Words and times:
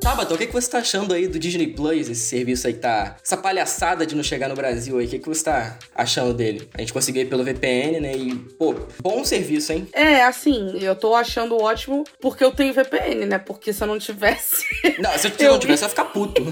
Tabata, 0.00 0.32
o 0.32 0.38
que, 0.38 0.46
que 0.46 0.52
você 0.52 0.70
tá 0.70 0.78
achando 0.78 1.12
aí 1.12 1.28
do 1.28 1.38
Disney 1.38 1.66
Plus, 1.66 2.08
esse 2.08 2.26
serviço 2.26 2.66
aí 2.66 2.72
que 2.72 2.80
tá. 2.80 3.16
Essa 3.22 3.36
palhaçada 3.36 4.06
de 4.06 4.16
não 4.16 4.22
chegar 4.22 4.48
no 4.48 4.54
Brasil 4.54 4.98
aí, 4.98 5.06
o 5.06 5.08
que, 5.08 5.18
que 5.18 5.28
você 5.28 5.44
tá 5.44 5.78
achando 5.94 6.32
dele? 6.32 6.68
A 6.72 6.80
gente 6.80 6.92
conseguiu 6.92 7.22
ir 7.22 7.26
pelo 7.26 7.44
VPN, 7.44 8.00
né? 8.00 8.16
E, 8.16 8.34
pô, 8.34 8.74
bom 9.02 9.22
serviço, 9.24 9.72
hein? 9.72 9.86
É, 9.92 10.24
assim, 10.24 10.78
eu 10.80 10.96
tô 10.96 11.14
achando 11.14 11.56
ótimo 11.56 12.04
porque 12.18 12.42
eu 12.42 12.50
tenho 12.50 12.72
VPN, 12.72 13.26
né? 13.26 13.38
Porque 13.38 13.74
se 13.74 13.82
eu 13.82 13.86
não 13.86 13.98
tivesse. 13.98 14.64
Não, 14.98 15.10
se 15.18 15.28
eu, 15.38 15.52
não 15.52 15.58
tivesse, 15.58 15.82
eu 15.82 15.86
ia 15.86 15.90
ficar 15.90 16.06
puto. 16.06 16.42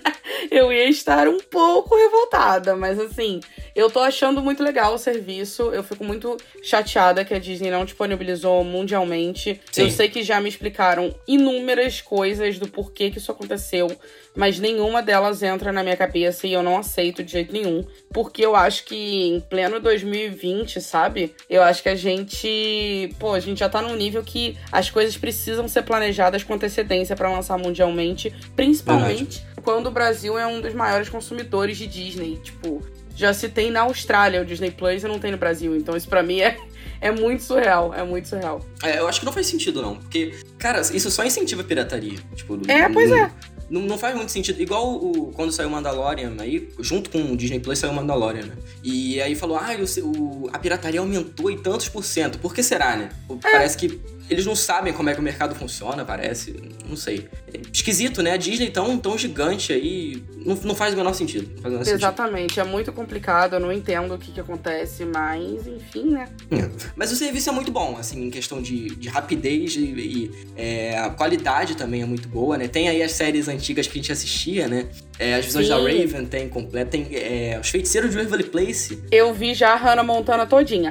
eu 0.50 0.72
ia 0.72 0.88
estar 0.88 1.28
um 1.28 1.38
pouco 1.38 1.96
revoltada, 1.96 2.76
mas 2.76 2.98
assim, 2.98 3.40
eu 3.74 3.90
tô 3.90 4.00
achando 4.00 4.42
muito 4.42 4.62
legal 4.62 4.94
o 4.94 4.98
serviço. 4.98 5.70
Eu 5.72 5.82
fico 5.82 6.04
muito 6.04 6.36
chateada 6.62 7.24
que 7.24 7.34
a 7.34 7.38
Disney 7.38 7.70
não 7.70 7.84
disponibilizou 7.84 8.62
mundialmente. 8.64 9.60
Sim. 9.70 9.82
Eu 9.82 9.90
sei 9.90 10.08
que 10.08 10.22
já 10.22 10.40
me 10.40 10.48
explicaram 10.48 11.14
inúmeras 11.26 12.00
coisas 12.00 12.58
do 12.58 12.68
porquê 12.68 13.10
que 13.10 13.18
isso 13.18 13.30
aconteceu, 13.30 13.90
mas 14.34 14.58
nenhuma 14.58 15.02
delas 15.02 15.42
entra 15.42 15.72
na 15.72 15.82
minha 15.82 15.96
cabeça 15.96 16.46
e 16.46 16.52
eu 16.52 16.62
não 16.62 16.78
aceito 16.78 17.22
de 17.22 17.32
jeito 17.32 17.52
nenhum, 17.52 17.84
porque 18.12 18.44
eu 18.44 18.54
acho 18.54 18.84
que 18.84 18.96
em 19.28 19.40
pleno 19.40 19.80
2020, 19.80 20.80
sabe? 20.80 21.34
Eu 21.48 21.62
acho 21.62 21.82
que 21.82 21.88
a 21.88 21.94
gente, 21.94 23.14
pô, 23.18 23.32
a 23.32 23.40
gente 23.40 23.58
já 23.58 23.68
tá 23.68 23.82
num 23.82 23.96
nível 23.96 24.22
que 24.22 24.56
as 24.70 24.90
coisas 24.90 25.16
precisam 25.16 25.66
ser 25.68 25.82
planejadas 25.82 26.44
com 26.44 26.54
antecedência 26.54 27.16
para 27.16 27.30
lançar 27.30 27.58
mundialmente, 27.58 28.32
principalmente 28.54 29.38
Verdade. 29.38 29.62
quando 29.62 29.86
o 29.86 29.90
Brasil 29.90 30.38
é 30.38 30.46
um 30.46 30.60
dos 30.60 30.74
maiores 30.74 31.08
consumidores 31.08 31.76
de 31.76 31.86
Disney, 31.86 32.36
tipo, 32.36 32.82
já 33.18 33.34
se 33.34 33.48
tem 33.48 33.68
na 33.68 33.80
Austrália 33.80 34.40
o 34.40 34.44
Disney 34.44 34.70
Plus 34.70 35.02
e 35.02 35.08
não 35.08 35.18
tem 35.18 35.32
no 35.32 35.36
Brasil. 35.36 35.76
Então 35.76 35.96
isso 35.96 36.08
para 36.08 36.22
mim 36.22 36.40
é, 36.40 36.56
é 37.00 37.10
muito 37.10 37.42
surreal. 37.42 37.92
É 37.92 38.04
muito 38.04 38.28
surreal. 38.28 38.64
É, 38.80 39.00
eu 39.00 39.08
acho 39.08 39.18
que 39.18 39.26
não 39.26 39.32
faz 39.32 39.48
sentido, 39.48 39.82
não. 39.82 39.96
Porque, 39.96 40.38
cara, 40.56 40.80
isso 40.80 41.10
só 41.10 41.24
incentiva 41.24 41.62
a 41.62 41.64
pirataria. 41.64 42.16
Tipo, 42.36 42.60
é, 42.70 42.88
pois 42.88 43.10
é. 43.10 43.28
Não, 43.68 43.82
não 43.82 43.98
faz 43.98 44.14
muito 44.14 44.30
sentido. 44.30 44.62
Igual 44.62 44.94
o, 44.94 45.32
quando 45.34 45.50
saiu 45.50 45.68
o 45.68 45.72
Mandalorian, 45.72 46.36
aí, 46.38 46.68
junto 46.78 47.10
com 47.10 47.32
o 47.32 47.36
Disney 47.36 47.58
Plus 47.58 47.80
saiu 47.80 47.92
o 47.92 47.96
Mandalorian, 47.96 48.46
né? 48.46 48.54
E 48.84 49.20
aí 49.20 49.34
falou, 49.34 49.56
ah, 49.56 49.70
o, 49.74 50.44
o, 50.44 50.50
a 50.52 50.58
pirataria 50.58 51.00
aumentou 51.00 51.50
em 51.50 51.58
tantos 51.58 51.88
por 51.88 52.04
cento. 52.04 52.38
Por 52.38 52.54
que 52.54 52.62
será, 52.62 52.96
né? 52.96 53.08
É. 53.28 53.34
Parece 53.34 53.76
que 53.76 54.00
eles 54.28 54.44
não 54.44 54.54
sabem 54.54 54.92
como 54.92 55.08
é 55.08 55.14
que 55.14 55.20
o 55.20 55.22
mercado 55.22 55.54
funciona, 55.54 56.04
parece. 56.04 56.56
Não 56.88 56.96
sei. 56.96 57.28
É 57.52 57.60
esquisito, 57.72 58.22
né? 58.22 58.32
A 58.32 58.36
Disney 58.36 58.70
tão, 58.70 58.98
tão 58.98 59.16
gigante 59.16 59.72
aí. 59.72 60.22
Não, 60.44 60.54
não 60.56 60.74
faz 60.74 60.94
o 60.94 60.96
menor 60.96 61.14
sentido. 61.14 61.50
O 61.60 61.68
menor 61.68 61.80
Exatamente. 61.82 62.54
Sentido. 62.54 62.60
É 62.60 62.64
muito 62.64 62.92
complicado, 62.92 63.54
eu 63.54 63.60
não 63.60 63.72
entendo 63.72 64.14
o 64.14 64.18
que, 64.18 64.32
que 64.32 64.40
acontece, 64.40 65.04
mas 65.04 65.66
enfim, 65.66 66.10
né? 66.10 66.28
É. 66.50 66.68
Mas 66.94 67.12
o 67.12 67.16
serviço 67.16 67.48
é 67.48 67.52
muito 67.52 67.70
bom, 67.70 67.96
assim, 67.98 68.26
em 68.26 68.30
questão 68.30 68.60
de, 68.60 68.94
de 68.96 69.08
rapidez 69.08 69.76
e, 69.76 69.80
e 69.80 70.30
é, 70.56 70.98
a 70.98 71.10
qualidade 71.10 71.76
também 71.76 72.02
é 72.02 72.06
muito 72.06 72.28
boa, 72.28 72.58
né? 72.58 72.68
Tem 72.68 72.88
aí 72.88 73.02
as 73.02 73.12
séries 73.12 73.48
antigas 73.48 73.86
que 73.86 73.98
a 73.98 74.02
gente 74.02 74.12
assistia, 74.12 74.68
né? 74.68 74.88
É, 75.18 75.34
as 75.34 75.46
visões 75.46 75.66
Sim. 75.66 75.72
da 75.72 75.78
Raven 75.78 76.26
tem 76.26 76.48
completa. 76.48 76.90
Tem 76.90 77.08
é, 77.12 77.58
Os 77.60 77.68
Feiticeiros 77.68 78.10
de 78.10 78.16
Waverly 78.16 78.44
Place. 78.44 79.02
Eu 79.10 79.34
vi 79.34 79.54
já 79.54 79.72
a 79.72 79.76
Hannah 79.76 80.02
Montana 80.02 80.46
todinha. 80.46 80.90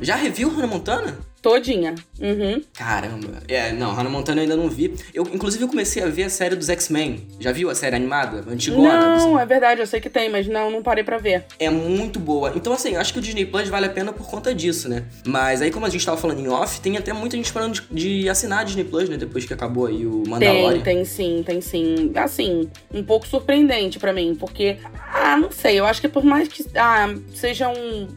Já 0.00 0.14
reviu 0.16 0.48
Hannah 0.48 0.66
Montana? 0.66 1.18
Todinha. 1.42 1.94
Uhum. 2.20 2.62
Caramba. 2.74 3.42
É, 3.48 3.72
não, 3.72 3.92
Hannah 3.92 4.10
Montana 4.10 4.40
eu 4.40 4.42
ainda 4.42 4.56
não 4.56 4.68
vi. 4.68 4.94
Eu, 5.12 5.24
inclusive, 5.32 5.64
eu 5.64 5.68
comecei 5.68 6.02
a 6.02 6.06
ver 6.06 6.24
a 6.24 6.30
série 6.30 6.56
dos 6.56 6.68
X-Men. 6.68 7.26
Já 7.38 7.52
viu 7.52 7.70
a 7.70 7.74
série 7.74 7.96
animada? 7.96 8.44
Antigona? 8.50 9.16
Não, 9.16 9.38
é 9.38 9.46
verdade, 9.46 9.80
eu 9.80 9.86
sei 9.86 10.00
que 10.00 10.08
tem, 10.08 10.28
mas 10.30 10.46
não, 10.46 10.70
não 10.70 10.82
parei 10.82 11.04
para 11.04 11.18
ver. 11.18 11.44
É 11.58 11.70
muito 11.70 12.18
boa. 12.18 12.52
Então, 12.54 12.72
assim, 12.72 12.96
acho 12.96 13.12
que 13.12 13.18
o 13.18 13.22
Disney 13.22 13.46
Plus 13.46 13.68
vale 13.68 13.86
a 13.86 13.90
pena 13.90 14.12
por 14.12 14.26
conta 14.26 14.54
disso, 14.54 14.88
né? 14.88 15.04
Mas 15.26 15.62
aí, 15.62 15.70
como 15.70 15.86
a 15.86 15.88
gente 15.88 16.04
tava 16.04 16.16
falando 16.16 16.40
em 16.40 16.48
off, 16.48 16.80
tem 16.80 16.96
até 16.96 17.12
muita 17.12 17.36
gente 17.36 17.50
falando 17.50 17.80
de, 17.90 18.20
de 18.20 18.28
assinar 18.28 18.60
a 18.60 18.64
Disney 18.64 18.84
Plus, 18.84 19.08
né? 19.08 19.16
Depois 19.16 19.44
que 19.44 19.52
acabou 19.52 19.86
aí 19.86 20.06
o 20.06 20.22
Mandalorian. 20.26 20.80
Tem, 20.80 20.96
tem 20.96 21.04
sim, 21.04 21.42
tem 21.44 21.60
sim. 21.60 22.12
Assim, 22.14 22.68
um 22.92 23.02
pouco 23.02 23.26
surpreendente 23.26 23.98
para 23.98 24.12
mim, 24.12 24.34
porque, 24.38 24.78
ah, 25.12 25.36
não 25.36 25.50
sei, 25.50 25.78
eu 25.78 25.84
acho 25.84 26.00
que 26.00 26.08
por 26.08 26.24
mais 26.24 26.48
que 26.48 26.64
ah, 26.76 27.14
sejam 27.34 27.74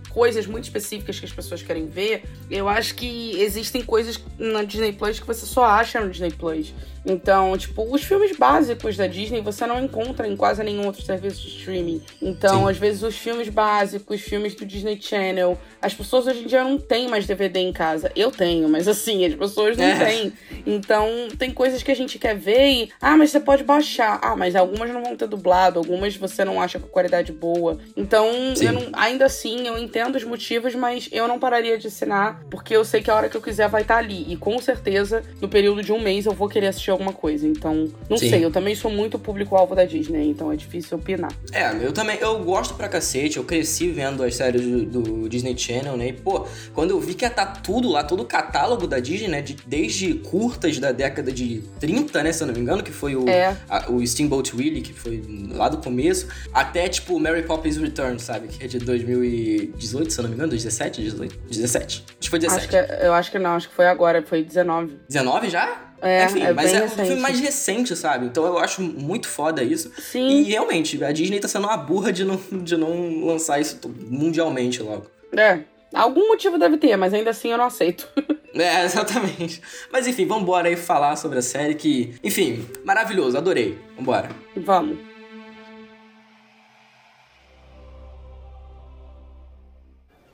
coisas 0.09 0.45
muito 0.47 0.65
específicas 0.65 1.19
que 1.19 1.25
as 1.25 1.31
pessoas 1.31 1.61
querem 1.61 1.87
ver, 1.87 2.23
eu 2.49 2.67
acho 2.67 2.95
que 2.95 3.39
existem 3.41 3.83
coisas 3.89 4.23
na 4.37 4.63
Disney 4.63 4.93
Plus 4.93 5.19
que 5.19 5.25
você 5.25 5.47
só 5.47 5.65
acha 5.65 5.99
no 5.99 6.11
Disney 6.11 6.29
Plus. 6.29 6.71
Então, 7.05 7.57
tipo, 7.57 7.83
os 7.93 8.03
filmes 8.03 8.37
básicos 8.37 8.95
da 8.95 9.07
Disney 9.07 9.41
você 9.41 9.65
não 9.65 9.83
encontra 9.83 10.27
em 10.27 10.35
quase 10.35 10.63
nenhum 10.63 10.85
outro 10.85 11.01
serviço 11.01 11.41
de 11.41 11.57
streaming. 11.57 12.01
Então, 12.21 12.65
Sim. 12.65 12.69
às 12.69 12.77
vezes, 12.77 13.03
os 13.03 13.17
filmes 13.17 13.49
básicos, 13.49 14.21
filmes 14.21 14.53
do 14.53 14.65
Disney 14.65 14.99
Channel, 15.01 15.57
as 15.81 15.93
pessoas 15.93 16.27
hoje 16.27 16.43
em 16.43 16.47
dia 16.47 16.63
não 16.63 16.77
têm 16.77 17.07
mais 17.07 17.25
DVD 17.25 17.59
em 17.59 17.73
casa. 17.73 18.11
Eu 18.15 18.31
tenho, 18.31 18.67
mas 18.69 18.87
assim, 18.87 19.25
as 19.25 19.33
pessoas 19.33 19.77
não 19.77 19.85
é. 19.85 20.05
têm. 20.05 20.33
Então, 20.65 21.07
tem 21.37 21.51
coisas 21.51 21.81
que 21.81 21.91
a 21.91 21.95
gente 21.95 22.19
quer 22.19 22.35
ver 22.35 22.67
e. 22.67 22.91
Ah, 23.01 23.17
mas 23.17 23.31
você 23.31 23.39
pode 23.39 23.63
baixar. 23.63 24.19
Ah, 24.21 24.35
mas 24.35 24.55
algumas 24.55 24.89
não 24.91 25.03
vão 25.03 25.15
ter 25.15 25.27
dublado, 25.27 25.79
algumas 25.79 26.15
você 26.15 26.43
não 26.43 26.61
acha 26.61 26.79
com 26.79 26.87
qualidade 26.87 27.31
boa. 27.31 27.79
Então, 27.95 28.27
não, 28.73 28.89
ainda 28.93 29.25
assim, 29.25 29.67
eu 29.67 29.77
entendo 29.77 30.15
os 30.15 30.23
motivos, 30.23 30.75
mas 30.75 31.09
eu 31.11 31.27
não 31.27 31.39
pararia 31.39 31.77
de 31.77 31.87
assinar, 31.87 32.43
porque 32.51 32.75
eu 32.75 32.83
sei 32.83 33.01
que 33.01 33.09
a 33.09 33.15
hora 33.15 33.29
que 33.29 33.37
eu 33.37 33.41
quiser 33.41 33.69
vai 33.69 33.78
estar 33.81 33.97
ali. 33.97 34.25
E 34.31 34.35
com 34.35 34.59
certeza, 34.59 35.23
no 35.41 35.47
período 35.47 35.83
de 35.83 35.91
um 35.91 36.01
mês, 36.01 36.25
eu 36.25 36.33
vou 36.33 36.47
querer 36.47 36.67
assistir 36.67 36.91
alguma 36.91 37.13
coisa. 37.13 37.47
Então, 37.47 37.89
não 38.09 38.17
Sim. 38.17 38.29
sei, 38.29 38.45
eu 38.45 38.51
também 38.51 38.75
sou 38.75 38.91
muito 38.91 39.17
público-alvo 39.19 39.75
da 39.75 39.85
Disney, 39.85 40.29
então 40.29 40.51
é 40.51 40.55
difícil 40.55 40.97
opinar. 40.97 41.31
É, 41.51 41.69
eu 41.83 41.91
também, 41.91 42.17
eu 42.19 42.39
gosto 42.43 42.73
pra 42.73 42.87
cacete, 42.87 43.37
eu 43.37 43.43
cresci 43.43 43.89
vendo 43.89 44.23
as 44.23 44.35
séries 44.35 44.61
do, 44.61 44.85
do 44.85 45.29
Disney 45.29 45.57
Channel, 45.57 45.97
né? 45.97 46.09
E, 46.09 46.13
pô, 46.13 46.45
quando 46.73 46.91
eu 46.91 46.99
vi 46.99 47.13
que 47.13 47.25
ia 47.25 47.29
estar 47.29 47.45
tá 47.45 47.61
tudo 47.61 47.89
lá, 47.89 48.03
todo 48.03 48.21
o 48.21 48.25
catálogo 48.25 48.87
da 48.87 48.99
Disney, 48.99 49.27
né? 49.27 49.41
De, 49.41 49.55
desde 49.65 50.13
curtas 50.15 50.79
da 50.79 50.91
década 50.91 51.31
de 51.31 51.63
30, 51.79 52.23
né? 52.23 52.31
Se 52.31 52.43
eu 52.43 52.47
não 52.47 52.53
me 52.53 52.59
engano, 52.59 52.83
que 52.83 52.91
foi 52.91 53.15
o, 53.15 53.27
é. 53.27 53.55
a, 53.69 53.89
o 53.91 54.05
Steamboat 54.05 54.55
Willie, 54.55 54.81
que 54.81 54.93
foi 54.93 55.23
lá 55.51 55.69
do 55.69 55.77
começo, 55.77 56.27
até, 56.53 56.87
tipo, 56.87 57.19
Mary 57.19 57.43
Poppins 57.43 57.77
Return, 57.77 58.19
sabe? 58.19 58.47
Que 58.47 58.63
é 58.63 58.67
de 58.67 58.79
2018, 58.79 60.11
se 60.11 60.19
eu 60.19 60.23
não 60.23 60.29
me 60.29 60.35
engano, 60.35 60.49
2017, 60.49 61.01
18, 61.01 61.39
17. 61.49 62.05
Acho 62.07 62.17
que 62.19 62.29
foi 62.29 62.39
17. 62.39 62.75
Acho 62.75 62.87
que, 62.87 63.05
eu 63.05 63.13
acho 63.13 63.31
que 63.31 63.39
não, 63.39 63.51
acho 63.51 63.68
que 63.69 63.75
foi 63.75 63.87
agora, 63.87 64.21
foi 64.23 64.43
19. 64.43 64.99
19 65.07 65.49
já? 65.49 65.89
É, 66.01 66.25
Enfim, 66.25 66.41
é 66.41 66.53
mas 66.53 66.73
é 66.73 66.79
recente. 66.79 67.01
um 67.01 67.05
filme 67.05 67.21
mais 67.21 67.39
recente, 67.39 67.95
sabe? 67.95 68.25
Então 68.25 68.45
eu 68.45 68.57
acho 68.57 68.81
muito 68.81 69.27
foda 69.27 69.63
isso. 69.63 69.91
Sim. 70.01 70.27
E 70.27 70.43
realmente, 70.43 71.01
a 71.03 71.11
Disney 71.11 71.39
tá 71.39 71.47
sendo 71.47 71.67
uma 71.67 71.77
burra 71.77 72.11
de 72.11 72.23
não, 72.23 72.39
de 72.51 72.77
não 72.77 73.25
lançar 73.25 73.59
isso 73.59 73.79
mundialmente 74.09 74.81
logo. 74.81 75.07
É. 75.35 75.59
Algum 75.93 76.27
motivo 76.27 76.57
deve 76.57 76.77
ter, 76.77 76.95
mas 76.95 77.13
ainda 77.13 77.31
assim 77.31 77.49
eu 77.49 77.57
não 77.57 77.65
aceito. 77.65 78.07
é, 78.53 78.85
exatamente. 78.85 79.61
Mas 79.91 80.07
enfim, 80.07 80.25
vambora 80.25 80.69
aí 80.69 80.75
falar 80.75 81.15
sobre 81.15 81.39
a 81.39 81.41
série 81.41 81.75
que, 81.75 82.15
enfim, 82.23 82.65
maravilhoso, 82.85 83.37
adorei. 83.37 83.77
Vambora. 83.97 84.29
Vamos. 84.55 84.97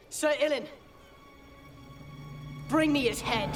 Sir 0.09 0.31
Ilan, 0.41 0.63
bring 2.69 2.91
me 2.91 3.07
his 3.07 3.21
head. 3.21 3.49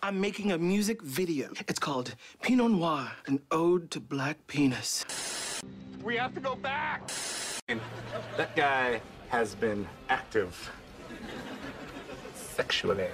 I'm 0.00 0.20
making 0.20 0.52
a 0.52 0.58
music 0.58 1.02
video. 1.02 1.50
It's 1.68 1.78
called 1.78 2.14
Pinot 2.40 2.70
Noir, 2.70 3.10
an 3.26 3.40
ode 3.50 3.90
to 3.90 4.00
black 4.00 4.38
penis. 4.46 5.04
We 6.02 6.16
have 6.16 6.34
to 6.34 6.40
go 6.40 6.54
back! 6.54 7.10
That 8.36 8.56
guy 8.56 9.02
has 9.28 9.54
been 9.54 9.86
active 10.08 10.70
sexually. 12.34 13.08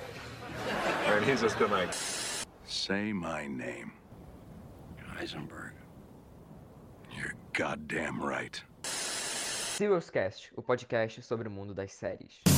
And 1.06 1.24
he's 1.24 1.40
just 1.40 1.58
gonna 1.58 1.72
like... 1.72 1.94
Say 2.64 3.12
my 3.12 3.46
name. 3.46 3.92
Heisenberg. 5.16 5.72
You're 7.16 7.34
goddamn 7.52 8.22
right. 8.22 8.62
Cast, 10.12 10.52
o 10.54 10.62
podcast 10.62 11.20
sobre 11.22 11.48
o 11.48 11.50
mundo 11.50 11.74
das 11.74 11.92
séries. 11.92 12.53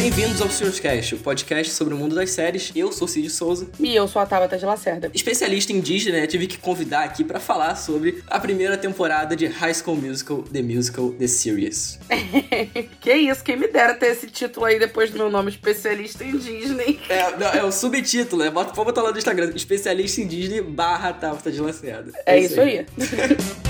Bem-vindos 0.00 0.40
ao 0.40 0.48
Serious 0.48 0.80
Cast, 0.80 1.14
o 1.14 1.18
podcast 1.18 1.74
sobre 1.74 1.92
o 1.92 1.96
mundo 1.98 2.14
das 2.14 2.30
séries. 2.30 2.72
Eu 2.74 2.90
sou 2.90 3.06
Cid 3.06 3.28
Souza. 3.28 3.68
E 3.78 3.94
eu 3.94 4.08
sou 4.08 4.22
a 4.22 4.24
Tabata 4.24 4.56
de 4.56 4.64
Lacerda. 4.64 5.10
Especialista 5.12 5.74
em 5.74 5.80
Disney, 5.80 6.12
né? 6.12 6.26
Tive 6.26 6.46
que 6.46 6.56
convidar 6.56 7.04
aqui 7.04 7.22
para 7.22 7.38
falar 7.38 7.74
sobre 7.74 8.24
a 8.26 8.40
primeira 8.40 8.78
temporada 8.78 9.36
de 9.36 9.44
High 9.44 9.74
School 9.74 9.96
Musical, 9.96 10.42
The 10.42 10.62
Musical, 10.62 11.10
The 11.10 11.26
Series. 11.26 12.00
que 12.98 13.12
isso, 13.12 13.44
quem 13.44 13.58
me 13.58 13.68
dera 13.68 13.92
ter 13.92 14.06
esse 14.06 14.26
título 14.28 14.64
aí 14.64 14.78
depois 14.78 15.10
do 15.10 15.18
meu 15.18 15.30
nome, 15.30 15.50
especialista 15.50 16.24
em 16.24 16.38
Disney. 16.38 16.98
É, 17.06 17.36
não, 17.36 17.48
é 17.48 17.62
o 17.62 17.70
subtítulo, 17.70 18.42
né? 18.42 18.50
Bota, 18.50 18.72
pode 18.72 18.86
botar 18.86 19.02
lá 19.02 19.12
no 19.12 19.18
Instagram, 19.18 19.52
especialista 19.54 20.22
em 20.22 20.26
Disney 20.26 20.62
barra 20.62 21.12
Tabata 21.12 21.52
de 21.52 21.60
Lacerda. 21.60 22.10
É, 22.24 22.36
é 22.40 22.40
isso 22.40 22.58
aí. 22.58 22.78
aí. 22.78 23.69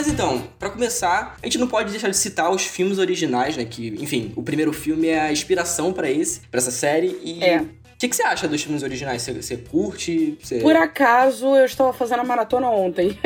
Mas 0.00 0.08
então, 0.08 0.42
para 0.58 0.70
começar, 0.70 1.36
a 1.42 1.46
gente 1.46 1.58
não 1.58 1.68
pode 1.68 1.90
deixar 1.90 2.08
de 2.08 2.16
citar 2.16 2.50
os 2.50 2.64
filmes 2.64 2.96
originais, 2.96 3.54
né? 3.54 3.66
Que, 3.66 3.88
enfim, 4.00 4.32
o 4.34 4.42
primeiro 4.42 4.72
filme 4.72 5.08
é 5.08 5.20
a 5.20 5.30
inspiração 5.30 5.92
para 5.92 6.10
esse, 6.10 6.40
para 6.50 6.56
essa 6.56 6.70
série 6.70 7.20
e 7.22 7.44
é. 7.44 7.66
que, 7.98 8.08
que 8.08 8.16
você 8.16 8.22
acha 8.22 8.48
dos 8.48 8.62
filmes 8.62 8.82
originais? 8.82 9.20
Você, 9.20 9.34
você 9.34 9.58
curte? 9.58 10.38
Você... 10.42 10.60
Por 10.60 10.74
acaso, 10.74 11.54
eu 11.54 11.66
estava 11.66 11.92
fazendo 11.92 12.20
a 12.20 12.24
maratona 12.24 12.70
ontem. 12.70 13.18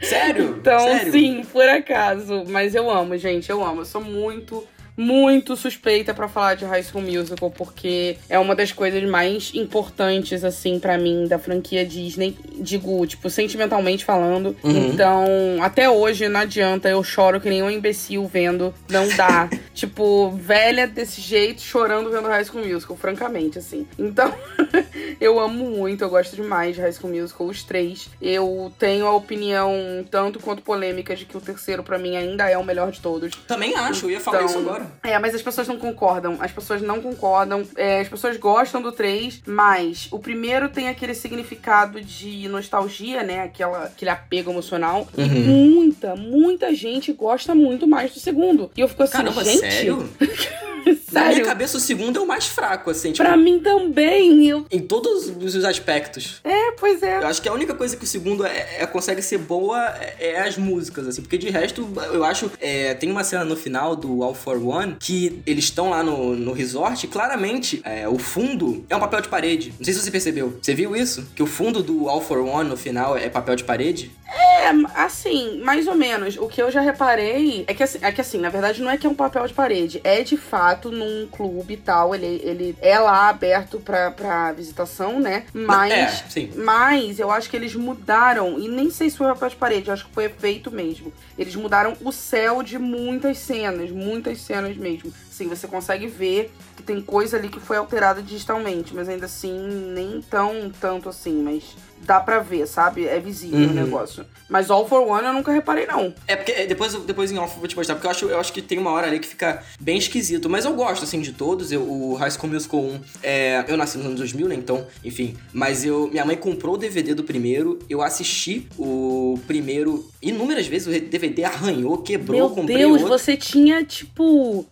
Sério? 0.00 0.56
Então, 0.58 0.78
Sério? 0.78 1.12
sim, 1.12 1.44
por 1.52 1.68
acaso. 1.68 2.42
Mas 2.48 2.74
eu 2.74 2.90
amo, 2.90 3.14
gente, 3.18 3.50
eu 3.50 3.62
amo. 3.62 3.82
Eu 3.82 3.84
sou 3.84 4.00
muito 4.00 4.66
muito 4.98 5.56
suspeita 5.56 6.12
pra 6.12 6.26
falar 6.26 6.56
de 6.56 6.64
High 6.64 6.82
School 6.82 7.04
Musical, 7.04 7.52
porque 7.52 8.16
é 8.28 8.36
uma 8.36 8.56
das 8.56 8.72
coisas 8.72 9.08
mais 9.08 9.52
importantes, 9.54 10.42
assim, 10.42 10.80
pra 10.80 10.98
mim, 10.98 11.28
da 11.28 11.38
franquia 11.38 11.86
Disney. 11.86 12.36
Digo, 12.56 13.06
tipo, 13.06 13.30
sentimentalmente 13.30 14.04
falando. 14.04 14.56
Uhum. 14.64 14.88
Então, 14.88 15.24
até 15.62 15.88
hoje, 15.88 16.28
não 16.28 16.40
adianta, 16.40 16.88
eu 16.88 17.04
choro 17.04 17.40
que 17.40 17.48
nem 17.48 17.62
um 17.62 17.70
imbecil 17.70 18.26
vendo. 18.26 18.74
Não 18.90 19.08
dá. 19.10 19.48
tipo, 19.72 20.32
velha 20.32 20.88
desse 20.88 21.20
jeito, 21.20 21.62
chorando 21.62 22.10
vendo 22.10 22.26
High 22.26 22.44
School 22.44 22.66
Musical, 22.66 22.96
francamente, 22.96 23.56
assim. 23.60 23.86
Então, 23.96 24.34
eu 25.20 25.38
amo 25.38 25.70
muito, 25.70 26.02
eu 26.02 26.10
gosto 26.10 26.34
demais 26.34 26.74
de 26.74 26.82
High 26.82 26.92
School 26.92 27.14
Musical, 27.14 27.46
os 27.46 27.62
três. 27.62 28.08
Eu 28.20 28.72
tenho 28.76 29.06
a 29.06 29.14
opinião, 29.14 29.72
tanto 30.10 30.40
quanto 30.40 30.60
polêmica, 30.60 31.14
de 31.14 31.24
que 31.24 31.36
o 31.36 31.40
terceiro, 31.40 31.84
pra 31.84 31.98
mim, 31.98 32.16
ainda 32.16 32.50
é 32.50 32.58
o 32.58 32.64
melhor 32.64 32.90
de 32.90 33.00
todos. 33.00 33.32
Também 33.46 33.76
acho, 33.76 34.06
eu 34.06 34.10
ia 34.10 34.20
falar 34.20 34.38
Então, 34.38 34.48
isso 34.48 34.58
agora. 34.58 34.87
É, 35.02 35.18
mas 35.18 35.34
as 35.34 35.42
pessoas 35.42 35.66
não 35.68 35.76
concordam. 35.78 36.36
As 36.40 36.50
pessoas 36.52 36.82
não 36.82 37.00
concordam. 37.00 37.62
É, 37.76 38.00
as 38.00 38.08
pessoas 38.08 38.36
gostam 38.36 38.80
do 38.82 38.92
3, 38.92 39.42
mas 39.46 40.08
o 40.10 40.18
primeiro 40.18 40.68
tem 40.68 40.88
aquele 40.88 41.14
significado 41.14 42.00
de 42.00 42.48
nostalgia, 42.48 43.22
né? 43.22 43.42
Aquela, 43.42 43.84
aquele 43.84 44.10
apego 44.10 44.50
emocional. 44.50 45.06
E 45.16 45.22
Uhum. 45.22 45.28
muita, 45.74 46.16
muita 46.16 46.74
gente 46.74 47.12
gosta 47.12 47.54
muito 47.54 47.86
mais 47.86 48.12
do 48.12 48.20
segundo. 48.20 48.70
E 48.76 48.80
eu 48.80 48.88
fico 48.88 49.02
assim, 49.02 49.12
Caramba, 49.12 49.44
gente. 49.44 49.58
sério? 49.60 50.08
Na 51.12 51.26
minha 51.26 51.44
cabeça, 51.44 51.76
o 51.76 51.80
segundo 51.80 52.18
é 52.18 52.22
o 52.22 52.26
mais 52.26 52.46
fraco, 52.46 52.90
assim, 52.90 53.12
tipo, 53.12 53.26
Pra 53.26 53.36
mim 53.36 53.60
também. 53.60 54.46
Eu... 54.46 54.66
em 54.70 54.80
todos 54.80 55.28
os 55.28 55.64
aspectos. 55.64 56.40
É, 56.44 56.72
pois 56.72 57.02
é. 57.02 57.18
Eu 57.18 57.26
acho 57.26 57.40
que 57.42 57.48
a 57.48 57.52
única 57.52 57.74
coisa 57.74 57.96
que 57.96 58.04
o 58.04 58.06
segundo 58.06 58.44
é, 58.44 58.80
é- 58.80 58.86
consegue 58.86 59.22
ser 59.22 59.38
boa 59.38 59.78
é, 60.00 60.32
é 60.32 60.40
as 60.40 60.56
músicas, 60.56 61.06
assim, 61.06 61.22
porque 61.22 61.38
de 61.38 61.48
resto, 61.50 61.86
eu 62.12 62.24
acho. 62.24 62.50
é, 62.60 62.94
tem 62.94 63.10
uma 63.10 63.24
cena 63.24 63.44
no 63.44 63.56
final 63.56 63.94
do 63.96 64.22
All 64.22 64.34
for 64.34 64.56
One 64.62 64.96
que 64.98 65.40
eles 65.46 65.64
estão 65.64 65.90
lá 65.90 66.02
no, 66.02 66.34
no 66.36 66.52
resort 66.52 67.04
e 67.04 67.08
claramente 67.08 67.80
é, 67.84 68.08
o 68.08 68.18
fundo 68.18 68.84
é 68.88 68.96
um 68.96 69.00
papel 69.00 69.20
de 69.20 69.28
parede. 69.28 69.72
Não 69.78 69.84
sei 69.84 69.94
se 69.94 70.00
você 70.00 70.10
percebeu. 70.10 70.58
Você 70.60 70.74
viu 70.74 70.94
isso? 70.96 71.26
Que 71.34 71.42
o 71.42 71.46
fundo 71.46 71.82
do 71.82 72.08
All 72.08 72.20
for 72.20 72.38
One 72.38 72.68
no 72.68 72.76
final 72.76 73.16
é 73.16 73.28
papel 73.28 73.56
de 73.56 73.64
parede? 73.64 74.10
É, 74.28 74.68
assim, 74.94 75.60
mais 75.62 75.86
ou 75.86 75.94
menos. 75.94 76.36
O 76.36 76.46
que 76.48 76.60
eu 76.60 76.70
já 76.70 76.80
reparei 76.80 77.64
é 77.66 77.74
que, 77.74 77.82
assim, 77.82 77.98
é 78.02 78.12
que 78.12 78.20
assim, 78.20 78.38
na 78.38 78.50
verdade 78.50 78.82
não 78.82 78.90
é 78.90 78.98
que 78.98 79.06
é 79.06 79.10
um 79.10 79.14
papel 79.14 79.46
de 79.46 79.54
parede. 79.54 80.00
É 80.04 80.22
de 80.22 80.36
fato 80.36 80.90
num 80.90 81.26
clube 81.30 81.74
e 81.74 81.76
tal. 81.76 82.14
Ele, 82.14 82.40
ele 82.44 82.76
é 82.80 82.98
lá 82.98 83.28
aberto 83.28 83.80
pra, 83.80 84.10
pra 84.10 84.52
visitação, 84.52 85.18
né? 85.18 85.44
Mas. 85.52 85.92
É, 85.92 86.06
sim. 86.28 86.52
Mas 86.56 87.18
eu 87.18 87.30
acho 87.30 87.48
que 87.48 87.56
eles 87.56 87.74
mudaram, 87.74 88.58
e 88.58 88.68
nem 88.68 88.90
sei 88.90 89.08
se 89.08 89.16
foi 89.16 89.28
papel 89.28 89.48
de 89.48 89.56
parede, 89.56 89.88
eu 89.88 89.94
acho 89.94 90.06
que 90.06 90.14
foi 90.14 90.24
efeito 90.24 90.70
mesmo. 90.70 91.12
Eles 91.38 91.54
mudaram 91.54 91.96
o 92.02 92.12
céu 92.12 92.62
de 92.62 92.78
muitas 92.78 93.38
cenas, 93.38 93.90
muitas 93.90 94.40
cenas 94.40 94.76
mesmo. 94.76 95.12
Sim, 95.30 95.48
você 95.48 95.68
consegue 95.68 96.06
ver 96.06 96.52
que 96.76 96.82
tem 96.82 97.00
coisa 97.00 97.36
ali 97.36 97.48
que 97.48 97.60
foi 97.60 97.76
alterada 97.76 98.20
digitalmente, 98.20 98.94
mas 98.94 99.08
ainda 99.08 99.26
assim, 99.26 99.56
nem 99.94 100.20
tão 100.20 100.70
tanto 100.80 101.08
assim, 101.08 101.42
mas 101.42 101.76
dá 102.04 102.20
pra 102.20 102.38
ver, 102.40 102.66
sabe? 102.66 103.06
É 103.06 103.18
visível 103.20 103.58
Uhum. 103.60 103.70
o 103.70 103.74
negócio. 103.74 104.24
Mas 104.48 104.70
All 104.70 104.88
for 104.88 105.06
One 105.06 105.26
eu 105.26 105.32
nunca 105.32 105.52
reparei, 105.52 105.86
não. 105.86 106.14
É 106.26 106.34
porque 106.34 106.66
depois, 106.66 106.94
depois 106.94 107.30
em 107.30 107.38
off 107.38 107.52
eu 107.54 107.58
vou 107.58 107.68
te 107.68 107.76
mostrar, 107.76 107.94
porque 107.96 108.06
eu 108.06 108.10
acho, 108.10 108.24
eu 108.26 108.40
acho 108.40 108.52
que 108.52 108.62
tem 108.62 108.78
uma 108.78 108.90
hora 108.90 109.06
ali 109.06 109.18
que 109.18 109.26
fica 109.28 109.62
bem 109.78 109.98
esquisito. 109.98 110.48
Mas 110.48 110.64
eu 110.64 110.72
gosto, 110.74 111.04
assim, 111.04 111.20
de 111.20 111.32
todos. 111.32 111.70
Eu, 111.70 111.82
o 111.82 112.14
High 112.14 112.30
School 112.30 112.52
Musical 112.52 112.80
1, 112.80 113.00
é, 113.22 113.64
eu 113.68 113.76
nasci 113.76 113.98
nos 113.98 114.06
anos 114.06 114.18
2000, 114.18 114.48
né? 114.48 114.54
Então, 114.54 114.86
enfim. 115.04 115.36
Mas 115.52 115.84
eu, 115.84 116.08
minha 116.10 116.24
mãe 116.24 116.36
comprou 116.36 116.74
o 116.74 116.78
DVD 116.78 117.14
do 117.14 117.24
primeiro, 117.24 117.78
eu 117.90 118.00
assisti 118.02 118.66
o 118.78 119.38
primeiro 119.46 120.08
inúmeras 120.22 120.66
vezes, 120.66 120.86
o 120.88 120.90
DVD 121.08 121.44
arranhou, 121.44 121.98
quebrou, 121.98 122.38
Meu 122.38 122.50
comprei 122.50 122.78
Deus, 122.78 123.02
outro. 123.02 123.08
você 123.18 123.36
tinha, 123.36 123.84
tipo. 123.84 124.66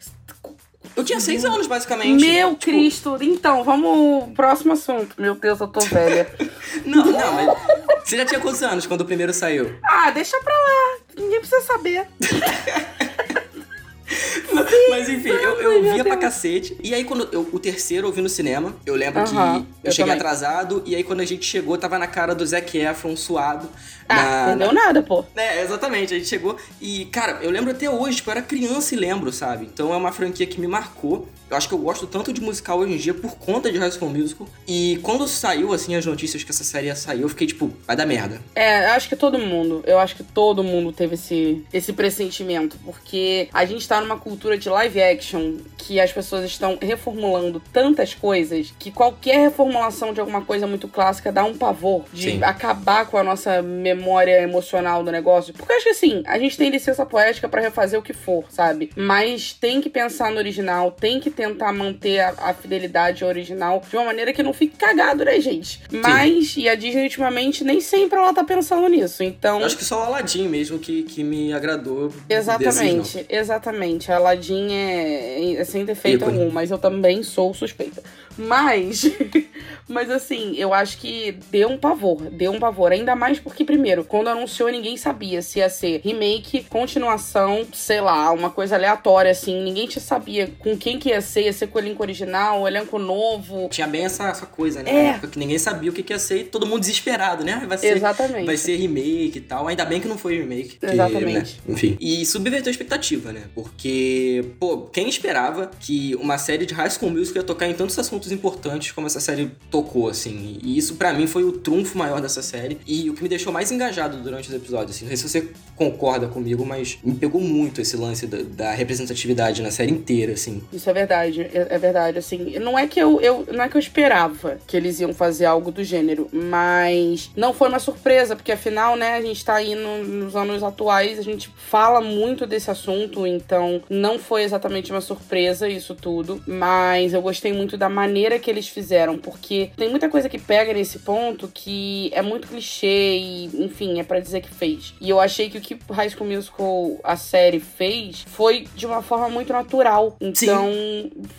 Eu 0.94 1.04
tinha 1.04 1.18
seis 1.20 1.44
anos, 1.44 1.66
basicamente. 1.66 2.20
Meu 2.24 2.50
Tipo, 2.54 2.72
Cristo. 2.72 3.16
Então, 3.20 3.64
vamos. 3.64 4.32
Próximo 4.34 4.72
assunto. 4.74 5.14
Meu 5.18 5.34
Deus, 5.34 5.60
eu 5.60 5.68
tô 5.68 5.80
velha. 5.80 6.26
Não, 6.84 7.04
não, 7.06 7.32
mas. 7.32 7.56
Você 8.04 8.16
já 8.18 8.26
tinha 8.26 8.40
quantos 8.40 8.62
anos 8.62 8.86
quando 8.86 9.00
o 9.00 9.04
primeiro 9.04 9.32
saiu? 9.32 9.74
ah, 9.82 10.10
deixa 10.10 10.38
pra 10.40 10.52
lá. 10.52 10.98
Ninguém 11.16 11.40
precisa 11.40 11.62
saber. 11.62 12.06
Mas 14.90 15.08
enfim, 15.08 15.28
eu, 15.30 15.60
eu 15.60 15.82
via 15.94 16.04
pra 16.04 16.16
cacete. 16.16 16.76
E 16.82 16.94
aí, 16.94 17.04
quando 17.04 17.28
eu- 17.32 17.48
o 17.52 17.58
terceiro 17.58 18.06
eu 18.08 18.12
vi 18.12 18.20
no 18.22 18.28
cinema, 18.28 18.74
eu 18.84 18.94
lembro 18.94 19.24
que 19.24 19.34
eu, 19.34 19.66
eu 19.84 19.92
cheguei 19.92 20.12
também. 20.12 20.14
atrasado. 20.14 20.82
E 20.86 20.94
aí, 20.94 21.02
quando 21.02 21.20
a 21.20 21.24
gente 21.24 21.44
chegou, 21.44 21.76
tava 21.76 21.98
na 21.98 22.06
cara 22.06 22.34
do 22.34 22.44
Zac 22.46 22.76
Efron 22.78 23.16
suado. 23.16 23.68
Ah, 24.08 24.14
na, 24.14 24.46
não 24.50 24.58
deu 24.58 24.72
nada, 24.72 25.02
pô. 25.02 25.24
É, 25.34 25.62
exatamente. 25.62 26.14
A 26.14 26.16
gente 26.16 26.28
chegou 26.28 26.56
e, 26.80 27.06
cara, 27.06 27.38
eu 27.42 27.50
lembro 27.50 27.72
até 27.72 27.90
hoje, 27.90 28.16
tipo, 28.18 28.30
eu 28.30 28.32
era 28.32 28.42
criança 28.42 28.94
e 28.94 28.98
lembro, 28.98 29.32
sabe? 29.32 29.64
Então 29.72 29.92
é 29.92 29.96
uma 29.96 30.12
franquia 30.12 30.46
que 30.46 30.60
me 30.60 30.68
marcou. 30.68 31.28
Eu 31.50 31.56
acho 31.56 31.68
que 31.68 31.74
eu 31.74 31.78
gosto 31.78 32.06
tanto 32.08 32.32
de 32.32 32.40
musical 32.40 32.78
hoje 32.78 32.92
em 32.92 32.96
dia 32.96 33.14
por 33.14 33.36
conta 33.36 33.70
de 33.70 33.78
High 33.78 33.90
School 33.92 34.10
Musical. 34.10 34.46
E 34.66 34.98
quando 35.02 35.26
saiu, 35.28 35.72
assim, 35.72 35.94
as 35.96 36.04
notícias 36.06 36.42
que 36.44 36.50
essa 36.50 36.62
série 36.64 36.86
ia 36.86 36.94
sair, 36.96 37.22
eu 37.22 37.28
fiquei, 37.28 37.46
tipo, 37.48 37.72
vai 37.86 37.96
dar 37.96 38.06
merda. 38.06 38.40
É, 38.54 38.86
acho 38.86 39.08
que 39.08 39.16
todo 39.16 39.38
mundo, 39.38 39.82
eu 39.86 39.98
acho 39.98 40.14
que 40.16 40.22
todo 40.24 40.62
mundo 40.62 40.92
teve 40.92 41.14
esse, 41.14 41.64
esse 41.72 41.92
pressentimento, 41.92 42.76
porque 42.84 43.48
a 43.52 43.64
gente 43.64 43.86
tá 43.88 44.00
numa 44.00 44.16
cultura 44.18 44.45
de 44.54 44.68
live 44.68 45.02
action 45.02 45.54
que 45.78 46.00
as 46.00 46.12
pessoas 46.12 46.44
estão 46.44 46.78
reformulando 46.80 47.62
tantas 47.72 48.12
coisas 48.12 48.74
que 48.78 48.90
qualquer 48.90 49.38
reformulação 49.38 50.12
de 50.12 50.20
alguma 50.20 50.42
coisa 50.42 50.66
muito 50.66 50.88
clássica 50.88 51.32
dá 51.32 51.44
um 51.44 51.56
pavor 51.56 52.04
de 52.12 52.32
Sim. 52.32 52.42
acabar 52.42 53.06
com 53.06 53.16
a 53.16 53.22
nossa 53.22 53.62
memória 53.62 54.42
emocional 54.42 55.02
do 55.02 55.12
negócio. 55.12 55.54
Porque 55.54 55.72
eu 55.72 55.76
acho 55.76 55.84
que 55.84 55.90
assim, 55.90 56.22
a 56.26 56.38
gente 56.38 56.56
tem 56.56 56.70
licença 56.70 57.06
poética 57.06 57.48
pra 57.48 57.60
refazer 57.60 57.98
o 57.98 58.02
que 58.02 58.12
for, 58.12 58.44
sabe? 58.50 58.90
Mas 58.96 59.52
tem 59.52 59.80
que 59.80 59.88
pensar 59.88 60.30
no 60.30 60.38
original, 60.38 60.90
tem 60.90 61.20
que 61.20 61.30
tentar 61.30 61.72
manter 61.72 62.20
a, 62.20 62.34
a 62.38 62.54
fidelidade 62.54 63.22
ao 63.22 63.30
original 63.30 63.82
de 63.88 63.96
uma 63.96 64.06
maneira 64.06 64.32
que 64.32 64.42
não 64.42 64.52
fique 64.52 64.76
cagado, 64.76 65.24
né, 65.24 65.40
gente? 65.40 65.80
Mas, 65.90 66.56
e 66.56 66.68
a 66.68 66.74
Disney 66.74 67.04
ultimamente 67.04 67.64
nem 67.64 67.80
sempre 67.80 68.18
ela 68.18 68.34
tá 68.34 68.44
pensando 68.44 68.88
nisso. 68.88 69.22
Então. 69.22 69.60
Eu 69.60 69.66
acho 69.66 69.76
que 69.76 69.84
só 69.84 70.00
o 70.00 70.02
Aladdin 70.02 70.48
mesmo 70.48 70.78
que, 70.78 71.04
que 71.04 71.22
me 71.22 71.52
agradou. 71.52 72.08
desses. 72.08 72.48
Exatamente, 72.48 73.26
exatamente. 73.28 74.12
Aladdin 74.36 74.72
é, 74.72 75.54
é 75.54 75.64
sem 75.64 75.84
defeito 75.84 76.22
Ícone. 76.22 76.38
algum, 76.38 76.50
mas 76.52 76.70
eu 76.70 76.78
também 76.78 77.22
sou 77.22 77.52
suspeita. 77.54 78.02
Mas, 78.38 79.10
mas 79.88 80.10
assim, 80.10 80.54
eu 80.56 80.74
acho 80.74 80.98
que 80.98 81.38
deu 81.50 81.68
um 81.68 81.78
pavor, 81.78 82.22
deu 82.30 82.52
um 82.52 82.58
pavor. 82.58 82.92
Ainda 82.92 83.16
mais 83.16 83.38
porque, 83.38 83.64
primeiro, 83.64 84.04
quando 84.04 84.28
anunciou, 84.28 84.68
ninguém 84.70 84.96
sabia 84.96 85.40
se 85.42 85.58
ia 85.58 85.68
ser 85.68 86.00
remake, 86.04 86.64
continuação, 86.68 87.66
sei 87.72 88.00
lá, 88.00 88.30
uma 88.32 88.50
coisa 88.50 88.76
aleatória, 88.76 89.30
assim. 89.30 89.62
Ninguém 89.62 89.86
te 89.86 90.00
sabia 90.00 90.50
com 90.58 90.76
quem 90.76 90.98
que 90.98 91.10
ia 91.10 91.20
ser, 91.20 91.44
ia 91.44 91.52
ser 91.52 91.68
com 91.68 91.78
o 91.78 91.82
elenco 91.82 92.02
original, 92.02 92.66
elenco 92.66 92.98
novo. 92.98 93.68
Tinha 93.70 93.86
bem 93.86 94.04
essa, 94.04 94.28
essa 94.28 94.46
coisa, 94.46 94.82
né? 94.82 94.90
É. 94.90 95.02
Na 95.02 95.08
época 95.10 95.28
que 95.28 95.38
ninguém 95.38 95.58
sabia 95.58 95.90
o 95.90 95.92
que, 95.92 96.02
que 96.02 96.12
ia 96.12 96.18
ser 96.18 96.38
e 96.38 96.44
todo 96.44 96.66
mundo 96.66 96.80
desesperado, 96.80 97.44
né? 97.44 97.64
Vai 97.66 97.78
ser, 97.78 97.96
Exatamente. 97.96 98.46
vai 98.46 98.56
ser 98.56 98.76
remake 98.76 99.38
e 99.38 99.40
tal. 99.40 99.66
Ainda 99.68 99.84
bem 99.84 100.00
que 100.00 100.08
não 100.08 100.18
foi 100.18 100.38
remake. 100.38 100.76
porque, 100.78 100.94
Exatamente. 100.94 101.60
né, 101.64 101.74
Enfim. 101.74 101.96
E 102.00 102.24
subverteu 102.26 102.68
a 102.68 102.70
expectativa, 102.70 103.32
né? 103.32 103.44
Porque, 103.54 104.44
pô, 104.58 104.82
quem 104.92 105.08
esperava 105.08 105.70
que 105.80 106.14
uma 106.16 106.38
série 106.38 106.66
de 106.66 106.74
High 106.74 106.90
School 106.90 107.10
Musical 107.10 107.42
ia 107.42 107.46
tocar 107.46 107.68
em 107.68 107.74
tantos 107.74 107.98
assuntos 107.98 108.25
importantes 108.32 108.92
como 108.92 109.06
essa 109.06 109.20
série 109.20 109.50
tocou, 109.70 110.08
assim. 110.08 110.58
E 110.62 110.76
isso 110.78 110.94
pra 110.96 111.12
mim 111.12 111.26
foi 111.26 111.44
o 111.44 111.52
trunfo 111.52 111.96
maior 111.98 112.20
dessa 112.20 112.42
série. 112.42 112.78
E 112.86 113.08
o 113.10 113.14
que 113.14 113.22
me 113.22 113.28
deixou 113.28 113.52
mais 113.52 113.70
engajado 113.70 114.18
durante 114.18 114.48
os 114.48 114.54
episódios. 114.54 114.96
Assim. 114.96 115.04
Não 115.04 115.08
sei 115.08 115.16
se 115.16 115.28
você 115.28 115.48
concorda 115.76 116.26
comigo, 116.26 116.64
mas 116.64 116.98
me 117.04 117.14
pegou 117.14 117.40
muito 117.40 117.80
esse 117.80 117.96
lance 117.96 118.26
da, 118.26 118.38
da 118.42 118.72
representatividade 118.72 119.62
na 119.62 119.70
série 119.70 119.92
inteira, 119.92 120.32
assim. 120.32 120.62
Isso 120.72 120.88
é 120.88 120.92
verdade, 120.92 121.42
é, 121.42 121.66
é 121.70 121.78
verdade, 121.78 122.18
assim, 122.18 122.58
não 122.58 122.78
é 122.78 122.86
que 122.86 122.98
eu, 122.98 123.20
eu 123.20 123.46
não 123.52 123.62
é 123.64 123.68
que 123.68 123.76
eu 123.76 123.80
esperava 123.80 124.58
que 124.66 124.76
eles 124.76 124.98
iam 125.00 125.12
fazer 125.12 125.44
algo 125.44 125.70
do 125.70 125.84
gênero, 125.84 126.28
mas 126.32 127.30
não 127.36 127.52
foi 127.52 127.68
uma 127.68 127.78
surpresa, 127.78 128.34
porque 128.34 128.52
afinal, 128.52 128.96
né, 128.96 129.14
a 129.14 129.20
gente 129.22 129.44
tá 129.44 129.54
aí 129.56 129.74
no- 129.74 130.02
nos 130.04 130.34
anos 130.34 130.62
atuais, 130.62 131.18
a 131.18 131.22
gente 131.22 131.50
fala 131.56 132.00
muito 132.00 132.46
desse 132.46 132.70
assunto, 132.70 133.26
então 133.26 133.82
não 133.90 134.18
foi 134.18 134.42
exatamente 134.42 134.90
uma 134.90 135.00
surpresa 135.00 135.68
isso 135.68 135.94
tudo, 135.94 136.42
mas 136.46 137.12
eu 137.12 137.20
gostei 137.20 137.52
muito 137.52 137.76
da 137.76 137.88
maneira 137.88 138.15
que 138.40 138.50
eles 138.50 138.68
fizeram, 138.68 139.18
porque 139.18 139.70
tem 139.76 139.88
muita 139.90 140.08
coisa 140.08 140.28
que 140.28 140.38
pega 140.38 140.72
nesse 140.72 140.98
ponto 141.00 141.48
que 141.52 142.10
é 142.14 142.22
muito 142.22 142.48
clichê 142.48 143.16
e, 143.18 143.50
enfim, 143.64 143.98
é 144.00 144.02
pra 144.04 144.20
dizer 144.20 144.40
que 144.40 144.48
fez. 144.52 144.94
E 145.00 145.10
eu 145.10 145.20
achei 145.20 145.50
que 145.50 145.58
o 145.58 145.60
que 145.60 145.78
High 145.90 146.10
School 146.10 146.28
Musical, 146.30 146.98
a 147.04 147.16
série, 147.16 147.60
fez 147.60 148.24
foi 148.26 148.66
de 148.74 148.86
uma 148.86 149.02
forma 149.02 149.28
muito 149.28 149.52
natural. 149.52 150.16
Então, 150.20 150.70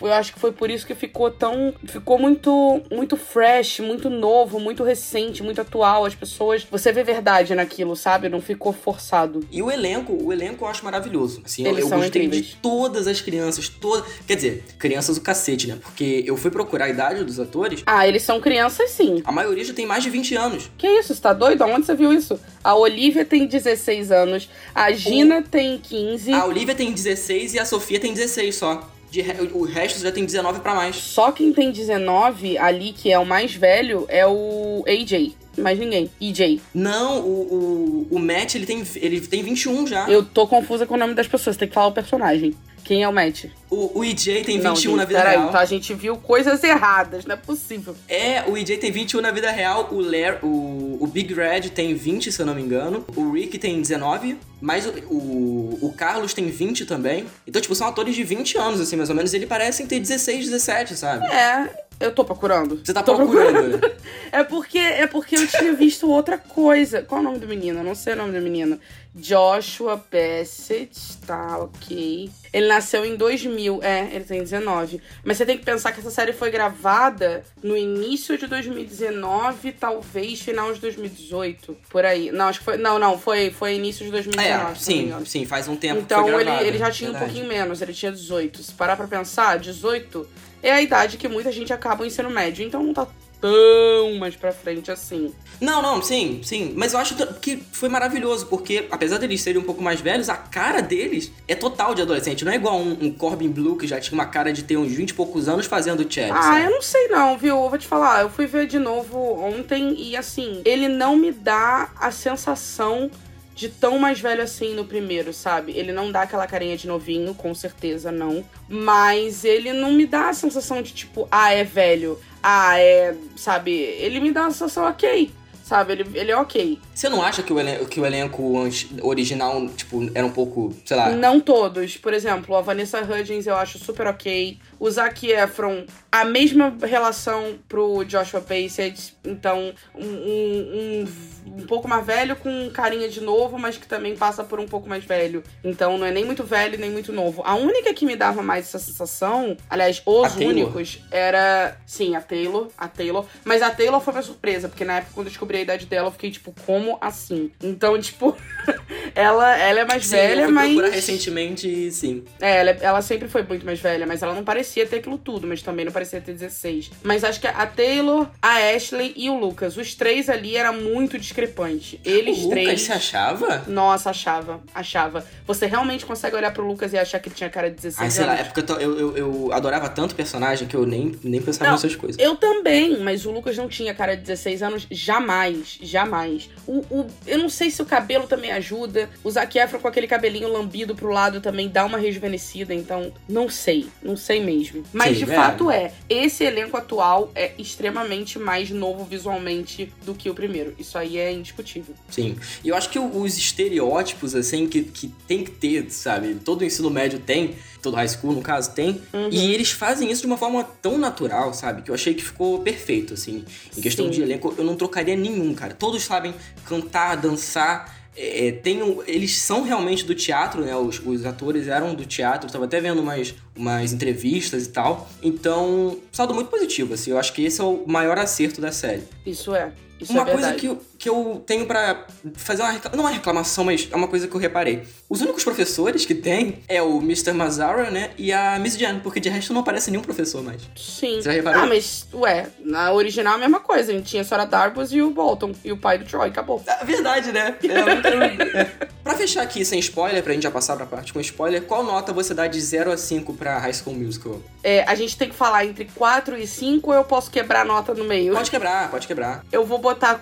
eu 0.01 0.13
acho 0.13 0.33
que 0.33 0.39
foi 0.39 0.51
por 0.51 0.69
isso 0.69 0.85
que 0.85 0.95
ficou 0.95 1.31
tão. 1.31 1.73
Ficou 1.85 2.17
muito, 2.19 2.81
muito 2.91 3.17
fresh, 3.17 3.79
muito 3.79 4.09
novo, 4.09 4.59
muito 4.59 4.83
recente, 4.83 5.41
muito 5.43 5.61
atual. 5.61 6.05
As 6.05 6.15
pessoas. 6.15 6.65
Você 6.69 6.91
vê 6.91 7.03
verdade 7.03 7.53
naquilo, 7.55 7.95
sabe? 7.95 8.29
Não 8.29 8.41
ficou 8.41 8.71
forçado. 8.73 9.41
E 9.51 9.61
o 9.61 9.71
elenco, 9.71 10.13
o 10.21 10.31
elenco 10.31 10.63
eu 10.65 10.69
acho 10.69 10.83
maravilhoso. 10.85 11.41
Assim, 11.45 11.63
eu- 11.63 11.71
Eles 11.71 11.83
eu 11.83 11.89
são 11.89 11.99
gostei 11.99 12.23
incríveis. 12.23 12.47
de 12.51 12.55
todas 12.57 13.07
as 13.07 13.21
crianças, 13.21 13.67
todas. 13.69 14.05
Quer 14.27 14.35
dizer, 14.35 14.63
crianças 14.77 15.17
o 15.17 15.21
cacete, 15.21 15.67
né? 15.67 15.77
Porque 15.81 16.23
eu 16.25 16.35
fui 16.37 16.51
procurar 16.51 16.66
procurar 16.67 16.85
a 16.85 16.89
idade 16.89 17.23
dos 17.23 17.39
atores, 17.39 17.81
Ah, 17.85 18.05
eles 18.05 18.21
são 18.23 18.41
crianças 18.41 18.89
sim. 18.91 19.21
a 19.23 19.31
maioria 19.31 19.63
já 19.63 19.73
tem 19.73 19.85
mais 19.85 20.03
de 20.03 20.09
20 20.09 20.35
anos. 20.35 20.69
Que 20.77 20.85
isso, 20.85 21.15
você 21.15 21.21
tá 21.21 21.31
doido? 21.31 21.61
Aonde 21.63 21.85
você 21.85 21.95
viu 21.95 22.11
isso? 22.11 22.37
A 22.61 22.75
Olivia 22.75 23.23
tem 23.23 23.47
16 23.47 24.11
anos, 24.11 24.49
a 24.75 24.91
Gina 24.91 25.41
tem 25.41 25.77
15. 25.77 26.33
A 26.33 26.45
Olivia 26.45 26.75
tem 26.75 26.91
16 26.91 27.53
e 27.53 27.59
a 27.59 27.65
Sofia 27.65 27.99
tem 27.99 28.13
16 28.13 28.55
só. 28.55 28.89
De 29.09 29.23
o 29.53 29.63
resto 29.63 30.01
já 30.01 30.11
tem 30.11 30.25
19 30.25 30.59
pra 30.59 30.75
mais. 30.75 30.97
Só 30.97 31.31
quem 31.31 31.53
tem 31.53 31.71
19 31.71 32.57
ali, 32.57 32.91
que 32.91 33.09
é 33.09 33.17
o 33.17 33.25
mais 33.25 33.53
velho, 33.55 34.05
é 34.09 34.27
o 34.27 34.83
AJ. 34.85 35.33
Mais 35.57 35.79
ninguém. 35.79 36.11
EJ. 36.21 36.59
Não, 36.73 37.21
o, 37.21 38.05
o, 38.11 38.15
o 38.15 38.19
Matt, 38.19 38.55
ele 38.55 38.65
tem, 38.65 38.83
ele 38.97 39.21
tem 39.21 39.41
21 39.41 39.87
já. 39.87 40.07
Eu 40.09 40.23
tô 40.23 40.45
confusa 40.45 40.85
com 40.85 40.95
o 40.95 40.97
nome 40.97 41.13
das 41.13 41.25
pessoas, 41.27 41.55
tem 41.55 41.67
que 41.69 41.73
falar 41.73 41.87
o 41.87 41.93
personagem. 41.93 42.53
Quem 42.87 43.03
é 43.03 43.09
o 43.09 43.11
Matt? 43.11 43.47
O, 43.69 43.99
o 43.99 44.05
EJ 44.05 44.45
tem 44.45 44.59
21 44.59 44.63
Não, 44.63 44.75
gente, 44.77 44.95
na 44.95 45.03
vida 45.03 45.19
peraí, 45.19 45.35
real. 45.35 45.49
então 45.49 45.59
a 45.59 45.65
gente 45.65 45.93
viu 45.93 46.15
coisas 46.15 46.63
erradas, 46.63 47.25
não 47.25 47.33
é 47.33 47.37
possível. 47.37 47.93
É, 48.07 48.43
o 48.47 48.57
EJ 48.57 48.77
tem 48.79 48.89
21 48.93 49.19
na 49.19 49.29
vida 49.29 49.51
real, 49.51 49.89
o, 49.91 49.99
Larry, 49.99 50.37
o, 50.41 50.97
o 51.01 51.07
Big 51.07 51.33
Red 51.33 51.69
tem 51.71 51.93
20, 51.93 52.31
se 52.31 52.41
eu 52.41 52.45
não 52.45 52.55
me 52.55 52.61
engano, 52.61 53.05
o 53.13 53.33
Rick 53.33 53.57
tem 53.57 53.81
19, 53.81 54.37
mas 54.61 54.85
o, 54.85 54.91
o, 55.13 55.79
o 55.81 55.93
Carlos 55.93 56.33
tem 56.33 56.47
20 56.47 56.85
também. 56.85 57.25
Então, 57.45 57.61
tipo, 57.61 57.75
são 57.75 57.87
atores 57.87 58.15
de 58.15 58.23
20 58.23 58.57
anos, 58.57 58.79
assim, 58.79 58.95
mais 58.95 59.09
ou 59.09 59.15
menos, 59.15 59.33
e 59.33 59.35
eles 59.35 59.49
parecem 59.49 59.85
ter 59.85 59.99
16, 59.99 60.45
17, 60.45 60.95
sabe? 60.95 61.25
É, 61.27 61.86
eu 61.99 62.11
tô 62.11 62.23
procurando. 62.23 62.79
Você 62.83 62.93
tá 62.93 63.03
Tô 63.03 63.15
procurando. 63.15 63.79
É 64.29 64.43
porque, 64.43 64.77
é 64.77 65.07
porque 65.07 65.37
eu 65.37 65.47
tinha 65.47 65.73
visto 65.73 66.09
outra 66.09 66.37
coisa. 66.37 67.01
Qual 67.01 67.19
é 67.19 67.21
o 67.21 67.23
nome 67.23 67.39
do 67.39 67.47
menino? 67.47 67.79
Eu 67.79 67.83
não 67.83 67.95
sei 67.95 68.11
o 68.13 68.17
nome 68.17 68.37
do 68.37 68.41
menino. 68.43 68.77
Joshua 69.15 69.95
Bassett, 70.11 71.17
tá, 71.25 71.57
ok. 71.57 72.29
Ele 72.53 72.67
nasceu 72.67 73.03
em 73.03 73.15
2000, 73.15 73.79
é, 73.81 74.09
ele 74.13 74.25
tem 74.25 74.39
19. 74.43 75.01
Mas 75.23 75.37
você 75.37 75.45
tem 75.45 75.57
que 75.57 75.65
pensar 75.65 75.91
que 75.91 76.01
essa 76.01 76.11
série 76.11 76.33
foi 76.33 76.51
gravada 76.51 77.43
no 77.63 77.75
início 77.75 78.37
de 78.37 78.45
2019, 78.47 79.71
talvez 79.71 80.41
final 80.41 80.71
de 80.71 80.79
2018, 80.81 81.75
por 81.89 82.05
aí. 82.05 82.31
Não, 82.31 82.47
acho 82.47 82.59
que 82.59 82.65
foi, 82.65 82.77
não, 82.77 82.99
não, 82.99 83.17
foi, 83.17 83.49
foi 83.49 83.75
início 83.75 84.05
de 84.05 84.11
2019. 84.11 84.71
É, 84.71 84.75
sim, 84.75 85.13
sim, 85.25 85.45
faz 85.45 85.67
um 85.67 85.75
tempo 85.75 86.01
Então 86.01 86.25
que 86.25 86.31
foi 86.31 86.41
ele, 86.41 86.43
gravado, 86.45 86.67
ele 86.67 86.77
já 86.77 86.91
tinha 86.91 87.09
um 87.09 87.13
verdade. 87.13 87.33
pouquinho 87.33 87.49
menos, 87.51 87.81
ele 87.81 87.93
tinha 87.93 88.11
18. 88.11 88.61
Se 88.61 88.73
parar 88.73 88.95
pra 88.95 89.07
pensar, 89.07 89.57
18 89.57 90.27
é 90.61 90.71
a 90.71 90.81
idade 90.81 91.17
que 91.17 91.27
muita 91.27 91.51
gente 91.51 91.71
acaba 91.71 92.03
o 92.03 92.05
ensino 92.05 92.29
médio, 92.29 92.65
então 92.65 92.83
não 92.83 92.93
tá 92.93 93.07
tão 93.39 94.15
mais 94.17 94.35
pra 94.35 94.51
frente 94.51 94.91
assim. 94.91 95.33
Não, 95.59 95.81
não, 95.81 96.01
sim, 96.01 96.41
sim. 96.43 96.73
Mas 96.75 96.93
eu 96.93 96.99
acho 96.99 97.15
que 97.39 97.57
foi 97.71 97.89
maravilhoso, 97.89 98.45
porque 98.47 98.87
apesar 98.91 99.17
deles 99.17 99.41
serem 99.41 99.61
um 99.61 99.65
pouco 99.65 99.81
mais 99.81 100.01
velhos, 100.01 100.29
a 100.29 100.35
cara 100.35 100.81
deles 100.81 101.31
é 101.47 101.55
total 101.55 101.95
de 101.95 102.01
adolescente. 102.01 102.45
Não 102.45 102.51
é 102.51 102.55
igual 102.55 102.79
um, 102.79 102.97
um 103.01 103.11
Corbin 103.11 103.49
Blue 103.49 103.75
que 103.75 103.87
já 103.87 103.99
tinha 103.99 104.13
uma 104.13 104.25
cara 104.25 104.51
de 104.53 104.63
ter 104.63 104.77
uns 104.77 104.91
20 104.91 105.09
e 105.09 105.13
poucos 105.13 105.47
anos 105.47 105.65
fazendo 105.65 106.01
o 106.01 106.11
Chad. 106.11 106.31
Ah, 106.31 106.41
sabe? 106.41 106.65
eu 106.65 106.71
não 106.71 106.81
sei 106.81 107.07
não, 107.07 107.37
viu? 107.37 107.55
Eu 107.55 107.69
vou 107.69 107.77
te 107.77 107.87
falar, 107.87 108.21
eu 108.21 108.29
fui 108.29 108.45
ver 108.45 108.67
de 108.67 108.79
novo 108.79 109.17
ontem 109.39 109.95
e 109.97 110.15
assim, 110.15 110.61
ele 110.65 110.87
não 110.87 111.15
me 111.15 111.31
dá 111.31 111.89
a 111.99 112.11
sensação 112.11 113.09
de 113.57 113.69
tão 113.69 113.97
mais 113.97 114.19
velho 114.21 114.43
assim 114.43 114.73
no 114.75 114.85
primeiro, 114.85 115.33
sabe? 115.33 115.73
Ele 115.75 115.91
não 115.91 116.11
dá 116.11 116.21
aquela 116.21 116.45
carinha 116.45 116.77
de 116.77 116.87
novinho, 116.87 117.33
com 117.33 117.53
certeza 117.55 118.11
não. 118.11 118.45
Mas 118.69 119.43
ele 119.43 119.73
não 119.73 119.91
me 119.91 120.05
dá 120.05 120.29
a 120.29 120.33
sensação 120.33 120.81
de 120.81 120.93
tipo, 120.93 121.27
ah, 121.31 121.51
é 121.51 121.63
velho. 121.63 122.19
Ah, 122.41 122.79
é. 122.79 123.15
Sabe? 123.35 123.71
Ele 123.71 124.19
me 124.19 124.31
dá 124.31 124.43
uma 124.43 124.51
sensação 124.51 124.85
ok. 124.85 125.31
Sabe? 125.63 125.93
Ele, 125.93 126.05
ele 126.13 126.31
é 126.31 126.37
ok. 126.37 126.79
Você 126.95 127.09
não 127.09 127.21
acha 127.21 127.43
que 127.43 127.51
o, 127.51 127.59
elen- 127.59 127.83
que 127.85 127.99
o 127.99 128.05
elenco 128.05 128.53
original, 129.01 129.67
tipo, 129.75 130.09
era 130.15 130.25
um 130.25 130.29
pouco, 130.31 130.73
sei 130.85 130.95
lá. 130.95 131.09
Não 131.09 131.39
todos. 131.41 131.97
Por 131.97 132.13
exemplo, 132.13 132.55
a 132.55 132.61
Vanessa 132.61 133.01
Hudgens 133.01 133.47
eu 133.47 133.55
acho 133.55 133.77
super 133.79 134.07
ok. 134.07 134.57
O 134.79 134.89
Zac 134.89 135.25
Efron, 135.29 135.85
a 136.11 136.23
mesma 136.23 136.75
relação 136.81 137.57
pro 137.67 138.03
Joshua 138.03 138.41
Pacey. 138.41 138.93
Então, 139.25 139.73
um, 139.95 140.05
um, 140.05 141.05
um, 141.47 141.61
um 141.61 141.65
pouco 141.65 141.87
mais 141.87 142.05
velho 142.05 142.35
com 142.35 142.69
carinha 142.71 143.09
de 143.09 143.19
novo, 143.21 143.57
mas 143.57 143.77
que 143.77 143.87
também 143.87 144.15
passa 144.15 144.43
por 144.43 144.59
um 144.59 144.67
pouco 144.67 144.87
mais 144.87 145.03
velho. 145.03 145.43
Então, 145.63 145.97
não 145.97 146.05
é 146.05 146.11
nem 146.11 146.25
muito 146.25 146.43
velho, 146.43 146.77
nem 146.77 146.91
muito 146.91 147.11
novo. 147.11 147.41
A 147.45 147.55
única 147.55 147.93
que 147.93 148.05
me 148.05 148.15
dava 148.15 148.43
mais 148.43 148.65
essa 148.67 148.79
sensação, 148.79 149.57
aliás, 149.69 150.01
os 150.05 150.25
A 150.27 150.29
Taylor? 150.29 150.51
únicos, 150.51 150.99
era. 151.11 151.77
Sim, 151.85 152.15
a 152.15 152.21
Taylor. 152.21 152.67
A 152.77 152.87
Taylor. 152.87 153.25
Mas 153.43 153.61
a 153.61 153.71
Taylor 153.71 153.99
foi 153.99 154.13
uma 154.13 154.21
surpresa, 154.21 154.69
porque 154.69 154.85
na 154.85 154.97
época, 154.97 155.11
quando 155.15 155.27
eu 155.27 155.31
descobri 155.31 155.57
a 155.57 155.61
idade 155.61 155.85
dela, 155.87 156.07
eu 156.07 156.11
fiquei 156.11 156.29
tipo, 156.31 156.53
como 156.65 156.97
assim? 157.01 157.51
Então, 157.63 157.99
tipo, 157.99 158.35
ela, 159.15 159.57
ela 159.57 159.79
é 159.79 159.85
mais 159.85 160.05
Sim, 160.05 160.15
eu 160.15 160.21
velha, 160.21 160.45
fui 160.45 160.53
mas. 160.53 160.93
recentemente 160.93 161.91
sim. 161.91 162.23
É, 162.39 162.57
ela, 162.57 162.69
ela 162.71 163.01
sempre 163.01 163.27
foi 163.27 163.43
muito 163.43 163.65
mais 163.65 163.79
velha, 163.79 164.05
mas 164.05 164.21
ela 164.21 164.33
não 164.33 164.43
parecia 164.43 164.66
ter 164.85 164.97
aquilo 164.97 165.17
tudo, 165.17 165.47
mas 165.47 165.61
também 165.61 165.85
não 165.85 165.91
parecia 165.91 166.19
ter 166.21 166.33
16. 166.33 166.91
Mas 167.03 167.23
acho 167.23 167.39
que 167.39 167.47
a 167.47 167.65
Taylor, 167.65 168.27
a 168.41 168.57
Ashley 168.75 169.13
e 169.15 169.29
o 169.29 169.37
Lucas, 169.37 169.77
os 169.77 169.95
três 169.95 170.29
ali 170.29 170.55
era 170.57 170.71
muito 170.71 171.17
discrepante. 171.17 171.99
Eles 172.03 172.37
o 172.39 172.41
Lucas 172.49 172.51
três. 172.63 172.81
se 172.81 172.91
achava? 172.91 173.63
Nossa, 173.67 174.09
achava, 174.09 174.61
achava. 174.73 175.25
Você 175.45 175.65
realmente 175.65 176.05
consegue 176.05 176.35
olhar 176.35 176.51
pro 176.51 176.65
Lucas 176.67 176.93
e 176.93 176.97
achar 176.97 177.19
que 177.19 177.29
ele 177.29 177.35
tinha 177.35 177.49
cara 177.49 177.69
de 177.69 177.75
16 177.77 177.99
Ai, 178.03 178.11
sei 178.11 178.25
lá, 178.25 178.39
é 178.39 178.43
porque 178.43 178.71
eu, 178.71 178.79
eu, 178.81 178.99
eu, 178.99 179.17
eu 179.17 179.53
adorava 179.53 179.89
tanto 179.89 180.11
o 180.11 180.15
personagem 180.15 180.67
que 180.67 180.75
eu 180.75 180.85
nem, 180.85 181.15
nem 181.23 181.41
pensava 181.41 181.65
Não, 181.71 181.71
nessas 181.75 181.95
coisas. 181.95 182.21
Eu 182.21 182.35
também, 182.35 182.99
mas 182.99 183.25
o 183.25 183.31
Lucas 183.31 183.55
não 183.57 183.67
tinha 183.67 183.93
cara 183.93 184.15
de 184.15 184.21
16 184.23 184.61
anos 184.63 184.87
jamais, 185.17 185.77
jamais. 185.81 186.49
O, 186.67 186.79
o- 186.89 187.07
eu 187.25 187.37
não 187.37 187.49
sei 187.49 187.71
se 187.71 187.81
o 187.81 187.85
cabelo 187.85 188.27
também 188.27 188.51
ajuda. 188.51 189.09
O 189.23 189.31
Zac 189.31 189.57
Efron 189.57 189.79
com 189.79 189.87
aquele 189.87 190.07
cabelinho 190.07 190.51
lambido 190.51 190.95
pro 190.95 191.09
lado 191.11 191.39
também 191.41 191.69
dá 191.69 191.85
uma 191.85 191.97
rejuvenescida, 191.97 192.73
então 192.73 193.11
não 193.27 193.49
sei, 193.49 193.87
não 194.03 194.15
sei 194.17 194.39
mesmo. 194.41 194.56
Mas 194.93 195.17
Sim, 195.17 195.25
de 195.25 195.31
é. 195.31 195.35
fato 195.35 195.71
é, 195.71 195.93
esse 196.09 196.43
elenco 196.43 196.77
atual 196.77 197.31
é 197.35 197.51
extremamente 197.57 198.39
mais 198.39 198.69
novo 198.69 199.03
visualmente 199.05 199.91
do 200.05 200.13
que 200.13 200.29
o 200.29 200.33
primeiro. 200.33 200.73
Isso 200.77 200.97
aí 200.97 201.17
é 201.17 201.31
indiscutível. 201.31 201.95
Sim. 202.09 202.37
E 202.63 202.69
eu 202.69 202.75
acho 202.75 202.89
que 202.89 202.99
os 202.99 203.37
estereótipos, 203.37 204.35
assim, 204.35 204.67
que, 204.67 204.83
que 204.83 205.07
tem 205.27 205.43
que 205.43 205.51
ter, 205.51 205.89
sabe? 205.91 206.35
Todo 206.35 206.63
ensino 206.63 206.89
médio 206.89 207.19
tem, 207.19 207.55
todo 207.81 207.95
high 207.95 208.07
school, 208.07 208.33
no 208.33 208.41
caso, 208.41 208.71
tem. 208.73 209.01
Uhum. 209.13 209.29
E 209.31 209.53
eles 209.53 209.71
fazem 209.71 210.11
isso 210.11 210.21
de 210.21 210.27
uma 210.27 210.37
forma 210.37 210.63
tão 210.81 210.97
natural, 210.97 211.53
sabe? 211.53 211.81
Que 211.81 211.91
eu 211.91 211.95
achei 211.95 212.13
que 212.13 212.23
ficou 212.23 212.59
perfeito, 212.59 213.13
assim. 213.13 213.43
Em 213.77 213.81
questão 213.81 214.05
Sim. 214.05 214.11
de 214.11 214.21
elenco, 214.21 214.53
eu 214.57 214.63
não 214.63 214.75
trocaria 214.75 215.15
nenhum, 215.15 215.53
cara. 215.53 215.73
Todos 215.73 216.03
sabem 216.03 216.33
cantar, 216.65 217.15
dançar. 217.15 217.96
É, 218.19 218.51
tem 218.51 218.81
um- 218.81 219.03
eles 219.05 219.37
são 219.37 219.61
realmente 219.61 220.03
do 220.03 220.15
teatro, 220.15 220.65
né? 220.65 220.75
Os, 220.75 220.99
os 221.05 221.23
atores 221.25 221.67
eram 221.67 221.93
do 221.93 222.03
teatro. 222.05 222.47
Eu 222.47 222.51
tava 222.51 222.65
até 222.65 222.81
vendo 222.81 222.99
umas, 222.99 223.35
umas 223.55 223.93
entrevistas 223.93 224.65
e 224.65 224.69
tal. 224.69 225.07
Então, 225.21 225.99
saldo 226.11 226.33
muito 226.33 226.49
positivo, 226.49 226.95
assim. 226.95 227.11
Eu 227.11 227.19
acho 227.19 227.31
que 227.33 227.43
esse 227.45 227.61
é 227.61 227.63
o 227.63 227.83
maior 227.85 228.17
acerto 228.17 228.59
da 228.59 228.71
série. 228.71 229.03
Isso 229.25 229.53
é. 229.53 229.71
Isso 230.01 230.13
uma 230.13 230.21
é 230.23 230.25
coisa 230.25 230.51
verdade. 230.51 230.59
que 230.67 230.77
que 230.97 231.09
eu 231.09 231.43
tenho 231.45 231.65
pra 231.65 232.05
fazer 232.35 232.61
uma 232.61 232.71
reclamação, 232.71 232.97
não 232.97 233.03
uma 233.03 233.11
reclamação, 233.11 233.63
mas 233.63 233.87
é 233.91 233.95
uma 233.95 234.07
coisa 234.07 234.27
que 234.27 234.35
eu 234.35 234.39
reparei. 234.39 234.83
Os 235.09 235.21
únicos 235.21 235.43
professores 235.43 236.05
que 236.05 236.15
tem 236.15 236.63
é 236.67 236.81
o 236.81 236.97
Mr. 236.97 237.33
Mazzara, 237.33 237.89
né, 237.89 238.11
e 238.17 238.33
a 238.33 238.57
Miss 238.59 238.77
Jan, 238.77 238.99
porque 238.99 239.19
de 239.19 239.29
resto 239.29 239.53
não 239.53 239.61
aparece 239.61 239.91
nenhum 239.91 240.03
professor 240.03 240.43
mais. 240.43 240.61
Sim. 240.75 241.17
Você 241.17 241.23
já 241.23 241.31
reparou? 241.31 241.63
Ah, 241.63 241.65
mas, 241.65 242.07
ué, 242.13 242.47
na 242.59 242.91
original 242.91 243.33
é 243.33 243.35
a 243.37 243.39
mesma 243.39 243.59
coisa. 243.59 243.91
A 243.91 243.95
gente 243.95 244.09
tinha 244.09 244.21
a 244.21 244.25
Sarah 244.25 244.45
Darbus 244.45 244.91
e 244.91 245.01
o 245.01 245.09
Bolton, 245.11 245.53
e 245.63 245.71
o 245.71 245.77
pai 245.77 245.97
do 245.97 246.05
Troy, 246.05 246.27
acabou. 246.29 246.61
É 246.65 246.83
verdade, 246.83 247.31
né? 247.31 247.55
É, 247.67 248.59
é. 248.59 248.87
Pra 249.03 249.15
fechar 249.15 249.41
aqui 249.41 249.63
sem 249.63 249.79
spoiler, 249.79 250.21
pra 250.23 250.33
gente 250.33 250.43
já 250.43 250.51
passar 250.51 250.75
pra 250.75 250.85
parte 250.85 251.13
com 251.13 251.19
spoiler, 251.21 251.61
qual 251.63 251.83
nota 251.83 252.11
você 252.11 252.33
dá 252.33 252.47
de 252.47 252.59
0 252.59 252.91
a 252.91 252.97
5 252.97 253.33
pra 253.33 253.57
High 253.57 253.73
School 253.73 253.95
Musical? 253.95 254.41
É, 254.63 254.83
a 254.83 254.95
gente 254.95 255.17
tem 255.17 255.29
que 255.29 255.35
falar 255.35 255.65
entre 255.65 255.85
4 255.95 256.37
e 256.37 256.45
5 256.45 256.89
ou 256.89 256.95
eu 256.95 257.03
posso 257.03 257.31
quebrar 257.31 257.61
a 257.61 257.65
nota 257.65 257.93
no 257.93 258.03
meio? 258.03 258.33
Pode 258.33 258.51
quebrar, 258.51 258.91
pode 258.91 259.07
quebrar. 259.07 259.45
Eu 259.51 259.65
vou 259.65 259.77
botar 259.77 260.15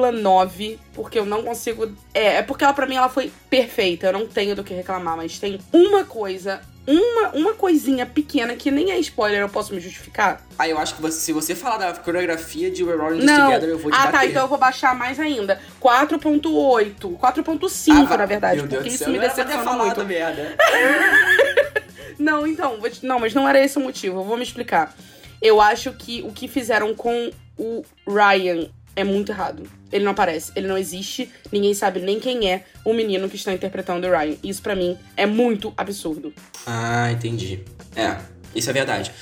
4,9, 0.00 0.78
porque 0.94 1.18
eu 1.18 1.26
não 1.26 1.42
consigo. 1.42 1.90
É, 2.14 2.36
é 2.36 2.42
porque 2.42 2.64
ela, 2.64 2.72
pra 2.72 2.86
mim, 2.86 2.96
ela 2.96 3.08
foi 3.08 3.30
perfeita. 3.50 4.06
Eu 4.08 4.12
não 4.12 4.26
tenho 4.26 4.54
do 4.56 4.64
que 4.64 4.72
reclamar, 4.74 5.16
mas 5.16 5.38
tem 5.38 5.58
uma 5.72 6.04
coisa, 6.04 6.60
uma, 6.86 7.28
uma 7.30 7.54
coisinha 7.54 8.06
pequena 8.06 8.54
que 8.56 8.70
nem 8.70 8.90
é 8.92 8.98
spoiler, 8.98 9.40
eu 9.40 9.48
posso 9.48 9.74
me 9.74 9.80
justificar? 9.80 10.42
Aí 10.58 10.70
eu 10.70 10.78
acho 10.78 10.94
que 10.94 11.02
você- 11.02 11.20
se 11.20 11.32
você 11.32 11.54
falar 11.54 11.76
da 11.78 11.92
coreografia 11.94 12.70
de 12.70 12.82
We're 12.82 13.00
All 13.02 13.14
in 13.14 13.18
This 13.18 13.26
Não. 13.26 13.46
Together, 13.46 13.68
eu 13.68 13.78
vou 13.78 13.90
te 13.90 13.94
ah, 13.96 14.06
bater. 14.06 14.12
tá, 14.12 14.26
então 14.26 14.42
eu 14.42 14.48
vou 14.48 14.58
baixar 14.58 14.94
mais 14.94 15.18
ainda. 15.20 15.60
4,8. 15.80 17.16
4,5, 17.18 18.12
Ah, 18.12 18.16
na 18.16 18.26
verdade, 18.26 18.56
Meu 18.58 18.66
Deus 18.66 18.82
porque 18.82 18.88
do 18.90 18.94
isso 18.94 19.04
céu, 19.04 19.12
me 19.12 19.18
não 19.18 19.24
era 19.24 19.34
pra 19.34 19.44
ter 19.44 19.48
decepciona 19.50 19.78
falado 19.78 19.96
muito. 19.96 20.08
merda. 20.08 20.56
Não, 22.18 22.44
então, 22.46 22.80
vou 22.80 22.90
te- 22.90 23.06
não, 23.06 23.20
mas 23.20 23.32
não 23.32 23.48
era 23.48 23.64
esse 23.64 23.78
o 23.78 23.80
motivo. 23.80 24.18
Eu 24.20 24.24
vou 24.24 24.36
me 24.36 24.42
explicar. 24.42 24.92
Eu 25.40 25.60
acho 25.60 25.92
que 25.92 26.20
o 26.22 26.32
que 26.32 26.48
fizeram 26.48 26.92
com 26.92 27.30
o 27.56 27.84
Ryan 28.06 28.68
é 28.98 29.04
muito 29.04 29.30
errado. 29.30 29.62
Ele 29.92 30.04
não 30.04 30.10
aparece, 30.10 30.50
ele 30.56 30.66
não 30.66 30.76
existe, 30.76 31.30
ninguém 31.52 31.72
sabe 31.72 32.00
nem 32.00 32.18
quem 32.18 32.50
é 32.50 32.64
o 32.84 32.92
menino 32.92 33.28
que 33.28 33.36
está 33.36 33.52
interpretando 33.52 34.04
o 34.08 34.10
Ryan. 34.10 34.36
Isso 34.42 34.60
pra 34.60 34.74
mim 34.74 34.98
é 35.16 35.24
muito 35.24 35.72
absurdo. 35.76 36.34
Ah, 36.66 37.10
entendi. 37.12 37.60
É, 37.94 38.16
isso 38.56 38.68
é 38.68 38.72
verdade. 38.72 39.12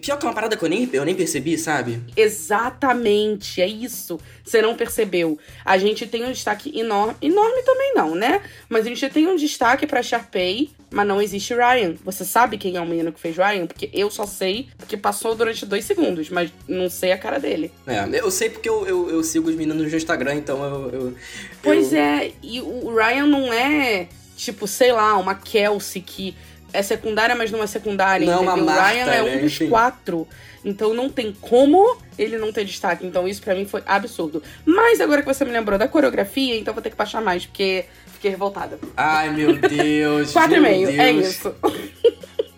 Pior 0.00 0.16
que 0.18 0.24
é 0.24 0.28
uma 0.28 0.34
parada 0.34 0.56
que 0.56 0.64
eu 0.64 0.68
nem, 0.68 0.88
eu 0.92 1.04
nem 1.04 1.14
percebi, 1.14 1.58
sabe? 1.58 2.00
Exatamente, 2.16 3.60
é 3.60 3.66
isso. 3.66 4.18
Você 4.44 4.62
não 4.62 4.74
percebeu. 4.76 5.38
A 5.64 5.78
gente 5.78 6.06
tem 6.06 6.24
um 6.24 6.32
destaque 6.32 6.78
enorme. 6.78 7.14
Enorme 7.20 7.62
também 7.62 7.94
não, 7.94 8.14
né? 8.14 8.40
Mas 8.68 8.86
a 8.86 8.88
gente 8.88 9.08
tem 9.10 9.26
um 9.26 9.36
destaque 9.36 9.86
pra 9.86 10.02
Sharpay, 10.02 10.70
mas 10.90 11.06
não 11.06 11.20
existe 11.20 11.54
Ryan. 11.54 11.94
Você 12.04 12.24
sabe 12.24 12.58
quem 12.58 12.76
é 12.76 12.80
o 12.80 12.86
menino 12.86 13.12
que 13.12 13.20
fez 13.20 13.36
Ryan? 13.36 13.66
Porque 13.66 13.90
eu 13.92 14.10
só 14.10 14.26
sei 14.26 14.68
porque 14.76 14.96
passou 14.96 15.34
durante 15.34 15.64
dois 15.66 15.84
segundos, 15.84 16.30
mas 16.30 16.52
não 16.68 16.88
sei 16.88 17.12
a 17.12 17.18
cara 17.18 17.38
dele. 17.40 17.72
É, 17.86 18.06
eu 18.20 18.30
sei 18.30 18.50
porque 18.50 18.68
eu, 18.68 18.86
eu, 18.86 19.10
eu 19.10 19.22
sigo 19.24 19.48
os 19.48 19.56
meninos 19.56 19.90
no 19.90 19.96
Instagram, 19.96 20.34
então 20.34 20.62
eu. 20.62 20.90
eu 20.90 21.14
Pois 21.62 21.92
eu- 21.92 21.98
é, 21.98 22.32
e 22.42 22.60
o 22.60 22.94
Ryan 22.94 23.26
não 23.26 23.52
é, 23.52 24.08
tipo, 24.36 24.66
sei 24.66 24.92
lá, 24.92 25.16
uma 25.16 25.34
Kelsey 25.34 26.02
que 26.02 26.34
é 26.72 26.82
secundária, 26.82 27.34
mas 27.34 27.50
não 27.50 27.62
é 27.62 27.66
secundária. 27.66 28.26
Não 28.26 28.40
é 28.40 28.44
entendeu? 28.44 28.62
O 28.62 28.66
Marta, 28.66 28.88
Ryan 28.88 29.02
é 29.04 29.06
né? 29.06 29.22
um 29.22 29.40
dos 29.42 29.52
Enfim. 29.54 29.68
quatro. 29.68 30.28
Então 30.64 30.92
não 30.92 31.08
tem 31.08 31.34
como 31.40 31.96
ele 32.18 32.36
não 32.38 32.52
ter 32.52 32.64
destaque. 32.64 33.06
Então 33.06 33.26
isso 33.26 33.40
pra 33.42 33.54
mim 33.54 33.64
foi 33.64 33.82
absurdo. 33.86 34.42
Mas 34.64 35.00
agora 35.00 35.22
que 35.22 35.28
você 35.28 35.44
me 35.44 35.52
lembrou 35.52 35.78
da 35.78 35.88
coreografia, 35.88 36.56
então 36.58 36.74
vou 36.74 36.82
ter 36.82 36.90
que 36.90 36.96
baixar 36.96 37.20
mais, 37.22 37.46
porque 37.46 37.84
fiquei 38.12 38.30
revoltada. 38.30 38.78
Ai, 38.96 39.30
meu 39.30 39.56
Deus. 39.56 40.32
Quatro 40.32 40.56
e 40.56 40.60
meu 40.60 40.70
meio, 40.70 40.88
é 41.00 41.12
Deus. 41.12 41.28
isso. 41.28 41.54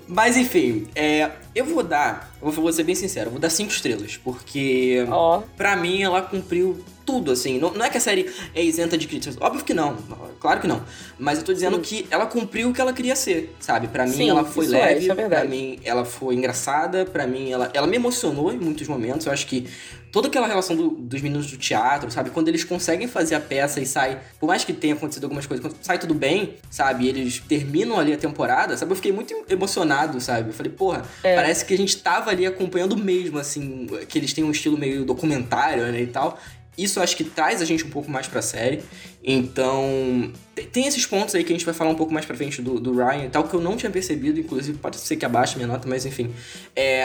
Mas 0.09 0.37
enfim, 0.37 0.89
é, 0.95 1.31
eu 1.55 1.65
vou 1.65 1.83
dar, 1.83 2.33
eu 2.43 2.51
vou 2.51 2.73
ser 2.73 2.83
bem 2.85 2.95
sincero, 2.95 3.31
vou 3.31 3.39
dar 3.41 3.51
cinco 3.51 3.71
estrelas, 3.73 4.17
porque 4.17 5.05
Ó, 5.11 5.43
pra 5.57 5.77
mim 5.77 6.03
ela 6.03 6.23
cumpriu 6.23 6.85
tudo, 7.05 7.33
assim. 7.33 7.59
Não, 7.59 7.73
não 7.73 7.85
é 7.85 7.91
que 7.91 7.99
a 7.99 8.01
série 8.01 8.33
é 8.55 8.63
isenta 8.63 8.97
de 8.97 9.07
críticas, 9.09 9.37
óbvio 9.41 9.65
que 9.65 9.75
não, 9.75 9.97
claro 10.41 10.61
que 10.61 10.67
não. 10.69 10.83
Mas 11.19 11.39
eu 11.39 11.45
tô 11.45 11.53
dizendo 11.53 11.77
Sim. 11.77 11.83
que 11.83 12.07
ela 12.11 12.27
cumpriu 12.27 12.71
o 12.71 12.73
que 12.73 12.81
ela 12.81 12.93
queria 12.93 13.17
ser, 13.17 13.55
sabe? 13.61 13.89
Pra 13.89 14.07
mim 14.07 14.13
Sim, 14.13 14.31
ela 14.31 14.45
foi 14.45 14.67
é, 14.67 14.69
leve, 14.69 15.11
é 15.11 15.15
verdade. 15.15 15.43
pra 15.43 15.51
mim 15.51 15.79
ela 15.85 16.05
foi 16.05 16.35
engraçada, 16.37 17.05
pra 17.05 17.27
mim 17.27 17.51
ela, 17.51 17.71
ela 17.75 17.87
me 17.87 17.97
emocionou 17.97 18.53
em 18.53 18.57
muitos 18.59 18.87
momentos. 18.87 19.27
Eu 19.27 19.33
acho 19.33 19.47
que 19.49 19.67
toda 20.13 20.29
aquela 20.29 20.47
relação 20.47 20.77
do- 20.77 20.91
dos 20.91 21.21
meninos 21.23 21.51
do 21.51 21.57
teatro, 21.57 22.09
sabe? 22.11 22.31
Quando 22.31 22.47
eles 22.49 22.63
conseguem 22.65 23.09
fazer 23.09 23.35
a 23.35 23.41
peça 23.41 23.81
e 23.81 23.87
sai, 23.87 24.21
por 24.39 24.47
mais 24.47 24.63
que 24.63 24.73
tenha 24.73 24.95
acontecido 24.95 25.25
algumas 25.25 25.47
coisas, 25.47 25.65
quando 25.67 25.77
sai 25.83 25.99
tudo 25.99 26.15
bem, 26.15 26.55
sabe? 26.71 27.07
E 27.07 27.09
eles 27.09 27.41
terminam 27.49 27.99
ali 27.99 28.13
a 28.13 28.19
temporada, 28.19 28.77
sabe? 28.77 28.93
Eu 28.93 28.97
fiquei 28.97 29.11
muito 29.11 29.35
emocionado, 29.49 30.21
sabe? 30.21 30.51
Eu 30.51 30.55
falei, 30.55 30.71
porra, 30.71 31.03
É. 31.25 31.35
parece 31.43 31.65
que 31.65 31.75
a 31.75 31.77
gente 31.77 31.97
tava 31.99 32.31
ali 32.31 32.47
acompanhando 32.47 32.97
mesmo, 32.97 33.39
assim, 33.39 33.87
que 34.09 34.19
eles 34.19 34.33
têm 34.33 34.45
um 34.45 34.51
estilo 34.51 34.79
meio 34.79 35.05
documentário, 35.05 35.85
né, 35.91 36.01
e 36.01 36.07
tal. 36.07 36.39
Isso 36.79 37.01
acho 37.01 37.15
que 37.17 37.25
traz 37.25 37.61
a 37.61 37.67
gente 37.67 37.85
um 37.85 37.91
pouco 37.91 38.11
mais 38.11 38.27
pra 38.27 38.41
série. 38.41 38.81
Então, 39.23 40.33
te- 40.55 40.63
tem 40.65 40.87
esses 40.87 41.05
pontos 41.05 41.35
aí 41.35 41.45
que 41.45 41.53
a 41.53 41.57
gente 41.57 41.65
vai 41.67 41.75
falar 41.75 41.91
um 41.91 41.95
pouco 41.95 42.13
mais 42.15 42.25
pra 42.25 42.35
frente 42.35 42.63
do, 42.63 42.81
do 42.81 42.95
Ryan 42.95 43.27
e 43.27 43.29
tal, 43.29 43.45
que 43.45 43.55
eu 43.55 43.61
não 43.61 43.77
tinha 43.77 43.91
percebido, 43.91 44.41
inclusive 44.41 44.79
pode 44.79 44.97
ser 44.99 45.17
que 45.17 45.25
abaixe 45.25 45.57
minha 45.57 45.69
nota, 45.69 45.87
mas 45.87 46.07
enfim. 46.07 46.33
É, 46.75 47.05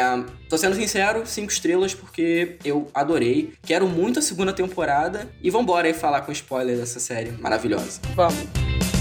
tô 0.50 0.58
sendo 0.58 0.76
sincero, 0.76 1.24
cinco 1.26 1.52
estrelas, 1.52 1.94
porque 1.94 2.56
eu 2.64 2.90
adorei. 2.94 3.52
Quero 3.64 3.88
muito 3.88 4.20
a 4.20 4.22
segunda 4.22 4.54
temporada. 4.54 5.28
E 5.44 5.50
vambora 5.50 5.88
aí 5.88 5.94
falar 5.94 6.22
com 6.22 6.32
spoiler 6.32 6.78
dessa 6.78 7.00
série 7.00 7.32
maravilhosa. 7.32 8.00
vamos. 8.16 8.97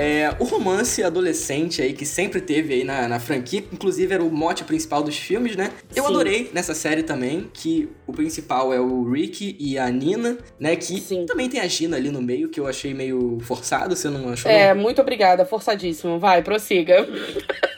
É, 0.00 0.34
o 0.38 0.44
romance 0.44 1.02
adolescente 1.02 1.82
aí 1.82 1.92
que 1.92 2.06
sempre 2.06 2.40
teve 2.40 2.72
aí 2.72 2.84
na, 2.84 3.06
na 3.06 3.20
franquia, 3.20 3.62
inclusive 3.70 4.14
era 4.14 4.22
o 4.24 4.32
mote 4.32 4.64
principal 4.64 5.02
dos 5.02 5.16
filmes, 5.16 5.56
né? 5.56 5.70
Eu 5.94 6.04
Sim. 6.04 6.10
adorei 6.10 6.50
nessa 6.54 6.72
série 6.72 7.02
também, 7.02 7.50
que 7.52 7.86
o 8.06 8.12
principal 8.14 8.72
é 8.72 8.80
o 8.80 9.10
Rick 9.10 9.56
e 9.60 9.78
a 9.78 9.90
Nina, 9.90 10.38
né? 10.58 10.74
Que 10.74 10.98
Sim. 10.98 11.26
também 11.26 11.50
tem 11.50 11.60
a 11.60 11.66
Gina 11.66 11.98
ali 11.98 12.10
no 12.10 12.22
meio, 12.22 12.48
que 12.48 12.58
eu 12.58 12.66
achei 12.66 12.94
meio 12.94 13.38
forçado, 13.42 13.94
você 13.94 14.08
não 14.08 14.30
achou? 14.30 14.50
É, 14.50 14.72
muito 14.72 15.02
obrigada, 15.02 15.44
forçadíssimo. 15.44 16.18
Vai, 16.18 16.42
prossiga. 16.42 17.06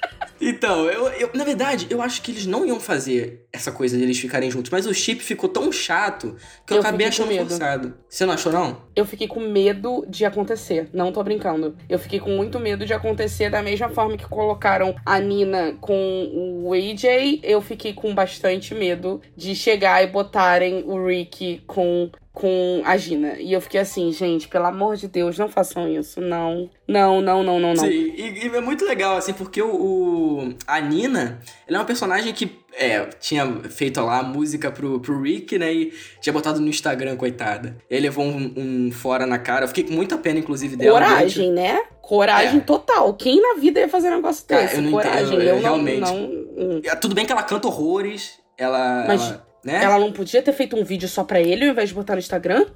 Então, 0.44 0.86
eu, 0.90 1.06
eu- 1.08 1.30
na 1.34 1.44
verdade, 1.44 1.86
eu 1.88 2.02
acho 2.02 2.20
que 2.20 2.32
eles 2.32 2.46
não 2.46 2.66
iam 2.66 2.80
fazer 2.80 3.46
essa 3.52 3.70
coisa 3.70 3.96
de 3.96 4.02
eles 4.02 4.18
ficarem 4.18 4.50
juntos, 4.50 4.70
mas 4.72 4.86
o 4.86 4.92
chip 4.92 5.22
ficou 5.22 5.48
tão 5.48 5.70
chato 5.70 6.34
que 6.66 6.72
eu, 6.72 6.78
Eu 6.78 6.80
acabei 6.80 7.06
achando 7.06 7.32
forçado. 7.36 7.94
Você 8.08 8.26
não 8.26 8.34
achou, 8.34 8.50
não? 8.52 8.82
Eu 8.96 9.04
fiquei 9.06 9.28
com 9.28 9.38
medo 9.40 10.04
de 10.08 10.24
acontecer. 10.24 10.88
Não 10.92 11.12
tô 11.12 11.22
brincando. 11.22 11.76
Eu 11.88 11.98
fiquei 11.98 12.18
com 12.18 12.30
muito 12.30 12.58
medo 12.58 12.84
de 12.84 12.92
acontecer 12.92 13.50
da 13.50 13.62
mesma 13.62 13.88
forma 13.90 14.16
que 14.16 14.26
colocaram 14.28 14.96
a 15.06 15.20
Nina 15.20 15.76
com 15.80 16.62
o 16.64 16.72
AJ. 16.72 17.38
Eu 17.42 17.60
fiquei 17.60 17.92
com 17.92 18.12
bastante 18.14 18.74
medo 18.74 19.20
de 19.36 19.54
chegar 19.54 20.02
e 20.02 20.08
botarem 20.08 20.82
o 20.86 21.06
Rick 21.06 21.62
com, 21.66 22.10
com 22.32 22.80
a 22.84 22.96
Gina. 22.96 23.34
E 23.38 23.52
eu 23.52 23.60
fiquei 23.60 23.80
assim, 23.80 24.10
gente, 24.10 24.48
pelo 24.48 24.64
amor 24.66 24.96
de 24.96 25.06
Deus, 25.06 25.38
não 25.38 25.48
façam 25.48 25.86
isso. 25.88 26.20
Não. 26.20 26.70
Não, 26.88 27.20
não, 27.20 27.42
não, 27.42 27.60
não, 27.60 27.74
não. 27.74 27.84
Sim, 27.84 27.88
e, 27.90 28.46
e 28.46 28.56
é 28.56 28.60
muito 28.60 28.84
legal, 28.84 29.16
assim, 29.16 29.32
porque 29.34 29.60
o, 29.62 29.68
o- 29.74 30.54
a 30.66 30.80
Nina, 30.80 31.40
ela 31.68 31.76
é 31.76 31.80
uma 31.80 31.84
personagem 31.86 32.32
que 32.32 32.58
é, 32.74 33.04
tinha 33.20 33.46
feito 33.68 34.00
lá 34.00 34.20
a 34.20 34.22
música 34.22 34.70
pro, 34.72 34.98
pro 35.00 35.20
Rick, 35.20 35.58
né, 35.58 35.72
e 35.72 35.92
tinha 36.22 36.32
botado 36.32 36.58
no 36.58 36.68
Instagram, 36.68 37.16
coitada. 37.16 37.76
E 37.90 37.94
aí 37.94 38.00
levou 38.00 38.24
um, 38.24 38.52
um 38.56 38.90
fora 38.92 39.26
na 39.26 39.38
cara, 39.38 39.64
eu 39.64 39.68
fiquei 39.68 39.84
com 39.84 39.92
muita 39.92 40.16
pena, 40.16 40.38
inclusive, 40.38 40.74
dela. 40.76 40.98
Coragem, 41.00 41.52
né? 41.52 41.82
Coragem 42.00 42.58
É. 42.58 42.62
total. 42.62 43.12
Quem 43.14 43.40
na 43.42 43.60
vida 43.60 43.78
ia 43.80 43.88
fazer 43.90 44.08
um 44.10 44.16
negócio 44.16 44.46
desse? 44.48 44.76
eu 44.76 44.82
não 44.82 44.90
Coragem. 44.92 45.24
entendo, 45.26 45.40
eu 45.42 45.46
eu 45.48 45.54
não, 45.56 45.60
realmente- 45.62 46.00
não. 46.00 46.16
hum. 46.24 46.80
durante- 46.80 47.00
Tudo 47.00 47.14
bem 47.14 47.26
que 47.26 47.32
ela 47.32 47.42
canta 47.42 47.68
horrores, 47.68 48.38
ela... 48.56 49.04
Mas 49.06 49.22
ela, 49.22 49.46
né? 49.64 49.82
Ela 49.84 49.98
não 49.98 50.12
podia 50.12 50.42
ter 50.42 50.52
feito 50.52 50.76
um 50.76 50.84
vídeo 50.84 51.08
só 51.08 51.24
pra 51.24 51.40
ele 51.40 51.64
ao 51.64 51.70
invés 51.72 51.88
de 51.90 51.94
botar 51.94 52.14
no 52.14 52.18
Instagram? 52.20 52.66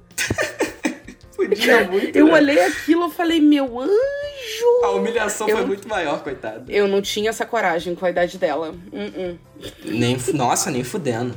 podia 1.35 1.83
muito, 1.85 2.15
Eu 2.17 2.27
né? 2.27 2.33
olhei 2.33 2.59
aquilo 2.65 3.07
e 3.07 3.11
falei, 3.11 3.39
meu 3.41 3.79
anjo! 3.79 3.91
A 4.83 4.89
humilhação 4.91 5.47
Eu- 5.49 5.57
foi 5.57 5.65
muito 5.65 5.87
maior, 5.87 6.23
coitada. 6.23 6.65
Eu 6.71 6.87
não 6.87 7.01
tinha 7.01 7.29
essa 7.29 7.45
coragem 7.45 7.95
com 7.95 8.05
a 8.05 8.09
idade 8.09 8.37
dela. 8.37 8.73
Uh-uh. 8.91 9.37
Nem, 9.85 10.17
fu- 10.19 10.35
nossa, 10.35 10.69
nem 10.69 10.83
fudendo. 10.83 11.33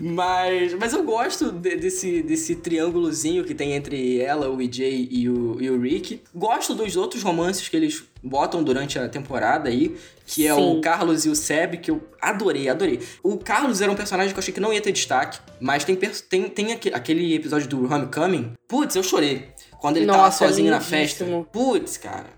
Mas, 0.00 0.74
mas 0.74 0.92
eu 0.92 1.02
gosto 1.04 1.52
de- 1.52 1.76
desse, 1.76 2.22
desse 2.22 2.56
triângulozinho 2.56 3.44
que 3.44 3.54
tem 3.54 3.72
entre 3.72 4.20
ela, 4.20 4.48
o 4.50 4.60
EJ 4.60 5.08
e 5.10 5.28
o, 5.28 5.56
e 5.60 5.70
o 5.70 5.80
Rick. 5.80 6.20
Gosto 6.34 6.74
dos 6.74 6.96
outros 6.96 7.22
romances 7.22 7.68
que 7.68 7.76
eles 7.76 8.02
botam 8.22 8.62
durante 8.62 8.98
a 8.98 9.08
temporada 9.08 9.68
aí, 9.68 9.96
que 10.26 10.46
é 10.46 10.54
Sim. 10.54 10.60
o 10.78 10.80
Carlos 10.80 11.24
e 11.24 11.28
o 11.28 11.34
Seb, 11.36 11.76
que 11.78 11.90
eu 11.90 12.02
adorei, 12.20 12.68
adorei. 12.68 13.00
O 13.22 13.36
Carlos 13.36 13.80
era 13.80 13.90
um 13.90 13.94
personagem 13.96 14.32
que 14.32 14.38
eu 14.38 14.42
achei 14.42 14.54
que 14.54 14.60
não 14.60 14.72
ia 14.72 14.80
ter 14.80 14.92
destaque, 14.92 15.38
mas 15.60 15.84
tem, 15.84 15.96
tem, 15.96 16.48
tem 16.48 16.72
aque- 16.72 16.90
aquele 16.94 17.34
episódio 17.34 17.68
do 17.68 17.84
Homecoming. 17.92 18.52
Putz, 18.68 18.94
eu 18.96 19.02
chorei. 19.02 19.48
Quando 19.82 19.96
ele 19.96 20.06
tava 20.06 20.18
Nossa, 20.18 20.46
sozinho 20.46 20.70
na 20.70 20.80
festa. 20.80 21.26
Putz, 21.50 21.96
cara. 21.96 22.30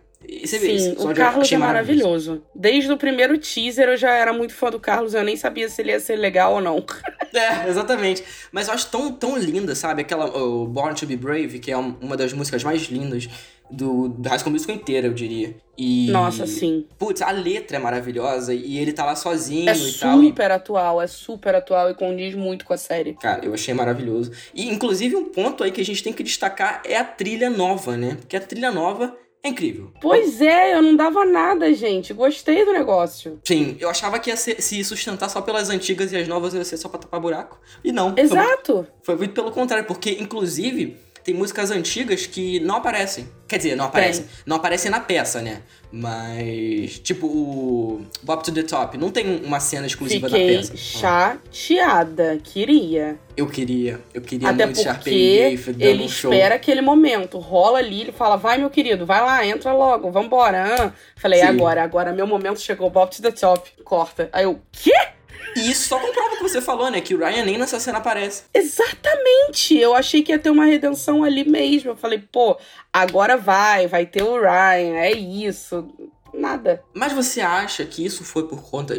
Você 0.45 0.59
vê, 0.59 0.73
esse 0.73 0.91
Sim, 0.91 0.97
o 0.99 1.15
Carlos 1.15 1.51
é 1.53 1.57
maravilhoso. 1.59 2.43
Desde 2.55 2.91
o 2.93 2.97
primeiro 2.97 3.37
teaser 3.39 3.89
eu 3.89 3.97
já 3.97 4.15
era 4.15 4.33
muito 4.33 4.55
fã 4.55 4.71
do 4.71 4.81
Carlos, 4.81 5.15
eu 5.15 5.23
nem 5.25 5.37
sabia 5.37 5.69
se 5.69 5.81
ele 5.83 5.91
ia 5.93 6.01
ser 6.01 6.17
legal 6.17 6.55
ou 6.55 6.61
não. 6.61 6.85
É, 7.35 7.69
exatamente. 7.69 8.23
Mas 8.53 8.69
eu 8.69 8.75
acho 8.75 8.89
tão, 8.93 9.11
tão 9.11 9.37
linda, 9.37 9.75
sabe? 9.75 10.03
Aquela 10.03 10.27
o 10.39 10.69
Born 10.69 10.95
to 10.95 11.05
Be 11.05 11.17
Brave, 11.17 11.59
que 11.59 11.73
é 11.73 11.77
um- 11.77 11.97
uma 12.01 12.17
das 12.17 12.33
músicas 12.33 12.63
mais 12.63 12.83
lindas 12.83 13.29
do, 13.69 14.09
do 14.09 14.29
High 14.29 14.39
School 14.39 14.53
Musical 14.53 14.77
inteira, 14.77 15.09
eu 15.09 15.13
diria. 15.13 15.57
E, 15.77 16.11
Nossa, 16.13 16.47
sim. 16.47 16.87
Putz, 16.97 17.21
a 17.23 17.33
letra 17.33 17.77
é 17.79 17.81
maravilhosa 17.81 18.55
e 18.55 18.79
ele 18.79 18.93
tá 18.93 19.05
lá 19.05 19.17
sozinho 19.17 19.69
É 19.69 19.75
e 19.77 19.93
tal. 19.95 20.23
E, 20.23 20.27
super 20.29 20.51
atual, 20.53 21.03
é 21.03 21.09
super 21.09 21.57
atual 21.57 21.91
e 21.91 21.95
condiz 21.95 22.37
muito 22.37 22.65
com 22.65 22.73
a 22.73 22.77
série. 22.77 23.15
cara, 23.15 23.45
eu 23.45 23.53
achei 23.53 23.75
maravilhoso. 23.75 24.31
E, 24.55 24.69
inclusive, 24.69 25.17
um 25.17 25.25
ponto 25.25 25.65
aí 25.65 25.73
que 25.73 25.81
a 25.81 25.85
gente 25.85 26.05
tem 26.05 26.13
que 26.13 26.23
destacar 26.23 26.83
é 26.85 26.97
a 26.97 27.03
trilha 27.03 27.51
nova, 27.51 27.97
né? 27.97 28.17
Porque 28.21 28.37
a 28.37 28.41
trilha 28.41 28.71
nova 28.71 29.13
é 29.45 29.49
incrível. 29.51 29.93
Pois 30.01 30.41
é, 30.41 30.75
eu 30.75 30.81
não 30.83 30.97
dava 30.97 31.25
nada, 31.25 31.73
gente. 31.75 32.13
Gostei 32.15 32.65
do 32.65 32.73
negócio. 32.73 33.39
Sim, 33.47 33.77
eu 33.79 33.89
achava 33.91 34.19
que 34.19 34.31
ia 34.31 34.37
ser- 34.37 34.61
se 34.63 34.83
sustentar 34.83 35.29
só 35.29 35.41
pelas 35.43 35.69
antigas 35.71 36.11
e 36.13 36.17
as 36.17 36.27
novas 36.27 36.55
ia 36.55 36.65
ser 36.65 36.79
só 36.79 36.89
pra 36.89 36.99
tapar 36.99 37.21
buraco. 37.21 37.61
E 37.85 37.93
não. 37.93 38.15
Foi 38.15 38.23
Exato. 38.23 38.87
Foi 39.03 39.15
muito 39.17 39.35
pelo 39.35 39.53
contrário, 39.53 39.87
porque 39.87 40.11
inclusive 40.19 40.97
tem 41.25 41.35
músicas 41.35 41.71
antigas 41.71 42.27
que 42.27 42.61
não 42.61 42.77
aparecem. 42.77 43.27
Quer 43.49 43.57
dizer, 43.57 43.77
não 43.77 43.87
aparecem. 43.87 44.27
Não 44.45 44.57
aparecem 44.57 44.91
na 44.91 45.01
peça, 45.01 45.41
né? 45.41 45.63
Mas, 45.91 46.99
tipo, 46.99 47.27
o 47.27 48.05
Bob 48.23 48.43
to 48.43 48.53
the 48.53 48.63
Top 48.65 48.99
não 48.99 49.11
tem 49.11 49.43
uma 49.45 49.61
cena 49.61 49.87
exclusiva 49.87 50.29
da 50.29 50.37
Fiquei 50.37 50.57
peça. 50.59 50.77
chateada. 50.77 52.39
Queria. 52.43 53.17
Eu 53.37 53.47
queria, 53.47 54.01
eu 54.13 54.21
queria 54.21 54.49
Até 54.51 54.65
muito 54.67 54.83
Sharpay 54.83 55.55
e 55.55 55.57
dando 55.57 55.83
ele 55.83 56.05
um 56.05 56.09
show. 56.09 56.33
espera 56.33 56.57
aquele 56.57 56.81
momento. 56.81 57.39
Rola 57.39 57.79
ali, 57.79 58.03
ele 58.03 58.13
fala, 58.13 58.37
vai, 58.37 58.59
meu 58.59 58.71
querido, 58.71 59.07
vai 59.07 59.21
lá, 59.21 59.47
entra 59.47 59.73
logo, 59.73 60.11
vambora. 60.11 60.65
Ah. 60.79 60.93
Falei, 61.17 61.41
Sim. 61.41 61.47
agora, 61.47 61.83
agora, 61.83 62.13
meu 62.13 62.27
momento 62.27 62.61
chegou, 62.61 62.91
Bob 62.91 63.11
to 63.15 63.23
the 63.23 63.31
top, 63.31 63.71
corta. 63.85 64.29
Aí 64.33 64.45
eu, 64.45 64.61
quê? 64.73 64.93
E 65.57 65.71
isso 65.71 65.89
só 65.89 65.99
comprova 65.99 66.35
o 66.35 66.37
que 66.37 66.43
você 66.43 66.61
falou, 66.61 66.91
né? 66.91 67.01
Que 67.01 67.15
o 67.15 67.19
Ryan 67.19 67.45
nem 67.45 67.59
nessa 67.59 67.79
cena 67.79 67.99
aparece. 67.99 68.45
Exatamente! 68.53 69.77
Eu 69.79 69.95
achei 69.95 70.23
que 70.23 70.33
ia 70.33 70.39
ter 70.39 70.51
uma 70.51 70.65
redenção 70.65 71.23
ali 71.25 71.49
mesmo. 71.49 71.91
Eu 71.91 71.97
falei, 71.97 72.19
pô, 72.19 72.57
agora 72.93 73.37
vai, 73.37 73.87
vai 73.87 74.07
ter 74.07 74.23
o 74.23 74.41
Ryan, 74.41 74.97
é 74.97 75.13
isso. 75.13 75.87
nada. 76.33 76.83
Mas 76.93 77.13
você 77.13 77.41
acha 77.41 77.85
que 77.85 78.05
isso 78.05 78.25
foi 78.25 78.49
por 78.49 78.63
conta. 78.69 78.99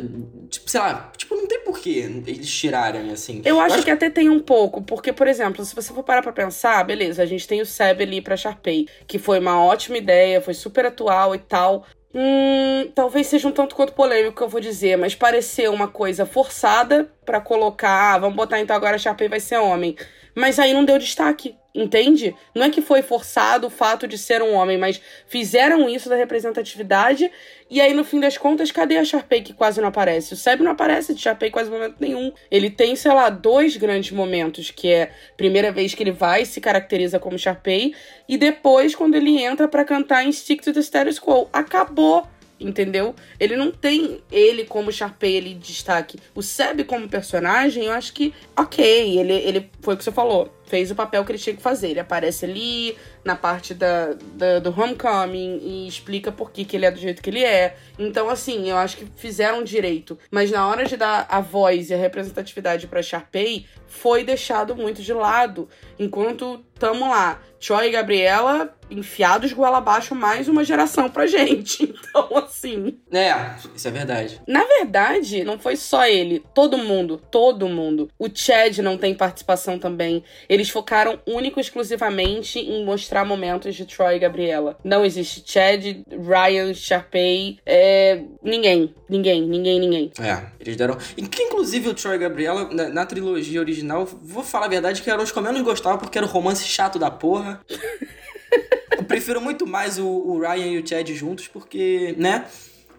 Tipo, 0.49 0.69
sei 0.69 0.79
lá, 0.79 1.11
tipo, 1.17 1.35
não 1.35 1.47
tem 1.47 1.59
porquê 1.59 2.09
eles 2.25 2.49
tirarem, 2.49 3.11
assim. 3.11 3.41
Eu 3.43 3.59
acho 3.59 3.83
que 3.83 3.91
até 3.91 4.09
tem 4.09 4.29
um 4.29 4.39
pouco, 4.39 4.81
porque, 4.81 5.11
por 5.11 5.27
exemplo, 5.27 5.63
se 5.65 5.75
você 5.75 5.93
for 5.93 6.03
parar 6.03 6.21
pra 6.21 6.31
pensar, 6.31 6.83
beleza, 6.85 7.21
a 7.21 7.25
gente 7.25 7.47
tem 7.47 7.61
o 7.61 7.65
Seb 7.65 8.01
ali 8.01 8.21
pra 8.21 8.37
Sharpay, 8.37 8.87
que 9.05 9.19
foi 9.19 9.39
uma 9.39 9.61
ótima 9.63 9.97
ideia, 9.97 10.41
foi 10.41 10.53
super 10.53 10.85
atual 10.85 11.35
e 11.35 11.39
tal. 11.39 11.85
Hum, 12.17 12.89
talvez 12.95 13.27
seja 13.27 13.45
um 13.49 13.51
tanto 13.51 13.75
quanto 13.75 13.91
polêmico 13.91 14.37
que 14.37 14.41
eu 14.41 14.47
vou 14.47 14.61
dizer, 14.61 14.97
mas 14.97 15.13
pareceu 15.13 15.73
uma 15.73 15.89
coisa 15.89 16.25
forçada 16.25 17.11
pra 17.25 17.41
colocar, 17.41 18.17
vamos 18.19 18.35
botar 18.35 18.59
então 18.59 18.75
agora 18.75 18.95
a 18.95 18.99
Sharpay 18.99 19.27
vai 19.27 19.39
ser 19.39 19.57
homem. 19.57 19.95
Mas 20.33 20.59
aí 20.59 20.73
não 20.73 20.83
deu 20.83 20.99
destaque, 20.99 21.55
entende? 21.73 22.35
Não 22.53 22.65
é 22.65 22.69
que 22.69 22.81
foi 22.81 23.01
forçado 23.01 23.67
o 23.67 23.69
fato 23.69 24.05
de 24.05 24.17
ser 24.17 24.41
um 24.41 24.53
homem, 24.53 24.77
mas 24.77 25.01
fizeram 25.27 25.87
isso 25.87 26.09
da 26.09 26.15
representatividade 26.15 27.31
e 27.67 27.81
aí, 27.81 27.95
no 27.95 28.03
fim 28.03 28.19
das 28.19 28.37
contas, 28.37 28.71
cadê 28.71 28.95
a 28.97 29.03
Sharpay 29.03 29.41
que 29.41 29.53
quase 29.53 29.81
não 29.81 29.87
aparece? 29.87 30.33
O 30.33 30.37
Seb 30.37 30.61
não 30.61 30.71
aparece 30.71 31.15
de 31.15 31.21
Sharpay 31.21 31.49
quase 31.49 31.69
momento 31.69 31.95
nenhum. 31.99 32.31
Ele 32.51 32.69
tem, 32.69 32.95
sei 32.95 33.11
lá, 33.11 33.27
dois 33.29 33.75
grandes 33.75 34.11
momentos, 34.11 34.69
que 34.69 34.87
é 34.87 35.03
a 35.03 35.09
primeira 35.35 35.71
vez 35.71 35.95
que 35.95 36.03
ele 36.03 36.11
vai 36.11 36.45
se 36.45 36.61
caracteriza 36.61 37.19
como 37.19 37.39
Sharpay, 37.39 37.95
e 38.29 38.37
depois 38.37 38.93
quando 38.93 39.15
ele 39.15 39.41
entra 39.41 39.67
para 39.67 39.83
cantar 39.83 40.23
em 40.23 40.31
Stick 40.31 40.61
to 40.61 40.73
the 40.73 40.81
Status 40.81 41.19
Quo. 41.19 41.49
Acabou! 41.51 42.27
Entendeu? 42.59 43.13
Ele 43.39 43.55
não 43.57 43.71
tem 43.71 44.21
ele 44.31 44.65
como 44.65 44.91
Sharpay, 44.91 45.33
ele 45.33 45.53
destaque. 45.55 46.17
O 46.33 46.41
Seb 46.41 46.85
como 46.85 47.07
personagem, 47.09 47.85
eu 47.85 47.91
acho 47.91 48.13
que, 48.13 48.33
ok, 48.57 49.19
ele, 49.19 49.33
ele 49.33 49.69
foi 49.81 49.95
o 49.95 49.97
que 49.97 50.03
você 50.03 50.11
falou 50.11 50.49
fez 50.65 50.91
o 50.91 50.95
papel 50.95 51.23
que 51.23 51.31
ele 51.31 51.39
tinha 51.39 51.55
que 51.55 51.61
fazer. 51.61 51.89
Ele 51.89 51.99
aparece 51.99 52.45
ali 52.45 52.97
na 53.23 53.35
parte 53.35 53.73
da, 53.73 54.13
da, 54.33 54.59
do 54.59 54.69
Homecoming 54.69 55.59
e 55.61 55.87
explica 55.87 56.31
por 56.31 56.51
que, 56.51 56.65
que 56.65 56.75
ele 56.75 56.85
é 56.85 56.91
do 56.91 56.99
jeito 56.99 57.21
que 57.21 57.29
ele 57.29 57.43
é. 57.43 57.75
Então, 57.97 58.29
assim, 58.29 58.69
eu 58.69 58.77
acho 58.77 58.97
que 58.97 59.05
fizeram 59.15 59.63
direito. 59.63 60.17
Mas 60.29 60.51
na 60.51 60.67
hora 60.67 60.85
de 60.85 60.97
dar 60.97 61.25
a 61.29 61.39
voz 61.39 61.89
e 61.89 61.93
a 61.93 61.97
representatividade 61.97 62.87
pra 62.87 63.01
Sharpay, 63.01 63.65
foi 63.87 64.23
deixado 64.23 64.75
muito 64.75 65.01
de 65.01 65.13
lado. 65.13 65.69
Enquanto 65.97 66.63
tamo 66.77 67.09
lá, 67.09 67.41
Troy 67.65 67.87
e 67.87 67.91
Gabriela 67.91 68.75
enfiados 68.89 69.51
goela 69.51 69.79
abaixo 69.79 70.13
mais 70.13 70.47
uma 70.47 70.63
geração 70.63 71.09
pra 71.09 71.25
gente. 71.25 71.93
Então, 72.15 72.37
assim. 72.37 72.97
É, 73.11 73.33
isso 73.75 73.87
é 73.87 73.91
verdade. 73.91 74.41
Na 74.47 74.63
verdade, 74.63 75.43
não 75.43 75.59
foi 75.59 75.75
só 75.75 76.05
ele. 76.05 76.41
Todo 76.53 76.77
mundo, 76.77 77.21
todo 77.29 77.67
mundo. 77.67 78.09
O 78.17 78.29
Chad 78.33 78.77
não 78.77 78.97
tem 78.97 79.13
participação 79.13 79.77
também. 79.77 80.23
Eles 80.55 80.69
focaram 80.69 81.19
único 81.27 81.59
e 81.59 81.61
exclusivamente 81.61 82.59
em 82.59 82.85
mostrar 82.85 83.25
momentos 83.25 83.75
de 83.75 83.85
Troy 83.85 84.15
e 84.15 84.19
Gabriela. 84.19 84.77
Não 84.85 85.03
existe 85.03 85.43
Chad, 85.45 85.83
Ryan, 86.09 86.73
Sharpay, 86.73 87.59
é... 87.65 88.21
ninguém, 88.41 88.95
ninguém, 89.09 89.41
ninguém, 89.41 89.79
ninguém. 89.81 90.11
É, 90.17 90.45
eles 90.57 90.77
deram. 90.77 90.97
Inclusive 91.17 91.89
o 91.89 91.93
Troy 91.93 92.15
e 92.15 92.19
Gabriela, 92.19 92.69
na, 92.71 92.87
na, 92.87 93.05
trilogia 93.05 93.59
original, 93.59 94.05
vou 94.05 94.45
falar 94.45 94.67
a 94.67 94.69
verdade 94.69 95.01
que 95.01 95.09
eram 95.09 95.25
os 95.25 95.31
que 95.33 95.37
eu 95.37 95.43
menos 95.43 95.61
gostava 95.61 95.97
porque 95.97 96.17
era 96.17 96.25
o 96.25 96.29
romance 96.29 96.63
chato 96.63 96.97
da 96.97 97.11
porra. 97.11 97.59
eu 98.97 99.03
prefiro 99.03 99.41
muito 99.41 99.67
mais 99.67 99.99
o, 99.99 100.07
o 100.07 100.39
Ryan 100.39 100.67
e 100.67 100.77
o 100.77 100.87
Chad 100.87 101.09
juntos 101.09 101.49
porque, 101.49 102.15
né? 102.17 102.45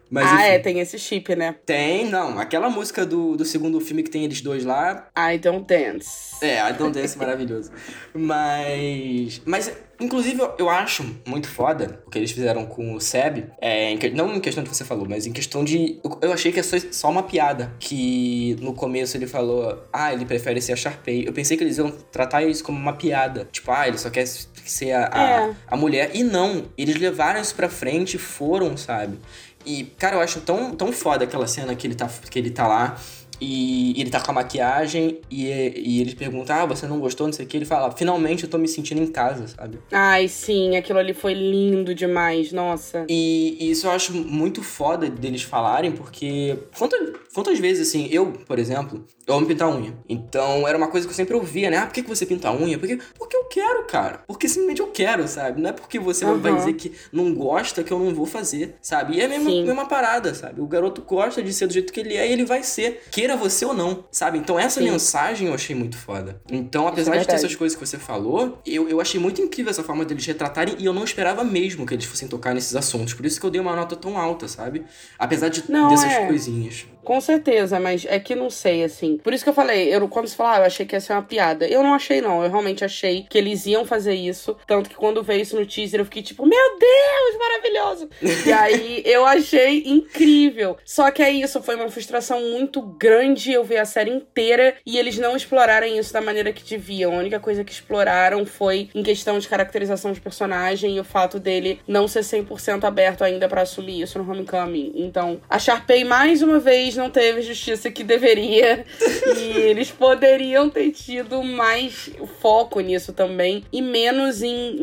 Mas, 0.09 0.27
ah, 0.31 0.43
é, 0.45 0.59
tem 0.59 0.79
esse 0.79 0.99
chip, 0.99 1.35
né? 1.35 1.57
Tem, 1.65 2.09
não. 2.09 2.39
Aquela 2.39 2.71
música 2.71 3.05
do, 3.05 3.37
do 3.37 3.45
segundo 3.45 3.81
filme 3.81 4.03
que 4.03 4.11
tem 4.11 4.25
eles 4.25 4.41
dois 4.41 4.65
lá. 4.65 5.09
I 5.17 5.39
Don't 5.39 5.67
Dance. 5.67 6.37
É, 6.41 6.59
I 6.69 6.73
Don't 6.75 6.93
Dance 6.93 7.19
maravilhoso. 7.19 7.73
Mas. 8.15 9.43
Mas, 9.45 9.73
inclusive, 10.01 10.41
eu 10.59 10.71
acho 10.71 11.05
muito 11.27 11.49
foda 11.49 12.01
o 12.07 12.11
que 12.11 12.19
eles 12.19 12.31
fizeram 12.31 12.67
com 12.67 12.95
o 12.95 13.01
Seb. 13.01 13.51
É, 13.61 13.91
em, 13.91 13.99
não 14.15 14.33
em 14.33 14.41
questão 14.41 14.63
de 14.63 14.71
que 14.71 14.77
você 14.77 14.85
falou, 14.85 15.09
mas 15.09 15.27
em 15.27 15.33
questão 15.33 15.65
de. 15.65 15.99
Eu, 16.05 16.19
eu 16.23 16.33
achei 16.33 16.53
que 16.53 16.61
é 16.61 16.63
só, 16.63 16.77
só, 16.93 17.11
uma 17.11 17.25
piada. 17.25 17.75
Que 17.81 18.57
no 18.61 18.75
começo 18.75 19.17
ele 19.17 19.27
falou, 19.27 19.87
ah, 19.93 20.13
ele 20.13 20.25
prefere 20.25 20.61
ser 20.63 20.75
a 20.75 20.77
Sharpay. 20.77 21.27
Eu 21.27 21.33
pensei 21.33 21.57
que 21.57 21.65
eles 21.65 21.79
iam 21.79 21.91
tratar 21.91 22.45
isso 22.45 22.63
como 22.63 22.79
uma 22.79 22.93
piada. 22.93 23.49
Tipo, 23.51 23.73
ah, 23.73 23.89
ele 23.89 23.99
só 23.99 24.09
quer 24.09 24.27
ser 24.27 24.93
a, 24.93 25.11
a, 25.13 25.31
é. 25.49 25.55
a 25.67 25.77
mulher. 25.77 26.11
E 26.15 26.23
não, 26.23 26.67
eles 26.79 26.97
levaram 26.97 27.41
isso 27.41 27.57
pra 27.57 27.69
frente 27.69 28.15
e 28.15 28.19
foram, 28.19 28.77
sabe? 28.77 29.19
E, 29.67 29.85
cara, 29.99 30.17
eu 30.17 30.21
acho 30.21 30.41
tão, 30.41 30.75
tão 30.75 30.93
foda 30.93 31.25
aquela 31.25 31.47
cena 31.47 31.75
que 31.75 31.87
ele 31.87 31.95
tá, 31.95 32.09
que 32.31 32.39
ele 32.39 32.51
tá 32.51 32.67
lá 32.67 32.97
e 33.41 34.01
ele 34.01 34.11
tá 34.11 34.21
com 34.21 34.31
a 34.31 34.35
maquiagem 34.35 35.21
e, 35.31 35.47
e 35.77 36.01
ele 36.01 36.15
pergunta: 36.15 36.55
Ah, 36.55 36.67
você 36.67 36.87
não 36.87 36.99
gostou? 36.99 37.27
Não 37.27 37.33
sei 37.33 37.45
o 37.45 37.49
que. 37.49 37.57
Ele 37.57 37.67
fala: 37.67 37.91
Finalmente 37.93 38.45
eu 38.45 38.51
tô 38.51 38.59
me 38.59 38.69
sentindo 38.69 39.03
em 39.03 39.07
casa, 39.07 39.47
sabe? 39.49 39.79
Ai, 39.93 40.29
sim, 40.29 40.77
aquilo 40.77 40.99
ali 40.99 41.13
foi 41.13 41.35
lindo 41.35 41.95
demais, 41.95 42.53
nossa. 42.53 43.05
E, 43.09 43.57
e 43.61 43.71
isso 43.71 43.87
eu 43.87 43.91
acho 43.91 44.13
muito 44.15 44.63
foda 44.63 45.09
deles 45.11 45.43
falarem, 45.43 45.93
porque 45.93 46.59
quantas, 46.79 47.13
quantas 47.37 47.59
vezes, 47.59 47.87
assim, 47.87 48.09
eu, 48.11 48.33
por 48.33 48.59
exemplo, 48.59 49.05
eu 49.27 49.35
amo 49.35 49.47
pintar 49.47 49.69
unha. 49.69 49.95
Então 50.09 50.67
era 50.67 50.79
uma 50.79 50.89
coisa 50.89 51.07
que 51.07 51.13
eu 51.13 51.17
sempre 51.17 51.37
ouvia, 51.37 51.69
né? 51.69 51.77
Ah, 51.77 51.87
por 51.87 51.93
que, 51.93 52.03
que 52.03 52.09
você 52.09 52.25
pinta 52.25 52.51
unha? 52.51 52.79
Porque, 52.79 52.99
porque 53.19 53.37
eu 53.37 53.45
quero, 53.45 53.85
cara. 53.85 54.23
Porque 54.27 54.49
simplesmente 54.49 54.81
eu 54.81 54.87
quero, 54.87 55.29
sabe? 55.29 55.61
Não 55.61 55.69
é 55.69 55.73
porque 55.75 55.99
você 55.99 56.25
uhum. 56.25 56.41
vai 56.41 56.55
dizer 56.55 56.73
que 56.73 56.93
não 57.13 57.35
gosta 57.35 57.85
que 57.85 57.93
eu 57.93 57.99
não 57.99 58.15
vou 58.15 58.25
fazer, 58.25 58.77
sabe? 58.81 59.17
E 59.17 59.21
é 59.21 59.27
a 59.27 59.29
mesma, 59.29 59.51
mesma 59.51 59.87
parada, 59.87 60.35
sabe? 60.35 60.63
O 60.63 60.67
garoto 60.67 61.03
gosta 61.03 61.43
de 61.43 61.53
ser 61.53 61.67
do 61.67 61.75
jeito 61.75 61.93
que 61.93 62.01
ele 62.01 62.17
é 62.17 62.27
e 62.27 62.33
ele 62.33 62.47
vai 62.47 62.63
ser. 62.63 63.03
Que 63.11 63.27
queira 63.27 63.37
você 63.37 63.67
ou 63.67 63.75
não, 63.75 64.05
sabe? 64.11 64.39
Então 64.39 64.59
essa 64.59 64.81
Sim. 64.81 64.91
mensagem 64.91 65.49
eu 65.49 65.55
achei 65.55 65.75
muito 65.75 65.99
foda. 65.99 66.41
Então, 66.51 66.87
apesar 66.87 67.17
é 67.17 67.19
de 67.19 67.27
ter 67.27 67.35
essas 67.35 67.55
coisas 67.55 67.77
que 67.77 67.85
você 67.85 67.99
falou, 67.99 68.59
eu, 68.65 68.89
eu 68.89 69.01
achei 69.01 69.21
muito 69.21 69.43
incrível 69.43 69.71
essa 69.71 69.83
forma 69.83 70.05
deles 70.05 70.25
retratarem 70.25 70.77
e 70.79 70.87
eu 70.87 70.95
não 70.95 71.05
esperava 71.05 71.45
mesmo 71.45 71.85
que 71.85 71.93
eles 71.93 72.07
fossem 72.07 72.29
tocar 72.29 72.55
nesses 72.55 72.75
assuntos. 72.77 73.13
Por 73.15 73.27
isso 73.27 73.41
que 73.41 73.45
eu 73.45 73.51
dei 73.51 73.61
uma 73.61 73.75
nota 73.75 73.97
tão 73.97 74.17
alta, 74.17 74.47
sabe? 74.47 74.85
Apesar 75.19 75.49
de 75.49 75.71
não, 75.71 75.89
dessas 75.89 76.13
é. 76.13 76.27
coisinhas. 76.27 76.87
Com 77.07 77.21
certeza, 77.21 77.79
mas 77.79 78.05
é 78.05 78.19
que 78.19 78.35
não 78.35 78.51
sei, 78.51 78.83
assim. 78.83 79.17
Por 79.19 79.33
isso 79.33 79.45
que 79.45 79.49
eu 79.49 79.55
falei, 79.55 79.95
eu, 79.95 80.09
quando 80.09 80.27
você 80.27 80.35
falou, 80.35 80.53
ah, 80.55 80.59
eu 80.59 80.65
achei 80.65 80.85
que 80.85 80.97
ia 80.97 81.01
ser 81.01 81.13
uma 81.13 81.23
piada. 81.23 81.65
Eu 81.65 81.81
não 81.81 81.95
achei, 81.95 82.21
não. 82.21 82.43
Eu 82.43 82.51
realmente 82.51 82.85
achei 82.85 83.25
que 83.31 83.39
eles 83.39 83.65
iam 83.65 83.85
fazer 83.85 84.15
isso. 84.15 84.57
Tanto 84.67 84.91
que 84.91 84.97
quando 84.97 85.23
veio 85.23 85.43
isso 85.43 85.55
no 85.55 85.65
teaser, 85.65 86.01
eu 86.01 86.05
fiquei 86.05 86.21
tipo, 86.21 86.45
meu 86.45 86.79
Deus, 86.81 87.39
maravilhoso! 87.39 88.11
e 88.45 88.53
aí 88.53 89.03
eu 89.07 89.25
achei 89.25 89.85
incrível. 89.87 90.77
Só 90.85 91.13
que 91.13 91.23
é 91.23 91.31
isso, 91.31 91.63
foi 91.63 91.77
uma 91.77 91.89
frustração 91.89 92.41
muito 92.41 92.83
grande 92.83 93.53
eu 93.53 93.63
ver 93.63 93.79
a 93.79 93.85
série 93.85 94.11
inteira 94.11 94.75
e 94.85 94.99
eles 94.99 95.17
não 95.17 95.37
explorarem 95.37 95.97
isso 95.99 96.13
da 96.13 96.21
maneira 96.21 96.53
que 96.53 96.69
deviam. 96.69 97.15
A 97.15 97.19
única 97.19 97.39
coisa 97.39 97.63
que 97.63 97.71
exploraram 97.73 98.45
foi 98.45 98.91
em 98.93 99.05
questão 99.05 99.39
de 99.39 99.47
caracterização 99.47 100.13
de 100.13 100.21
personagem 100.21 100.97
e 100.97 101.01
o 101.01 101.05
fato 101.05 101.39
dele 101.39 101.79
não 101.87 102.09
ser 102.09 102.21
100% 102.21 102.83
aberto 102.83 103.23
ainda 103.23 103.49
para 103.49 103.63
assumir 103.63 104.03
isso 104.03 104.19
no 104.19 104.29
Homecoming. 104.29 104.93
Então, 104.97 105.41
a 105.49 105.57
Sharpay 105.57 106.03
mais 106.03 106.43
uma 106.43 106.59
vez 106.59 106.96
não 106.97 107.11
teve 107.11 107.43
justiça 107.43 107.91
que 107.91 108.05
deveria. 108.05 108.85
e 109.37 109.59
eles 109.59 109.91
poderiam 109.91 110.69
ter 110.69 110.91
tido 110.91 111.43
mais 111.43 112.11
foco 112.41 112.81
nisso 112.81 113.13
também. 113.13 113.65
E 113.73 113.81
menos 113.83 114.43
em, 114.43 114.77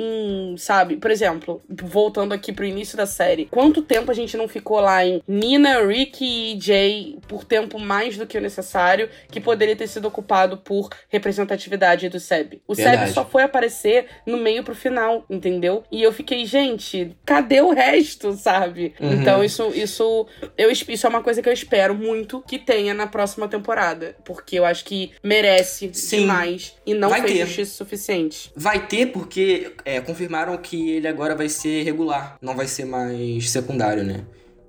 em, 0.54 0.58
sabe? 0.58 0.98
Por 0.98 1.12
exemplo, 1.12 1.62
voltando 1.70 2.34
aqui 2.34 2.52
pro 2.52 2.66
início 2.66 2.98
da 2.98 3.06
série. 3.06 3.46
Quanto 3.46 3.82
tempo 3.82 4.12
a 4.12 4.14
gente 4.14 4.38
não 4.38 4.48
ficou 4.48 4.80
lá 4.80 5.06
em 5.06 5.22
Nina, 5.28 5.86
Ricky 5.86 6.56
e 6.56 6.60
Jay 6.60 7.18
por 7.28 7.44
tempo 7.44 7.80
mais 7.80 8.18
do 8.18 8.26
que 8.26 8.38
o 8.38 8.42
necessário, 8.42 9.10
que 9.30 9.40
poderia 9.40 9.76
ter 9.76 9.88
sido 9.88 10.08
ocupado 10.08 10.58
por 10.58 10.90
representatividade 11.10 12.10
do 12.10 12.20
Seb. 12.20 12.62
O 12.68 12.76
Verdade. 12.76 13.06
Seb 13.06 13.14
só 13.14 13.26
foi 13.26 13.44
aparecer 13.44 14.08
no 14.26 14.38
meio 14.38 14.64
pro 14.64 14.76
final, 14.76 15.26
entendeu? 15.30 15.84
E 15.92 16.02
eu 16.02 16.12
fiquei, 16.12 16.46
gente, 16.46 17.16
cadê 17.26 17.62
o 17.62 17.74
resto, 17.74 18.34
sabe? 18.34 18.94
Uhum. 19.00 19.14
Então 19.14 19.44
isso, 19.44 19.72
isso, 19.76 20.28
eu, 20.58 20.72
isso 20.72 21.06
é 21.06 21.10
uma 21.10 21.24
coisa 21.24 21.42
que 21.42 21.50
eu 21.50 21.54
espero 21.54 21.96
muito 22.04 22.42
que 22.42 22.60
tenha 22.60 22.94
na 22.94 23.08
próxima 23.08 23.48
temporada. 23.48 24.16
Porque 24.26 24.60
eu 24.60 24.66
acho 24.66 24.86
que 24.86 25.12
merece 25.24 25.90
Sim. 25.94 26.22
demais 26.22 26.76
e 26.86 26.94
não 26.94 27.10
vai 27.10 27.22
fez 27.22 27.34
ter. 27.34 27.46
justiça 27.46 27.74
suficiente. 27.76 28.52
Vai 28.56 28.86
ter 28.86 29.08
porque 29.08 29.72
é, 29.86 30.02
confirmaram 30.02 30.56
que 30.58 30.92
ele 30.92 31.08
agora 31.08 31.36
vai 31.36 31.50
ser 31.50 31.84
regular, 31.84 32.38
não 32.42 32.56
vai 32.56 32.68
ser 32.68 32.86
mais 32.86 33.50
secundário, 33.50 34.04
né? 34.04 34.24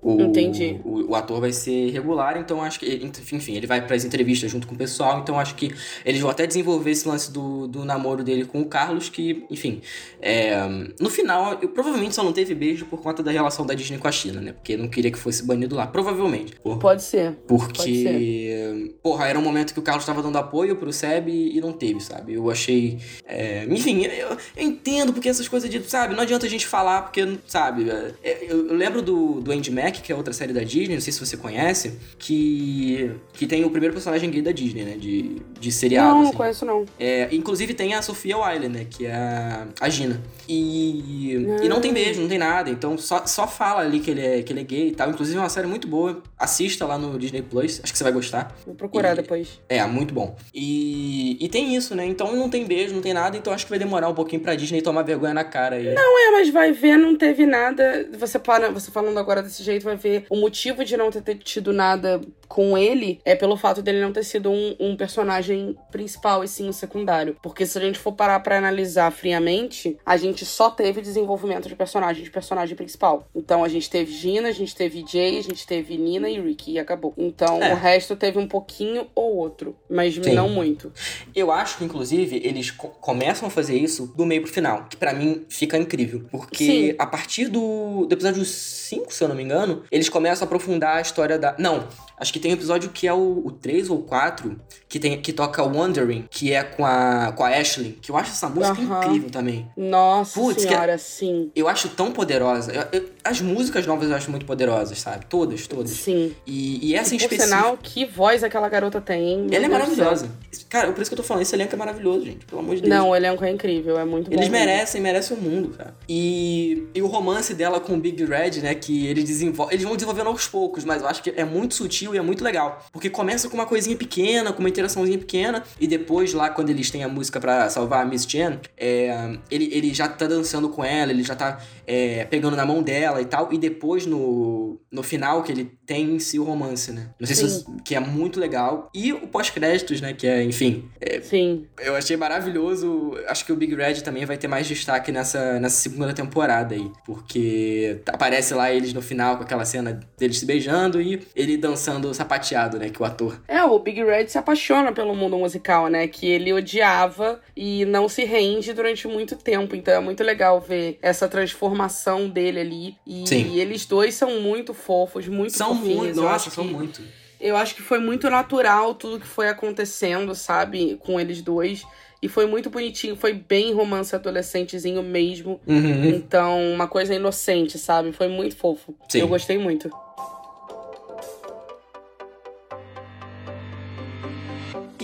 O, 0.04 0.20
Entendi. 0.20 0.78
O, 0.84 1.12
o, 1.12 1.14
ator 1.14 1.40
vai 1.40 1.50
ser 1.50 1.88
regular, 1.90 2.36
então 2.36 2.62
acho 2.62 2.78
que. 2.78 3.10
Enfim, 3.32 3.54
ele 3.54 3.66
vai 3.66 3.80
para 3.80 3.96
as 3.96 4.04
entrevistas 4.04 4.50
junto 4.50 4.66
com 4.66 4.74
o 4.74 4.76
pessoal, 4.76 5.20
então 5.20 5.40
acho 5.40 5.54
que 5.54 5.72
eles 6.04 6.20
vão 6.20 6.30
até 6.30 6.46
desenvolver 6.46 6.90
esse 6.90 7.08
lance 7.08 7.32
do, 7.32 7.66
do 7.66 7.86
namoro 7.86 8.22
dele 8.22 8.44
com 8.44 8.60
o 8.60 8.66
Carlos, 8.66 9.08
que, 9.08 9.46
enfim. 9.50 9.80
É, 10.20 10.58
no 11.00 11.08
final, 11.08 11.58
eu, 11.62 11.70
provavelmente 11.70 12.14
só 12.14 12.22
não 12.22 12.34
teve 12.34 12.54
beijo 12.54 12.84
por 12.84 13.00
conta 13.00 13.22
da 13.22 13.30
relação 13.30 13.64
da 13.64 13.72
Disney 13.72 13.96
com 13.96 14.06
a 14.06 14.12
China, 14.12 14.42
né? 14.42 14.52
Porque 14.52 14.76
não 14.76 14.88
queria 14.88 15.10
que 15.10 15.18
fosse 15.18 15.42
banido 15.42 15.74
lá. 15.74 15.86
Provavelmente. 15.86 16.54
Por, 16.62 16.78
Pode 16.78 17.02
ser. 17.02 17.32
Porque. 17.46 17.78
Pode 17.78 18.02
ser. 18.02 18.96
Porra, 19.02 19.26
era 19.28 19.38
um 19.38 19.42
momento 19.42 19.72
que 19.72 19.80
o 19.80 19.82
Carlos 19.82 20.02
estava 20.02 20.22
dando 20.22 20.36
apoio 20.36 20.76
pro 20.76 20.92
Seb 20.92 21.28
e, 21.28 21.58
não 21.62 21.72
teve, 21.72 22.00
sabe? 22.00 22.34
Eu 22.34 22.50
achei. 22.50 22.98
É, 23.24 23.64
enfim, 23.70 24.04
eu, 24.04 24.36
eu, 24.54 24.62
entendo 24.62 25.14
porque 25.14 25.30
essas 25.30 25.48
coisas 25.48 25.70
de. 25.70 25.82
Sabe? 25.88 26.14
Não 26.14 26.24
adianta 26.24 26.44
a 26.44 26.50
gente 26.50 26.66
falar, 26.66 27.02
porque, 27.02 27.38
sabe? 27.46 27.88
É, 28.22 28.44
eu, 28.46 28.68
eu 28.68 28.74
lembro 28.74 29.00
do, 29.00 29.40
do 29.40 29.50
Andy 29.50 29.70
Mac 29.70 29.93
Back, 29.94 30.02
que 30.02 30.12
é 30.12 30.16
outra 30.16 30.32
série 30.32 30.52
da 30.52 30.62
Disney, 30.62 30.94
não 30.94 31.00
sei 31.00 31.12
se 31.12 31.20
você 31.24 31.36
conhece, 31.36 31.98
que, 32.18 33.10
que 33.32 33.46
tem 33.46 33.64
o 33.64 33.70
primeiro 33.70 33.94
personagem 33.94 34.30
gay 34.30 34.42
da 34.42 34.50
Disney, 34.52 34.82
né? 34.84 34.96
De, 34.96 35.36
de 35.60 35.72
seriado. 35.72 36.08
Não, 36.08 36.20
não 36.22 36.28
assim. 36.28 36.36
conheço 36.36 36.64
não. 36.64 36.84
É, 36.98 37.28
inclusive 37.32 37.74
tem 37.74 37.94
a 37.94 38.02
Sophia 38.02 38.36
Wiley, 38.38 38.68
né? 38.68 38.86
Que 38.88 39.06
é 39.06 39.14
a, 39.14 39.66
a 39.80 39.88
Gina. 39.88 40.20
E, 40.48 41.34
e 41.62 41.68
não 41.68 41.80
tem 41.80 41.90
Ah. 41.90 41.94
beijo, 41.94 42.20
não 42.20 42.28
tem 42.28 42.38
nada. 42.38 42.68
Então 42.70 42.98
só, 42.98 43.24
só 43.26 43.46
fala 43.46 43.80
ali 43.82 44.00
que 44.00 44.10
ele, 44.10 44.20
é, 44.20 44.42
que 44.42 44.52
ele 44.52 44.60
é 44.60 44.64
gay 44.64 44.88
e 44.88 44.92
tal. 44.92 45.10
Inclusive 45.10 45.36
é 45.38 45.40
uma 45.40 45.48
série 45.48 45.66
muito 45.66 45.86
boa. 45.86 46.22
Assista 46.38 46.84
lá 46.86 46.98
no 46.98 47.18
Disney 47.18 47.42
Plus. 47.42 47.80
Acho 47.82 47.92
que 47.92 47.98
você 47.98 48.04
vai 48.04 48.12
gostar. 48.12 48.54
Vou 48.66 48.74
procurar 48.74 49.12
E- 49.12 49.16
depois. 49.22 49.60
É, 49.68 49.84
muito 49.86 50.12
bom. 50.12 50.36
E, 50.52 51.36
e 51.40 51.48
tem 51.48 51.74
isso, 51.76 51.94
né? 51.94 52.04
Então 52.06 52.34
não 52.34 52.48
tem 52.50 52.64
beijo, 52.66 52.94
não 52.94 53.02
tem 53.02 53.12
nada. 53.14 53.36
Então 53.36 53.52
acho 53.52 53.64
que 53.64 53.70
vai 53.70 53.78
demorar 53.78 54.08
um 54.08 54.14
pouquinho 54.14 54.42
pra 54.42 54.54
Disney 54.54 54.82
tomar 54.82 55.02
vergonha 55.02 55.34
na 55.34 55.44
cara 55.44 55.76
aí. 55.76 55.94
Não 55.94 56.28
é, 56.28 56.30
mas 56.32 56.50
vai 56.50 56.72
ver, 56.72 56.96
não 56.96 57.16
teve 57.16 57.46
nada. 57.46 58.08
Você 58.18 58.38
para, 58.38 58.70
você 58.70 58.90
falando 58.90 59.18
agora 59.18 59.42
desse 59.42 59.62
jeito, 59.62 59.83
vai 59.84 59.96
ver 59.96 60.26
o 60.28 60.36
motivo 60.36 60.84
de 60.84 60.96
não 60.96 61.10
ter 61.10 61.36
tido 61.36 61.72
nada 61.72 62.20
com 62.54 62.78
ele 62.78 63.20
é 63.24 63.34
pelo 63.34 63.56
fato 63.56 63.82
dele 63.82 64.00
não 64.00 64.12
ter 64.12 64.22
sido 64.22 64.48
um, 64.48 64.76
um 64.78 64.96
personagem 64.96 65.76
principal 65.90 66.44
e 66.44 66.46
sim 66.48 66.68
um 66.68 66.72
secundário. 66.72 67.36
Porque 67.42 67.66
se 67.66 67.76
a 67.76 67.80
gente 67.80 67.98
for 67.98 68.12
parar 68.12 68.38
pra 68.38 68.56
analisar 68.58 69.10
friamente, 69.10 69.98
a 70.06 70.16
gente 70.16 70.46
só 70.46 70.70
teve 70.70 71.00
desenvolvimento 71.00 71.68
de 71.68 71.74
personagem 71.74 72.22
de 72.22 72.30
personagem 72.30 72.76
principal. 72.76 73.26
Então 73.34 73.64
a 73.64 73.68
gente 73.68 73.90
teve 73.90 74.12
Gina, 74.12 74.48
a 74.48 74.52
gente 74.52 74.72
teve 74.76 75.04
Jay, 75.04 75.36
a 75.38 75.42
gente 75.42 75.66
teve 75.66 75.96
Nina 75.98 76.30
e 76.30 76.40
Ricky 76.40 76.74
e 76.74 76.78
acabou. 76.78 77.12
Então 77.18 77.60
É. 77.60 77.72
o 77.72 77.76
resto 77.76 78.14
teve 78.14 78.38
um 78.38 78.46
pouquinho 78.46 79.08
ou 79.16 79.34
outro, 79.36 79.74
mas 79.90 80.14
Sim. 80.14 80.34
não 80.34 80.48
muito. 80.48 80.92
Eu 81.34 81.50
acho 81.50 81.78
que, 81.78 81.84
inclusive, 81.84 82.40
eles 82.44 82.70
co- 82.70 82.88
começam 83.00 83.48
a 83.48 83.50
fazer 83.50 83.76
isso 83.76 84.06
do 84.16 84.24
meio 84.24 84.42
pro 84.42 84.52
final, 84.52 84.86
que 84.88 84.96
pra 84.96 85.12
mim 85.12 85.44
fica 85.48 85.76
incrível. 85.76 86.24
Porque 86.30 86.64
Sim. 86.64 86.94
a 86.98 87.06
partir 87.06 87.48
do, 87.48 88.06
do 88.06 88.12
episódio 88.14 88.44
5, 88.44 89.12
se 89.12 89.24
eu 89.24 89.28
não 89.28 89.34
me 89.34 89.42
engano, 89.42 89.82
eles 89.90 90.08
começam 90.08 90.44
a 90.44 90.46
aprofundar 90.46 90.98
a 90.98 91.00
história 91.00 91.36
da. 91.36 91.56
Não, 91.58 91.88
acho 92.16 92.32
que 92.32 92.38
tem 92.44 92.52
um 92.52 92.56
episódio 92.56 92.90
que 92.90 93.08
é 93.08 93.12
o, 93.14 93.40
o 93.42 93.50
3 93.50 93.88
ou 93.88 94.02
4, 94.02 94.60
que, 94.94 95.00
tem, 95.00 95.20
que 95.20 95.32
toca 95.32 95.60
Wondering, 95.64 96.24
que 96.30 96.52
é 96.52 96.62
com 96.62 96.86
a, 96.86 97.32
com 97.36 97.42
a 97.42 97.48
Ashley, 97.48 97.98
que 98.00 98.12
eu 98.12 98.16
acho 98.16 98.30
essa 98.30 98.48
música 98.48 98.80
Aham. 98.80 99.04
incrível 99.04 99.28
também. 99.28 99.68
Nossa 99.76 100.40
que- 100.54 100.60
senhora, 100.60 100.96
sim. 100.98 101.50
Eu 101.56 101.66
acho 101.66 101.88
tão 101.88 102.12
poderosa. 102.12 102.70
Eu- 102.72 103.00
eu- 103.00 103.08
as 103.24 103.40
músicas 103.40 103.84
novas 103.88 104.08
eu 104.08 104.14
acho 104.14 104.30
muito 104.30 104.46
poderosas, 104.46 105.00
sabe? 105.00 105.24
Todas, 105.26 105.66
todas. 105.66 105.90
Sim. 105.90 106.32
E, 106.46 106.90
e 106.90 106.94
essa 106.94 107.12
em 107.12 107.16
E, 107.16 107.20
por 107.20 107.24
específico. 107.24 107.56
sinal, 107.56 107.76
que 107.82 108.04
voz 108.06 108.44
aquela 108.44 108.68
garota 108.68 109.00
tem, 109.00 109.48
Ela 109.50 109.64
é 109.64 109.68
maravilhosa. 109.68 110.28
Cara, 110.68 110.92
por 110.92 111.00
isso 111.02 111.10
que 111.10 111.14
eu 111.14 111.16
tô 111.16 111.22
falando, 111.24 111.42
esse 111.42 111.56
elenco 111.56 111.74
é 111.74 111.78
maravilhoso, 111.78 112.24
gente. 112.26 112.44
Pelo 112.46 112.60
amor 112.60 112.76
de 112.76 112.82
Deus. 112.82 112.94
Não, 112.94 113.08
o 113.08 113.16
elenco 113.16 113.44
é 113.44 113.50
incrível, 113.50 113.98
é 113.98 114.04
muito 114.04 114.30
bom. 114.30 114.36
Eles 114.36 114.48
merecem, 114.48 115.00
merecem 115.00 115.36
o 115.36 115.40
mundo, 115.40 115.70
cara. 115.70 115.92
E, 116.08 116.86
e 116.94 117.02
o 117.02 117.06
romance 117.08 117.52
dela 117.52 117.80
com 117.80 117.94
o 117.94 117.98
Big 117.98 118.24
Red, 118.24 118.60
né, 118.62 118.74
que 118.76 119.08
eles 119.08 119.24
desenvolvem, 119.24 119.74
eles 119.74 119.84
vão 119.84 119.96
desenvolvendo 119.96 120.28
aos 120.28 120.46
poucos, 120.46 120.84
mas 120.84 121.02
eu 121.02 121.08
acho 121.08 121.20
que 121.20 121.30
é 121.36 121.44
muito 121.44 121.74
sutil 121.74 122.14
e 122.14 122.18
é 122.18 122.22
muito 122.22 122.44
legal. 122.44 122.84
Porque 122.92 123.10
começa 123.10 123.48
com 123.48 123.56
uma 123.56 123.66
coisinha 123.66 123.96
pequena, 123.96 124.52
com 124.52 124.60
uma 124.60 124.68
interaçãozinha 124.84 125.18
pequena, 125.18 125.62
e 125.80 125.86
depois 125.86 126.32
lá, 126.32 126.50
quando 126.50 126.70
eles 126.70 126.90
têm 126.90 127.02
a 127.04 127.08
música 127.08 127.40
pra 127.40 127.68
salvar 127.70 128.02
a 128.02 128.04
Miss 128.04 128.24
Jen, 128.26 128.58
é, 128.76 129.36
ele, 129.50 129.68
ele 129.72 129.92
já 129.94 130.06
tá 130.08 130.26
dançando 130.26 130.68
com 130.68 130.84
ela, 130.84 131.10
ele 131.10 131.22
já 131.22 131.34
tá 131.34 131.58
é, 131.86 132.24
pegando 132.24 132.56
na 132.56 132.64
mão 132.66 132.82
dela 132.82 133.20
e 133.20 133.24
tal, 133.24 133.52
e 133.52 133.58
depois 133.58 134.06
no, 134.06 134.78
no 134.90 135.02
final 135.02 135.42
que 135.42 135.52
ele 135.52 135.70
tem 135.86 136.14
em 136.14 136.18
si 136.18 136.38
o 136.38 136.44
romance, 136.44 136.90
né? 136.92 137.10
Não 137.18 137.26
sei 137.26 137.36
se 137.36 137.42
Sim. 137.48 137.48
você- 137.64 137.64
que 137.84 137.94
é 137.94 138.00
muito 138.00 138.40
legal. 138.40 138.88
E 138.94 139.12
o 139.12 139.26
pós-créditos, 139.26 140.00
né, 140.00 140.12
que 140.12 140.26
é, 140.26 140.42
enfim, 140.42 140.88
Sim. 141.22 141.66
eu 141.82 141.94
achei 141.94 142.16
maravilhoso. 142.16 143.12
Acho 143.28 143.44
que 143.44 143.52
o 143.52 143.56
Big 143.56 143.74
Red 143.74 144.00
também 144.02 144.24
vai 144.24 144.36
ter 144.38 144.48
mais 144.48 144.66
destaque 144.66 145.12
nessa, 145.12 145.58
nessa 145.60 145.76
segunda 145.76 146.12
temporada 146.12 146.74
aí. 146.74 146.90
Porque 147.04 148.00
aparece 148.06 148.54
lá 148.54 148.72
eles 148.72 148.92
no 148.92 149.02
final 149.02 149.36
com 149.36 149.42
aquela 149.42 149.64
cena 149.64 150.00
deles 150.18 150.38
se 150.38 150.46
beijando 150.46 151.00
e 151.00 151.20
ele 151.36 151.56
dançando 151.56 152.12
sapateado, 152.14 152.78
né? 152.78 152.88
Que 152.88 153.02
o 153.02 153.04
ator. 153.04 153.40
É, 153.46 153.62
o 153.64 153.78
Big 153.78 154.02
Red 154.02 154.28
se 154.28 154.38
apaixona 154.38 154.73
pelo 154.92 155.14
mundo 155.14 155.38
musical, 155.38 155.88
né? 155.88 156.08
Que 156.08 156.26
ele 156.26 156.52
odiava 156.52 157.40
e 157.56 157.84
não 157.84 158.08
se 158.08 158.24
rende 158.24 158.72
durante 158.72 159.06
muito 159.06 159.36
tempo. 159.36 159.76
Então 159.76 159.94
é 159.94 160.00
muito 160.00 160.22
legal 160.24 160.60
ver 160.60 160.98
essa 161.02 161.28
transformação 161.28 162.28
dele 162.28 162.60
ali. 162.60 162.96
E 163.06 163.26
Sim. 163.28 163.58
eles 163.58 163.86
dois 163.86 164.14
são 164.14 164.40
muito 164.40 164.74
fofos, 164.74 165.28
muito 165.28 165.52
São 165.52 165.76
fofinhos. 165.76 165.96
muito, 165.98 166.18
Eu 166.18 166.22
nossa, 166.24 166.48
acho 166.48 166.50
são 166.50 166.66
que- 166.66 166.72
muito. 166.74 167.02
Eu 167.40 167.56
acho 167.56 167.74
que 167.74 167.82
foi 167.82 167.98
muito 167.98 168.30
natural 168.30 168.94
tudo 168.94 169.20
que 169.20 169.26
foi 169.26 169.48
acontecendo, 169.48 170.34
sabe? 170.34 170.96
Com 171.00 171.20
eles 171.20 171.42
dois. 171.42 171.84
E 172.22 172.28
foi 172.28 172.46
muito 172.46 172.70
bonitinho, 172.70 173.16
foi 173.16 173.34
bem 173.34 173.74
romance 173.74 174.14
adolescentezinho 174.14 175.02
mesmo. 175.02 175.60
Uhum. 175.66 176.06
Então, 176.06 176.72
uma 176.72 176.88
coisa 176.88 177.14
inocente, 177.14 177.76
sabe? 177.78 178.12
Foi 178.12 178.28
muito 178.28 178.56
fofo. 178.56 178.94
Sim. 179.10 179.20
Eu 179.20 179.28
gostei 179.28 179.58
muito. 179.58 179.90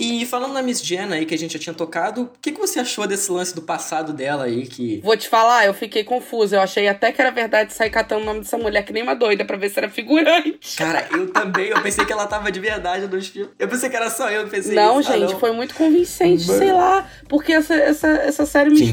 E 0.01 0.25
falando 0.25 0.53
na 0.53 0.63
Miss 0.63 0.81
Jenna 0.81 1.15
aí, 1.15 1.27
que 1.27 1.35
a 1.35 1.37
gente 1.37 1.53
já 1.53 1.59
tinha 1.59 1.75
tocado, 1.75 2.23
o 2.23 2.29
que, 2.41 2.51
que 2.51 2.59
você 2.59 2.79
achou 2.79 3.05
desse 3.05 3.31
lance 3.31 3.53
do 3.53 3.61
passado 3.61 4.11
dela 4.11 4.45
aí, 4.45 4.65
que... 4.65 4.99
Vou 5.03 5.15
te 5.15 5.29
falar, 5.29 5.67
eu 5.67 5.75
fiquei 5.75 6.03
confusa. 6.03 6.55
Eu 6.55 6.61
achei 6.61 6.87
até 6.87 7.11
que 7.11 7.21
era 7.21 7.29
verdade 7.29 7.71
sair 7.71 7.91
catando 7.91 8.23
o 8.23 8.25
nome 8.25 8.39
dessa 8.39 8.57
mulher 8.57 8.83
que 8.83 8.91
nem 8.91 9.03
uma 9.03 9.13
doida 9.13 9.45
pra 9.45 9.57
ver 9.57 9.69
se 9.69 9.77
era 9.77 9.89
figurante. 9.89 10.57
Cara, 10.75 11.07
eu 11.11 11.31
também, 11.31 11.67
eu 11.67 11.79
pensei 11.83 12.03
que 12.03 12.11
ela 12.11 12.25
tava 12.25 12.51
de 12.51 12.59
verdade 12.59 13.05
nos 13.05 13.27
filmes. 13.27 13.51
Eu 13.59 13.67
pensei 13.67 13.91
que 13.91 13.95
era 13.95 14.09
só 14.09 14.27
eu 14.31 14.47
pensei 14.47 14.73
não, 14.73 14.99
isso. 14.99 15.11
Ah, 15.11 15.17
gente, 15.19 15.33
não. 15.33 15.39
foi 15.39 15.51
muito 15.51 15.75
convincente, 15.75 16.47
Mano. 16.47 16.57
sei 16.57 16.73
lá. 16.73 17.07
Porque 17.29 17.53
essa, 17.53 17.75
essa, 17.75 18.07
essa 18.07 18.45
série 18.47 18.75
Sim. 18.75 18.85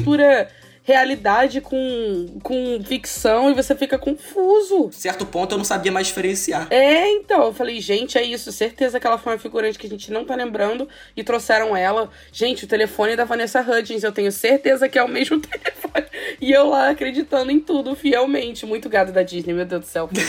Realidade 0.89 1.61
com, 1.61 2.39
com 2.41 2.81
ficção 2.83 3.51
e 3.51 3.53
você 3.53 3.75
fica 3.75 3.97
confuso. 3.97 4.89
Certo 4.91 5.23
ponto 5.23 5.53
eu 5.53 5.57
não 5.59 5.65
sabia 5.65 5.91
mais 5.91 6.07
diferenciar. 6.07 6.67
É, 6.71 7.11
então, 7.11 7.43
eu 7.43 7.53
falei, 7.53 7.79
gente, 7.79 8.17
é 8.17 8.23
isso. 8.23 8.51
Certeza 8.51 8.99
que 8.99 9.05
ela 9.05 9.19
foi 9.19 9.33
uma 9.33 9.39
figurante 9.39 9.77
que 9.77 9.85
a 9.85 9.89
gente 9.89 10.11
não 10.11 10.25
tá 10.25 10.35
lembrando 10.35 10.89
e 11.15 11.23
trouxeram 11.23 11.77
ela. 11.77 12.09
Gente, 12.31 12.65
o 12.65 12.67
telefone 12.67 13.15
da 13.15 13.23
Vanessa 13.23 13.61
Hudgens, 13.61 14.03
eu 14.03 14.11
tenho 14.11 14.31
certeza 14.31 14.89
que 14.89 14.97
é 14.97 15.03
o 15.03 15.07
mesmo 15.07 15.37
telefone. 15.39 16.07
E 16.41 16.51
eu 16.51 16.67
lá 16.67 16.89
acreditando 16.89 17.51
em 17.51 17.59
tudo 17.59 17.95
fielmente. 17.95 18.65
Muito 18.65 18.89
gado 18.89 19.11
da 19.11 19.21
Disney, 19.21 19.53
meu 19.53 19.65
Deus 19.65 19.81
do 19.81 19.87
céu. 19.87 20.09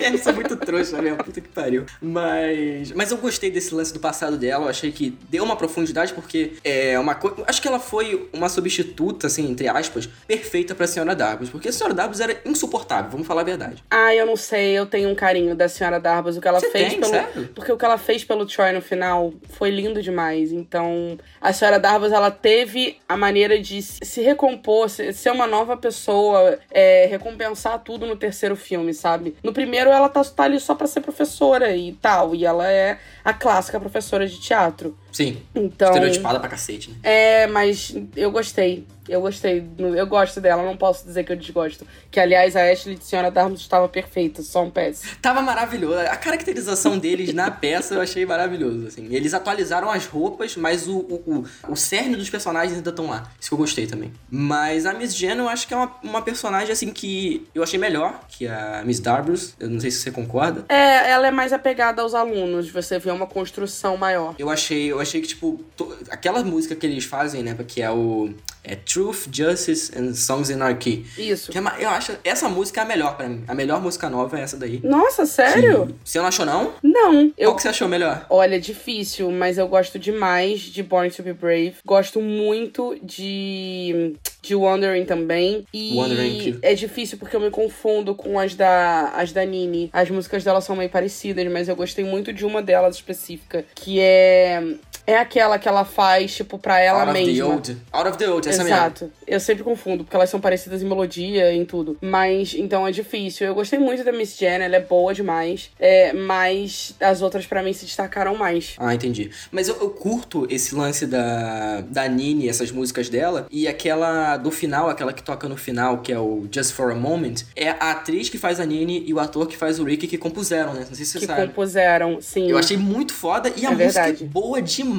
Eu 0.00 0.18
sou 0.18 0.32
muito 0.32 0.56
trouxa 0.56 1.00
mesmo, 1.00 1.22
puta 1.22 1.40
que 1.40 1.48
pariu. 1.48 1.84
Mas, 2.00 2.92
mas 2.92 3.10
eu 3.10 3.18
gostei 3.18 3.50
desse 3.50 3.74
lance 3.74 3.92
do 3.92 4.00
passado 4.00 4.36
dela, 4.36 4.64
eu 4.64 4.68
achei 4.68 4.90
que 4.90 5.16
deu 5.28 5.44
uma 5.44 5.54
profundidade, 5.54 6.14
porque 6.14 6.54
é 6.64 6.98
uma 6.98 7.14
coisa. 7.14 7.36
Acho 7.46 7.60
que 7.60 7.68
ela 7.68 7.78
foi 7.78 8.28
uma 8.32 8.48
substituta, 8.48 9.26
assim, 9.26 9.50
entre 9.50 9.68
aspas, 9.68 10.07
perfeita 10.26 10.74
pra 10.74 10.86
Senhora 10.86 11.14
Darbus, 11.14 11.48
porque 11.50 11.68
a 11.68 11.72
Senhora 11.72 11.94
Darbus 11.94 12.20
era 12.20 12.40
insuportável, 12.44 13.10
vamos 13.10 13.26
falar 13.26 13.42
a 13.42 13.44
verdade. 13.44 13.82
Ah, 13.90 14.14
eu 14.14 14.26
não 14.26 14.36
sei, 14.36 14.72
eu 14.78 14.86
tenho 14.86 15.08
um 15.08 15.14
carinho 15.14 15.54
da 15.54 15.68
senhora 15.68 15.98
Darbus. 16.00 16.36
O 16.36 16.40
que 16.40 16.48
ela 16.48 16.60
Você 16.60 16.70
fez 16.70 16.90
tem, 16.90 17.00
pelo. 17.00 17.10
sério? 17.12 17.48
Porque 17.54 17.72
o 17.72 17.76
que 17.76 17.84
ela 17.84 17.98
fez 17.98 18.24
pelo 18.24 18.46
Troy 18.46 18.72
no 18.72 18.80
final 18.82 19.32
foi 19.50 19.70
lindo 19.70 20.02
demais. 20.02 20.52
Então, 20.52 21.16
a 21.40 21.52
senhora 21.52 21.78
Darbus, 21.78 22.12
ela 22.12 22.30
teve 22.30 22.98
a 23.08 23.16
maneira 23.16 23.58
de 23.60 23.80
se 23.82 24.20
recompor, 24.20 24.88
se- 24.90 25.12
ser 25.12 25.30
uma 25.30 25.46
nova 25.46 25.76
pessoa, 25.76 26.58
é, 26.70 27.06
recompensar 27.06 27.78
tudo 27.80 28.06
no 28.06 28.16
terceiro 28.16 28.56
filme, 28.56 28.92
sabe? 28.94 29.36
No 29.42 29.52
primeiro, 29.52 29.90
ela 29.90 30.08
tá, 30.08 30.22
tá 30.24 30.44
ali 30.44 30.60
só 30.60 30.74
pra 30.74 30.86
ser 30.86 31.00
professora 31.00 31.74
e 31.76 31.92
tal. 31.92 32.34
E 32.34 32.44
ela 32.44 32.70
é 32.70 32.98
a 33.24 33.32
clássica 33.32 33.78
professora 33.80 34.26
de 34.26 34.40
teatro. 34.40 34.96
Sim, 35.12 35.42
Então. 35.54 35.88
estereotipada 35.88 36.38
pra 36.38 36.48
cacete, 36.48 36.90
né? 36.90 36.96
É, 37.02 37.46
mas 37.46 37.94
eu 38.16 38.30
gostei. 38.30 38.86
Eu 39.08 39.20
gostei. 39.20 39.64
Eu 39.78 40.06
gosto 40.06 40.40
dela, 40.40 40.62
não 40.62 40.76
posso 40.76 41.04
dizer 41.04 41.24
que 41.24 41.32
eu 41.32 41.36
desgosto. 41.36 41.86
Que, 42.10 42.20
aliás, 42.20 42.54
a 42.56 42.70
Ashley 42.70 42.96
de 42.96 43.04
Senhora 43.04 43.30
Darmus 43.30 43.60
estava 43.60 43.88
perfeita, 43.88 44.42
só 44.42 44.62
um 44.64 44.70
péssimo. 44.70 45.10
Tava 45.22 45.40
maravilhoso. 45.42 45.98
A 46.00 46.16
caracterização 46.16 46.98
deles 46.98 47.32
na 47.32 47.50
peça 47.50 47.94
eu 47.94 48.00
achei 48.00 48.24
maravilhoso, 48.26 48.86
assim. 48.86 49.08
Eles 49.14 49.34
atualizaram 49.34 49.90
as 49.90 50.06
roupas, 50.06 50.56
mas 50.56 50.86
o, 50.86 50.98
o, 50.98 51.44
o, 51.66 51.72
o 51.72 51.76
cerne 51.76 52.16
dos 52.16 52.28
personagens 52.30 52.76
ainda 52.76 52.90
estão 52.90 53.08
lá. 53.08 53.30
Isso 53.40 53.48
que 53.50 53.54
eu 53.54 53.58
gostei 53.58 53.86
também. 53.86 54.12
Mas 54.30 54.86
a 54.86 54.92
Miss 54.92 55.14
Jen 55.14 55.38
eu 55.38 55.48
acho 55.48 55.66
que 55.66 55.74
é 55.74 55.76
uma, 55.76 55.94
uma 56.02 56.22
personagem, 56.22 56.72
assim, 56.72 56.90
que 56.90 57.46
eu 57.54 57.62
achei 57.62 57.78
melhor 57.78 58.20
que 58.28 58.46
a 58.46 58.82
Miss 58.84 59.00
Darbus. 59.00 59.54
Eu 59.58 59.68
não 59.70 59.80
sei 59.80 59.90
se 59.90 59.98
você 59.98 60.10
concorda. 60.10 60.64
É, 60.68 61.10
ela 61.10 61.26
é 61.26 61.30
mais 61.30 61.52
apegada 61.52 62.02
aos 62.02 62.14
alunos, 62.14 62.70
você 62.70 62.98
vê 62.98 63.10
uma 63.10 63.26
construção 63.26 63.96
maior. 63.96 64.34
Eu 64.38 64.50
achei, 64.50 64.90
eu 64.90 65.00
achei 65.00 65.20
que, 65.20 65.28
tipo, 65.28 65.60
to- 65.76 65.96
aquela 66.10 66.42
música 66.42 66.74
que 66.74 66.86
eles 66.86 67.04
fazem, 67.04 67.42
né, 67.42 67.56
que 67.66 67.80
é 67.82 67.90
o 67.90 68.30
é 68.64 68.74
Truth, 68.98 69.28
Justice 69.32 69.92
and 69.96 70.12
Songs 70.14 70.50
in 70.50 70.54
Anarchy. 70.54 71.06
Isso. 71.16 71.52
Que 71.52 71.58
é 71.58 71.60
uma- 71.60 71.76
eu 71.78 71.88
acho 71.88 72.12
essa 72.24 72.48
música 72.48 72.80
é 72.80 72.84
a 72.84 72.86
melhor 72.86 73.16
pra 73.16 73.28
mim. 73.28 73.44
A 73.46 73.54
melhor 73.54 73.80
música 73.80 74.10
nova 74.10 74.38
é 74.38 74.42
essa 74.42 74.56
daí. 74.56 74.80
Nossa, 74.82 75.24
sério? 75.24 75.86
Que- 75.86 75.94
Você 76.04 76.18
não 76.18 76.26
achou, 76.26 76.44
não? 76.44 76.72
Não. 76.82 77.32
Eu 77.38 77.50
Qual 77.50 77.56
que 77.56 77.62
você 77.62 77.68
achou 77.68 77.86
melhor? 77.88 78.26
Olha, 78.28 78.60
difícil, 78.60 79.30
mas 79.30 79.56
eu 79.56 79.68
gosto 79.68 79.98
demais 80.00 80.60
de 80.60 80.82
Born 80.82 81.10
to 81.10 81.22
Be 81.22 81.32
Brave. 81.32 81.74
Gosto 81.86 82.20
muito 82.20 82.96
de 83.02 84.16
de 84.40 84.54
Wandering 84.54 85.04
também. 85.04 85.64
E 85.74 85.94
Wandering, 85.94 86.58
é 86.62 86.74
difícil 86.74 87.18
porque 87.18 87.36
eu 87.36 87.40
me 87.40 87.50
confundo 87.50 88.14
com 88.14 88.38
as 88.38 88.54
da 88.54 89.10
as 89.14 89.30
da 89.32 89.44
Nini. 89.44 89.90
As 89.92 90.08
músicas 90.10 90.42
dela 90.42 90.60
são 90.60 90.74
meio 90.74 90.88
parecidas, 90.90 91.46
mas 91.52 91.68
eu 91.68 91.76
gostei 91.76 92.04
muito 92.04 92.32
de 92.32 92.44
uma 92.46 92.62
delas 92.62 92.96
específica, 92.96 93.64
que 93.74 94.00
é 94.00 94.62
É 95.08 95.16
aquela 95.16 95.58
que 95.58 95.66
ela 95.66 95.86
faz, 95.86 96.34
tipo, 96.34 96.58
pra 96.58 96.78
ela 96.78 96.98
Out 97.00 97.10
of 97.12 97.18
the 97.18 97.26
mesma. 97.26 97.46
Old. 97.54 97.76
Out 97.90 98.08
of 98.10 98.18
the 98.18 98.30
Old, 98.30 98.46
essa 98.46 98.62
mesmo. 98.62 98.76
Exato. 98.76 99.10
Eu 99.26 99.40
sempre 99.40 99.64
confundo, 99.64 100.04
porque 100.04 100.14
elas 100.14 100.28
são 100.28 100.38
parecidas 100.38 100.82
em 100.82 100.84
melodia, 100.86 101.50
em 101.50 101.64
tudo. 101.64 101.96
Mas, 102.02 102.52
então 102.54 102.86
é 102.86 102.90
difícil. 102.92 103.46
Eu 103.46 103.54
gostei 103.54 103.78
muito 103.78 104.04
da 104.04 104.12
Miss 104.12 104.36
Jen, 104.36 104.60
ela 104.62 104.76
é 104.76 104.80
boa 104.80 105.14
demais. 105.14 105.70
É, 105.80 106.12
mas 106.12 106.94
as 107.00 107.22
outras, 107.22 107.46
pra 107.46 107.62
mim, 107.62 107.72
se 107.72 107.86
destacaram 107.86 108.34
mais. 108.36 108.74
Ah, 108.76 108.94
entendi. 108.94 109.30
Mas 109.50 109.66
eu, 109.68 109.76
eu 109.80 109.88
curto 109.88 110.46
esse 110.50 110.74
lance 110.74 111.06
da, 111.06 111.80
da 111.88 112.06
Nini, 112.06 112.46
essas 112.46 112.70
músicas 112.70 113.08
dela. 113.08 113.46
E 113.50 113.66
aquela 113.66 114.36
do 114.36 114.50
final, 114.50 114.90
aquela 114.90 115.14
que 115.14 115.22
toca 115.22 115.48
no 115.48 115.56
final, 115.56 116.02
que 116.02 116.12
é 116.12 116.18
o 116.18 116.46
Just 116.52 116.72
for 116.72 116.92
a 116.92 116.94
Moment, 116.94 117.44
é 117.56 117.70
a 117.70 117.92
atriz 117.92 118.28
que 118.28 118.36
faz 118.36 118.60
a 118.60 118.66
Nini 118.66 119.04
e 119.06 119.14
o 119.14 119.18
ator 119.20 119.46
que 119.46 119.56
faz 119.56 119.78
o 119.80 119.84
Rick 119.84 120.06
que 120.06 120.18
compuseram, 120.18 120.74
né? 120.74 120.80
Não 120.86 120.94
sei 120.94 121.06
se 121.06 121.12
você 121.12 121.18
que 121.20 121.26
sabe. 121.26 121.46
compuseram, 121.46 122.18
sim. 122.20 122.50
Eu 122.50 122.58
achei 122.58 122.76
muito 122.76 123.14
foda 123.14 123.50
e 123.56 123.64
a 123.64 123.70
É 123.70 123.72
música 123.72 124.02
verdade. 124.02 124.24
é 124.24 124.26
boa 124.26 124.60
demais. 124.60 124.97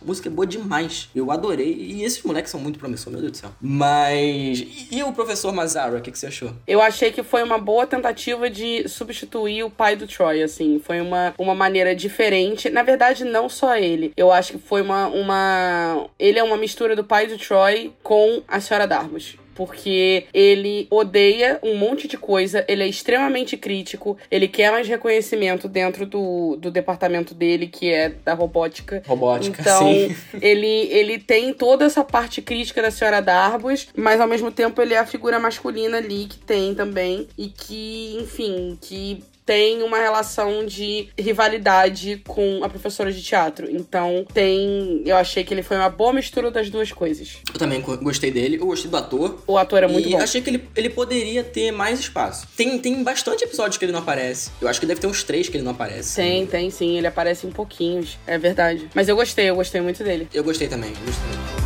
A 0.00 0.04
música 0.04 0.28
é 0.28 0.30
boa 0.30 0.46
demais. 0.46 1.08
Eu 1.14 1.30
adorei. 1.30 1.74
E 1.74 2.04
esses 2.04 2.22
moleques 2.22 2.50
são 2.50 2.60
muito 2.60 2.78
promissores, 2.78 3.12
meu 3.12 3.20
Deus 3.20 3.32
do 3.32 3.38
céu. 3.38 3.50
Mas. 3.60 4.60
E, 4.60 4.88
e 4.98 5.02
o 5.02 5.12
professor 5.12 5.52
Mazara, 5.52 5.98
o 5.98 6.00
que, 6.00 6.10
que 6.10 6.18
você 6.18 6.26
achou? 6.26 6.52
Eu 6.66 6.80
achei 6.80 7.12
que 7.12 7.22
foi 7.22 7.42
uma 7.42 7.58
boa 7.58 7.86
tentativa 7.86 8.48
de 8.50 8.88
substituir 8.88 9.62
o 9.64 9.70
pai 9.70 9.96
do 9.96 10.06
Troy, 10.06 10.42
assim. 10.42 10.80
Foi 10.82 11.00
uma, 11.00 11.34
uma 11.38 11.54
maneira 11.54 11.94
diferente. 11.94 12.70
Na 12.70 12.82
verdade, 12.82 13.24
não 13.24 13.48
só 13.48 13.76
ele. 13.76 14.12
Eu 14.16 14.32
acho 14.32 14.52
que 14.52 14.58
foi 14.58 14.82
uma, 14.82 15.06
uma. 15.06 16.06
Ele 16.18 16.38
é 16.38 16.42
uma 16.42 16.56
mistura 16.56 16.96
do 16.96 17.04
pai 17.04 17.26
do 17.26 17.38
Troy 17.38 17.92
com 18.02 18.42
a 18.48 18.60
senhora 18.60 18.86
Darbus. 18.86 19.36
Porque 19.56 20.24
ele 20.32 20.86
odeia 20.90 21.58
um 21.62 21.76
monte 21.76 22.06
de 22.06 22.16
coisa, 22.16 22.64
ele 22.68 22.82
é 22.82 22.86
extremamente 22.86 23.56
crítico, 23.56 24.16
ele 24.30 24.46
quer 24.46 24.70
mais 24.70 24.86
reconhecimento 24.86 25.66
dentro 25.66 26.06
do, 26.06 26.56
do 26.56 26.70
departamento 26.70 27.34
dele, 27.34 27.66
que 27.66 27.90
é 27.90 28.10
da 28.24 28.34
robótica. 28.34 29.02
Robótica, 29.06 29.60
Então, 29.60 29.88
sim. 29.88 30.14
ele, 30.40 30.88
ele 30.90 31.18
tem 31.18 31.52
toda 31.52 31.84
essa 31.84 32.04
parte 32.04 32.42
crítica 32.42 32.82
da 32.82 32.90
senhora 32.90 33.20
Darbus, 33.20 33.88
mas 33.96 34.20
ao 34.20 34.28
mesmo 34.28 34.50
tempo 34.50 34.80
ele 34.80 34.94
é 34.94 34.98
a 34.98 35.06
figura 35.06 35.38
masculina 35.38 35.96
ali 35.96 36.26
que 36.26 36.38
tem 36.38 36.74
também. 36.74 37.26
E 37.36 37.48
que, 37.48 38.16
enfim, 38.20 38.78
que 38.80 39.24
tem 39.46 39.82
uma 39.84 39.98
relação 39.98 40.66
de 40.66 41.08
rivalidade 41.16 42.20
com 42.26 42.62
a 42.64 42.68
professora 42.68 43.12
de 43.12 43.22
teatro. 43.22 43.70
Então, 43.70 44.26
tem. 44.34 45.02
Eu 45.06 45.16
achei 45.16 45.44
que 45.44 45.54
ele 45.54 45.62
foi 45.62 45.76
uma 45.76 45.88
boa 45.88 46.12
mistura 46.12 46.50
das 46.50 46.68
duas 46.68 46.90
coisas. 46.90 47.36
Eu 47.52 47.58
também 47.58 47.80
go- 47.80 47.96
gostei 47.98 48.30
dele, 48.32 48.56
eu 48.60 48.66
gostei 48.66 48.90
do 48.90 48.96
ator. 48.96 49.42
O 49.46 49.56
ator 49.56 49.84
é 49.84 49.86
muito 49.86 50.08
e 50.08 50.12
bom. 50.12 50.18
achei 50.18 50.42
que 50.42 50.50
ele, 50.50 50.68
ele 50.74 50.90
poderia 50.90 51.44
ter 51.44 51.70
mais 51.70 52.00
espaço. 52.00 52.46
Tem, 52.56 52.76
tem 52.78 53.02
bastante 53.04 53.44
episódios 53.44 53.78
que 53.78 53.84
ele 53.84 53.92
não 53.92 54.00
aparece. 54.00 54.50
Eu 54.60 54.66
acho 54.66 54.80
que 54.80 54.86
deve 54.86 55.00
ter 55.00 55.06
uns 55.06 55.22
três 55.22 55.48
que 55.48 55.56
ele 55.56 55.64
não 55.64 55.70
aparece. 55.72 56.16
Tem, 56.16 56.44
tem 56.44 56.68
sim, 56.70 56.98
ele 56.98 57.06
aparece 57.06 57.46
em 57.46 57.50
pouquinhos, 57.52 58.18
é 58.26 58.36
verdade. 58.36 58.90
Mas 58.94 59.08
eu 59.08 59.14
gostei, 59.14 59.48
eu 59.48 59.54
gostei 59.54 59.80
muito 59.80 60.02
dele. 60.02 60.28
Eu 60.34 60.42
gostei 60.42 60.66
também, 60.66 60.90
gostei. 61.04 61.65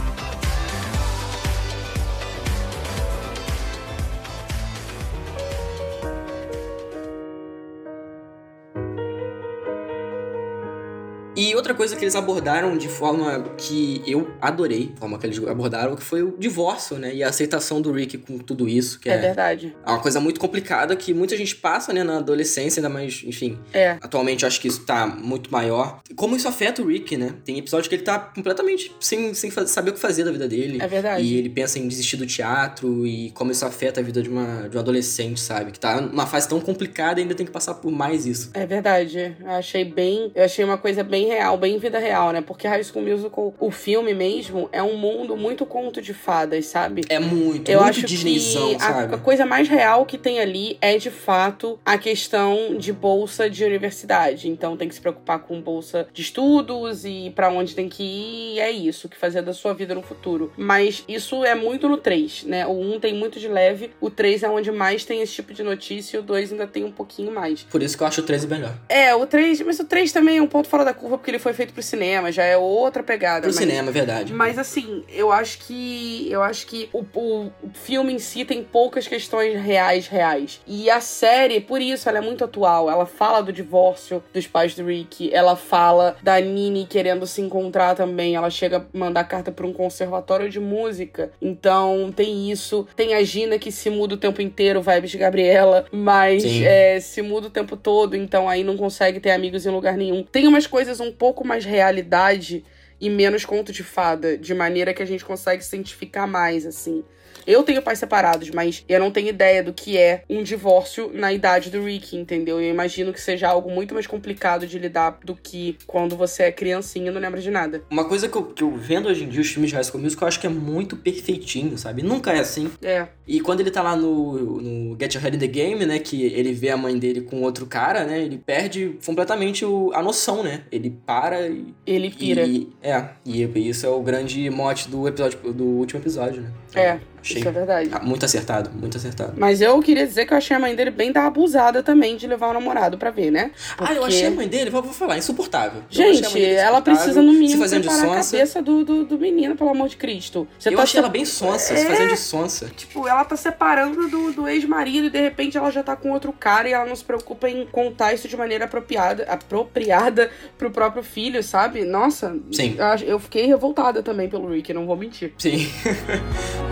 Coisa 11.81 11.97
que 11.97 12.05
eles 12.05 12.15
abordaram 12.15 12.77
de 12.77 12.89
forma 12.89 13.43
que 13.57 14.03
eu 14.07 14.31
adorei, 14.39 14.93
a 14.95 15.01
forma 15.01 15.19
que 15.19 15.27
eles 15.27 15.39
abordaram, 15.49 15.97
que 15.97 16.03
foi 16.03 16.23
o 16.23 16.37
divórcio, 16.39 16.99
né? 16.99 17.15
E 17.15 17.25
a 17.25 17.29
aceitação 17.31 17.81
do 17.81 17.91
Rick 17.91 18.19
com 18.19 18.37
tudo 18.37 18.69
isso, 18.69 19.01
que 19.01 19.09
É, 19.09 19.15
é, 19.15 19.19
verdade. 19.19 19.75
é 19.87 19.91
uma 19.91 19.99
coisa 19.99 20.21
muito 20.21 20.39
complicada 20.39 20.95
que 20.95 21.15
muita 21.15 21.35
gente 21.39 21.57
passa, 21.57 21.91
né, 21.91 22.05
na 22.05 22.19
adolescência, 22.19 22.81
ainda 22.81 22.91
mais, 22.91 23.23
enfim. 23.25 23.59
É. 23.73 23.93
Atualmente 23.93 24.43
eu 24.43 24.47
acho 24.47 24.61
que 24.61 24.69
isso 24.69 24.85
tá 24.85 25.07
muito 25.07 25.51
maior. 25.51 26.03
Como 26.15 26.37
isso 26.37 26.47
afeta 26.47 26.83
o 26.83 26.87
Rick, 26.87 27.17
né? 27.17 27.33
Tem 27.47 27.57
episódio 27.57 27.89
que 27.89 27.95
ele 27.95 28.03
tá 28.03 28.19
completamente 28.19 28.95
sem, 29.01 29.33
sem 29.33 29.51
saber 29.51 29.93
o 29.93 29.95
que 29.95 30.01
fazer 30.01 30.25
da 30.25 30.33
vida 30.33 30.47
dele. 30.47 30.81
É 30.83 30.87
verdade. 30.87 31.25
E 31.25 31.39
ele 31.39 31.49
pensa 31.49 31.79
em 31.79 31.89
desistir 31.89 32.19
do 32.19 32.27
teatro 32.27 33.07
e 33.07 33.31
como 33.31 33.53
isso 33.53 33.65
afeta 33.65 34.01
a 34.01 34.03
vida 34.03 34.23
de, 34.23 34.29
uma, 34.29 34.69
de 34.69 34.77
um 34.77 34.81
adolescente, 34.81 35.41
sabe? 35.41 35.73
Que 35.73 35.81
tá 35.81 35.99
numa 35.99 36.27
fase 36.27 36.47
tão 36.47 36.61
complicada 36.61 37.21
e 37.21 37.23
ainda 37.23 37.35
tem 37.35 37.47
que 37.47 37.53
passar 37.53 37.73
por 37.73 37.91
mais 37.91 38.27
isso. 38.27 38.51
É 38.53 38.67
verdade. 38.67 39.35
Eu 39.41 39.51
achei 39.53 39.83
bem. 39.83 40.31
Eu 40.35 40.45
achei 40.45 40.63
uma 40.63 40.77
coisa 40.77 41.03
bem 41.03 41.27
real, 41.29 41.57
bem 41.57 41.70
vida 41.79 41.99
real, 41.99 42.33
né? 42.33 42.41
Porque 42.41 42.67
High 42.67 42.85
School 42.85 43.05
Musical, 43.05 43.55
o 43.59 43.71
filme 43.71 44.15
mesmo, 44.15 44.69
é 44.73 44.83
um 44.83 44.97
mundo 44.97 45.37
muito 45.37 45.65
conto 45.67 46.01
de 46.01 46.13
fadas, 46.13 46.67
sabe? 46.67 47.03
É 47.09 47.19
muito, 47.19 47.71
Eu 47.71 47.81
muito 47.81 47.91
acho 47.91 48.07
Disneyzão, 48.07 48.77
que 48.77 48.85
a, 48.85 49.19
coisa 49.19 49.47
mais 49.47 49.69
real 49.69 50.07
que 50.07 50.19
tem 50.19 50.41
ali 50.41 50.77
é 50.81 50.97
de 50.97 51.11
fato 51.11 51.79
a 51.85 51.99
questão 51.99 52.77
de 52.77 52.93
bolsa 52.93 53.49
de 53.49 53.65
universidade. 53.65 54.49
Então 54.49 54.77
tem 54.77 54.89
que 54.89 54.95
se 54.95 55.01
preocupar 55.01 55.41
com 55.41 55.61
bolsa 55.61 56.07
de 56.13 56.23
estudos 56.23 57.05
e 57.05 57.33
pra 57.35 57.51
onde 57.51 57.75
tem 57.75 57.89
que 57.89 58.03
ir. 58.03 58.55
e 58.55 58.61
É 58.61 58.71
isso 58.71 59.09
que 59.09 59.17
fazer 59.17 59.43
da 59.43 59.53
sua 59.53 59.73
vida 59.75 59.95
no 59.95 60.03
futuro. 60.03 60.53
Mas 60.57 61.05
isso 61.09 61.45
é 61.45 61.55
muito 61.55 61.89
no 61.89 61.97
3, 61.97 62.45
né? 62.45 62.67
O 62.67 62.73
1 62.73 63.01
tem 63.01 63.15
muito 63.15 63.39
de 63.39 63.49
leve, 63.49 63.91
o 64.01 64.11
3 64.11 64.43
é 64.43 64.49
onde 64.49 64.71
mais 64.71 65.05
tem 65.05 65.21
esse 65.21 65.35
tipo 65.35 65.53
de 65.53 65.63
notícia 65.63 66.17
e 66.17 66.21
o 66.21 66.23
2 66.23 66.53
ainda 66.53 66.67
tem 66.67 66.85
um 66.85 66.93
pouquinho 66.93 67.33
mais. 67.33 67.63
Por 67.65 67.83
isso 67.83 67.97
que 67.97 68.03
eu 68.03 68.07
acho 68.07 68.21
o 68.21 68.25
13 68.25 68.47
melhor. 68.47 68.75
É, 68.89 69.15
o 69.15 69.27
3, 69.27 69.61
mas 69.63 69.79
o 69.79 69.85
3 69.85 70.13
também 70.13 70.39
é 70.39 70.43
um 70.43 70.47
ponto 70.47 70.69
fora 70.69 70.85
da 70.85 70.93
curva 70.93 71.19
porque 71.19 71.31
ele 71.31 71.39
foi 71.39 71.53
feito 71.61 71.75
pro 71.75 71.83
cinema, 71.83 72.33
já 72.33 72.45
é 72.45 72.57
outra 72.57 73.03
pegada. 73.03 73.43
Pro 73.43 73.49
mas- 73.49 73.57
cinema, 73.57 73.91
é 73.91 73.93
verdade. 73.93 74.33
mas 74.33 74.59
assim, 74.59 75.05
eu 75.11 75.31
acho 75.31 75.59
que. 75.59 76.27
Eu 76.31 76.43
acho 76.43 76.67
que 76.67 76.89
o, 76.93 77.05
o, 77.15 77.53
filme 77.75 78.15
em 78.15 78.19
si 78.19 78.45
tem 78.45 78.63
poucas 78.63 79.07
questões 79.07 79.61
reais, 79.61 80.07
reais. 80.07 80.61
E 80.67 80.89
a 80.89 81.01
série, 81.01 81.61
por 81.61 81.81
isso, 81.81 82.09
ela 82.09 82.19
é 82.19 82.21
muito 82.21 82.45
atual. 82.45 82.91
Ela 82.91 83.05
fala 83.05 83.43
do 83.43 83.53
divórcio 83.53 84.23
dos 84.33 84.47
pais 84.47 84.75
do 84.75 84.87
Rick. 84.87 85.33
Ela 85.33 85.55
fala 85.55 86.17
da 86.23 86.41
Nini 86.41 86.87
querendo 86.87 87.27
se 87.27 87.43
encontrar 87.43 87.95
também. 87.95 88.35
Ela 88.35 88.49
chega 88.49 88.79
a 88.79 88.99
mandar 88.99 89.25
carta 89.25 89.53
pra 89.53 89.67
um 89.67 89.73
conservatório 89.73 90.49
de 90.49 90.59
música. 90.59 91.31
Então 91.43 92.13
tem 92.15 92.51
isso. 92.51 92.87
Tem 92.97 93.15
a 93.15 93.23
Gina 93.23 93.59
que 93.59 93.71
se 93.71 93.91
muda 93.91 94.15
o 94.15 94.19
tempo 94.19 94.41
inteiro, 94.41 94.81
vibes 94.81 95.11
de 95.11 95.19
Gabriela. 95.19 95.85
Mas 95.93 96.45
é, 96.45 96.99
se 97.01 97.21
muda 97.21 97.49
o 97.49 97.51
tempo 97.51 97.77
todo, 97.77 98.17
então 98.17 98.49
aí 98.49 98.65
não 98.65 98.77
consegue 98.77 99.21
ter 99.21 99.33
amigos 99.33 99.67
em 99.67 99.71
lugar 99.71 99.97
nenhum. 99.97 100.23
Tem 100.23 100.47
umas 100.47 100.67
coisas 100.67 101.01
um 101.01 101.13
pouco 101.13 101.47
mais 101.51 101.65
realidade 101.65 102.65
e 103.01 103.11
menos 103.11 103.45
conto 103.45 103.73
de 103.73 103.83
fada, 103.83 104.39
de 104.39 104.55
maneira 104.55 104.95
que 104.95 105.03
a 105.03 105.07
gente 105.07 105.25
consegue 105.25 105.65
se 105.65 105.75
identificar 105.75 106.27
mais, 106.27 106.65
assim. 106.65 107.05
Eu 107.47 107.63
tenho 107.63 107.83
pais 107.83 107.99
separados, 107.99 108.51
mas 108.51 108.85
eu 108.89 109.01
não 109.01 109.11
tenho 109.11 109.29
ideia 109.29 109.63
do 109.63 109.73
que 109.73 109.97
é 109.97 110.23
um 110.29 110.43
divórcio 110.43 111.11
na 111.15 111.33
idade 111.33 111.71
do 111.71 111.83
Rick, 111.85 112.17
entendeu? 112.17 112.61
Eu 112.61 112.71
imagino 112.71 113.13
que 113.13 113.21
seja 113.21 113.49
algo 113.49 113.71
muito 113.71 113.95
mais 113.95 114.07
complicado 114.07 114.67
de 114.67 114.79
lidar 114.79 115.19
do 115.25 115.35
que 115.35 115.77
quando 115.87 116.17
você 116.17 116.45
é 116.45 116.53
criancinha 116.53 117.11
e 117.11 117.15
não 117.15 117.21
lembra 117.21 117.41
de 117.41 117.51
nada. 117.51 117.83
Uma 117.91 118.05
coisa 118.05 118.29
que 118.29 118.37
eu, 118.37 118.45
que 118.45 118.63
eu 118.63 118.77
vendo 118.77 119.09
hoje 119.09 119.25
em 119.25 119.29
dia 119.29 119.41
os 119.41 119.49
filmes 119.51 119.71
de 119.71 119.75
High 119.77 119.85
School 119.85 120.03
Musical, 120.03 120.27
eu 120.27 120.29
acho 120.29 120.41
que 120.41 120.47
é 120.47 120.51
muito 120.51 120.97
perfeitinho, 120.97 121.77
sabe? 121.79 122.03
Nunca 122.03 122.33
é 122.33 122.41
assim. 122.41 122.71
É, 122.83 123.07
E 123.27 123.41
quando 123.41 123.61
ele 123.61 123.71
tá 123.71 123.83
lá 123.83 123.97
no, 123.97 124.61
no 124.61 124.97
Get 125.01 125.15
Your 125.15 125.23
Head 125.25 125.37
in 125.37 125.41
the 125.41 125.47
Game, 125.47 125.87
né? 125.87 125.99
Que 125.99 126.23
ele 126.25 126.53
vê 126.53 126.71
a 126.71 126.77
mãe 126.77 126.99
dele 126.99 127.21
com 127.23 127.43
outro 127.43 127.67
cara, 127.67 128.05
né? 128.05 128.21
Ele 128.21 128.39
perde 128.39 128.97
completamente 129.05 129.65
o- 129.65 129.91
a 129.95 130.03
noção, 130.03 130.43
né? 130.43 130.63
Ele 130.71 130.91
para 131.07 131.49
e. 131.49 131.75
ele 131.87 132.11
pira. 132.11 132.43
E, 132.45 132.69
é, 132.83 133.05
e 133.25 133.43
isso 133.69 133.87
é 133.87 133.89
o 133.89 134.01
grande 134.03 134.49
mote 134.51 134.89
do 134.89 135.07
episódio 135.09 135.39
do 135.53 135.65
último 135.65 136.01
episódio, 136.01 136.43
né? 136.43 136.51
É, 136.75 136.99
Achei 137.23 137.39
isso 137.39 137.49
é 137.49 137.53
verdade. 137.53 137.91
ah, 137.93 138.01
muito 138.01 138.25
acertado, 138.25 138.71
muito 138.73 138.97
acertado. 138.97 139.35
Mas 139.37 139.61
eu 139.61 139.79
queria 139.81 140.07
dizer 140.07 140.27
que 140.27 140.33
eu 140.33 140.39
achei 140.39 140.57
a 140.57 140.61
mãe 140.61 140.75
dele 140.75 140.91
bem 140.91 141.13
da 141.13 141.27
abusada 141.27 141.83
também 141.83 142.17
de 142.17 142.27
levar 142.27 142.49
o 142.51 142.53
namorado 142.53 142.97
pra 142.99 143.11
ver, 143.11 143.31
né? 143.31 143.51
Ah, 143.79 143.93
eu 143.93 144.01
Porque- 144.01 144.15
achei 144.15 144.27
a 144.27 144.31
mãe 144.31 144.49
dele, 144.49 144.71
vou, 144.71 144.83
vou 144.83 144.93
falar, 144.93 145.19
insuportável. 145.19 145.83
Gente, 145.91 146.43
ela 146.45 146.81
precisa, 146.81 147.23
no 147.23 147.33
se 147.33 147.39
mínimo, 147.39 147.69
preparar 147.69 148.05
a 148.19 148.23
cabeça 148.23 148.63
do, 148.63 148.85
do, 148.85 149.05
do 149.05 149.19
menino, 149.19 149.55
pelo 149.57 149.71
amor 149.71 149.89
de 149.89 149.97
Cristo. 149.97 150.47
Você 150.59 150.69
Eu 150.71 150.77
tá 150.77 150.83
achei 150.83 150.93
se- 150.93 150.99
ela 150.99 151.09
bem 151.09 151.25
sonsa, 151.25 151.77
se 151.77 151.83
É. 151.83 151.87
fazendo 151.87 152.09
de 152.11 152.17
sonsa. 152.19 152.71
Tipo, 152.77 153.07
ela 153.07 153.25
tá 153.25 153.37
separando 153.37 154.09
do, 154.09 154.33
do 154.33 154.49
ex-marido 154.49 155.07
e 155.07 155.11
de 155.11 155.21
repente 155.21 155.57
ela 155.59 155.71
já 155.71 155.83
tá 155.83 155.95
com 155.97 156.11
outro 156.13 156.33
cara 156.33 156.69
e 156.69 156.73
ela 156.73 156.87
não 156.87 156.97
se 156.97 157.05
preocupa 157.05 157.49
em 157.49 157.67
contar 157.67 158.13
isso 158.15 158.29
de 158.29 158.37
maneira 158.37 158.65
apropriada, 158.65 159.25
apropriada 159.25 160.31
pro 160.59 160.71
próprio 160.71 161.03
filho, 161.03 161.43
sabe? 161.43 161.85
Nossa, 161.85 162.37
Sim. 162.53 162.77
eu 163.07 163.19
fiquei 163.19 163.47
revoltada 163.47 164.03
também 164.03 164.29
pelo 164.29 164.49
Rick, 164.51 164.73
não 164.73 164.87
vou 164.87 164.97
mentir. 164.97 165.33
Sim. 165.39 165.69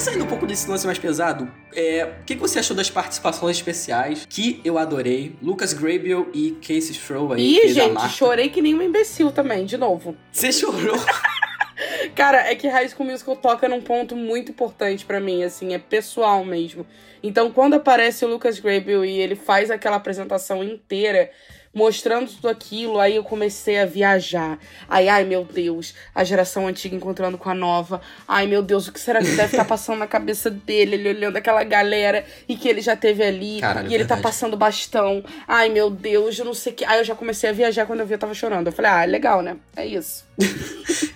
Mas 0.00 0.06
saindo 0.06 0.24
um 0.24 0.26
pouco 0.26 0.46
desse 0.46 0.66
lance 0.66 0.86
mais 0.86 0.98
pesado, 0.98 1.52
é, 1.74 2.08
o 2.22 2.24
que, 2.24 2.34
que 2.34 2.40
você 2.40 2.58
achou 2.58 2.74
das 2.74 2.88
participações 2.88 3.58
especiais 3.58 4.26
que 4.26 4.58
eu 4.64 4.78
adorei? 4.78 5.36
Lucas 5.42 5.74
Grabeel 5.74 6.30
e 6.32 6.52
Casey 6.52 6.92
Stroh 6.92 7.34
aí, 7.34 7.58
Ih, 7.58 7.68
gente, 7.68 8.08
chorei 8.08 8.48
que 8.48 8.62
nem 8.62 8.72
uma 8.72 8.82
imbecil 8.82 9.30
também, 9.30 9.66
de 9.66 9.76
novo. 9.76 10.16
Você 10.32 10.50
chorou? 10.50 10.96
Cara, 12.16 12.50
é 12.50 12.54
que 12.54 12.66
High 12.66 12.88
School 12.88 13.10
Musical 13.10 13.36
toca 13.36 13.68
num 13.68 13.82
ponto 13.82 14.16
muito 14.16 14.52
importante 14.52 15.04
pra 15.04 15.20
mim, 15.20 15.42
assim, 15.44 15.74
é 15.74 15.78
pessoal 15.78 16.46
mesmo. 16.46 16.86
Então, 17.22 17.50
quando 17.52 17.74
aparece 17.74 18.24
o 18.24 18.28
Lucas 18.28 18.58
Grabeel 18.58 19.04
e 19.04 19.18
ele 19.18 19.36
faz 19.36 19.70
aquela 19.70 19.96
apresentação 19.96 20.64
inteira, 20.64 21.30
mostrando 21.72 22.30
tudo 22.30 22.48
aquilo, 22.48 22.98
aí 22.98 23.16
eu 23.16 23.24
comecei 23.24 23.78
a 23.78 23.86
viajar. 23.86 24.58
Aí, 24.88 25.08
ai 25.08 25.24
meu 25.24 25.44
Deus, 25.44 25.94
a 26.14 26.24
geração 26.24 26.66
antiga 26.66 26.96
encontrando 26.96 27.38
com 27.38 27.48
a 27.48 27.54
nova. 27.54 28.00
Ai 28.26 28.46
meu 28.46 28.62
Deus, 28.62 28.88
o 28.88 28.92
que 28.92 29.00
será 29.00 29.20
que 29.20 29.30
deve 29.30 29.52
estar 29.52 29.64
passando 29.64 29.98
na 29.98 30.06
cabeça 30.06 30.50
dele? 30.50 30.96
Ele 30.96 31.08
olhando 31.10 31.36
aquela 31.36 31.62
galera 31.64 32.24
e 32.48 32.56
que 32.56 32.68
ele 32.68 32.80
já 32.80 32.96
teve 32.96 33.22
ali. 33.22 33.60
Caralho, 33.60 33.88
e 33.88 33.94
ele 33.94 34.04
tá 34.04 34.16
verdade. 34.16 34.22
passando 34.22 34.56
bastão. 34.56 35.22
Ai 35.46 35.68
meu 35.68 35.90
Deus, 35.90 36.38
eu 36.38 36.44
não 36.44 36.54
sei 36.54 36.72
o 36.72 36.76
que. 36.76 36.84
Aí 36.84 36.98
eu 36.98 37.04
já 37.04 37.14
comecei 37.14 37.48
a 37.48 37.52
viajar 37.52 37.86
quando 37.86 38.00
eu 38.00 38.06
vi 38.06 38.14
eu 38.14 38.18
tava 38.18 38.34
chorando. 38.34 38.66
Eu 38.66 38.72
falei, 38.72 38.90
ah, 38.90 39.04
legal, 39.04 39.42
né? 39.42 39.56
É 39.76 39.86
isso. 39.86 40.29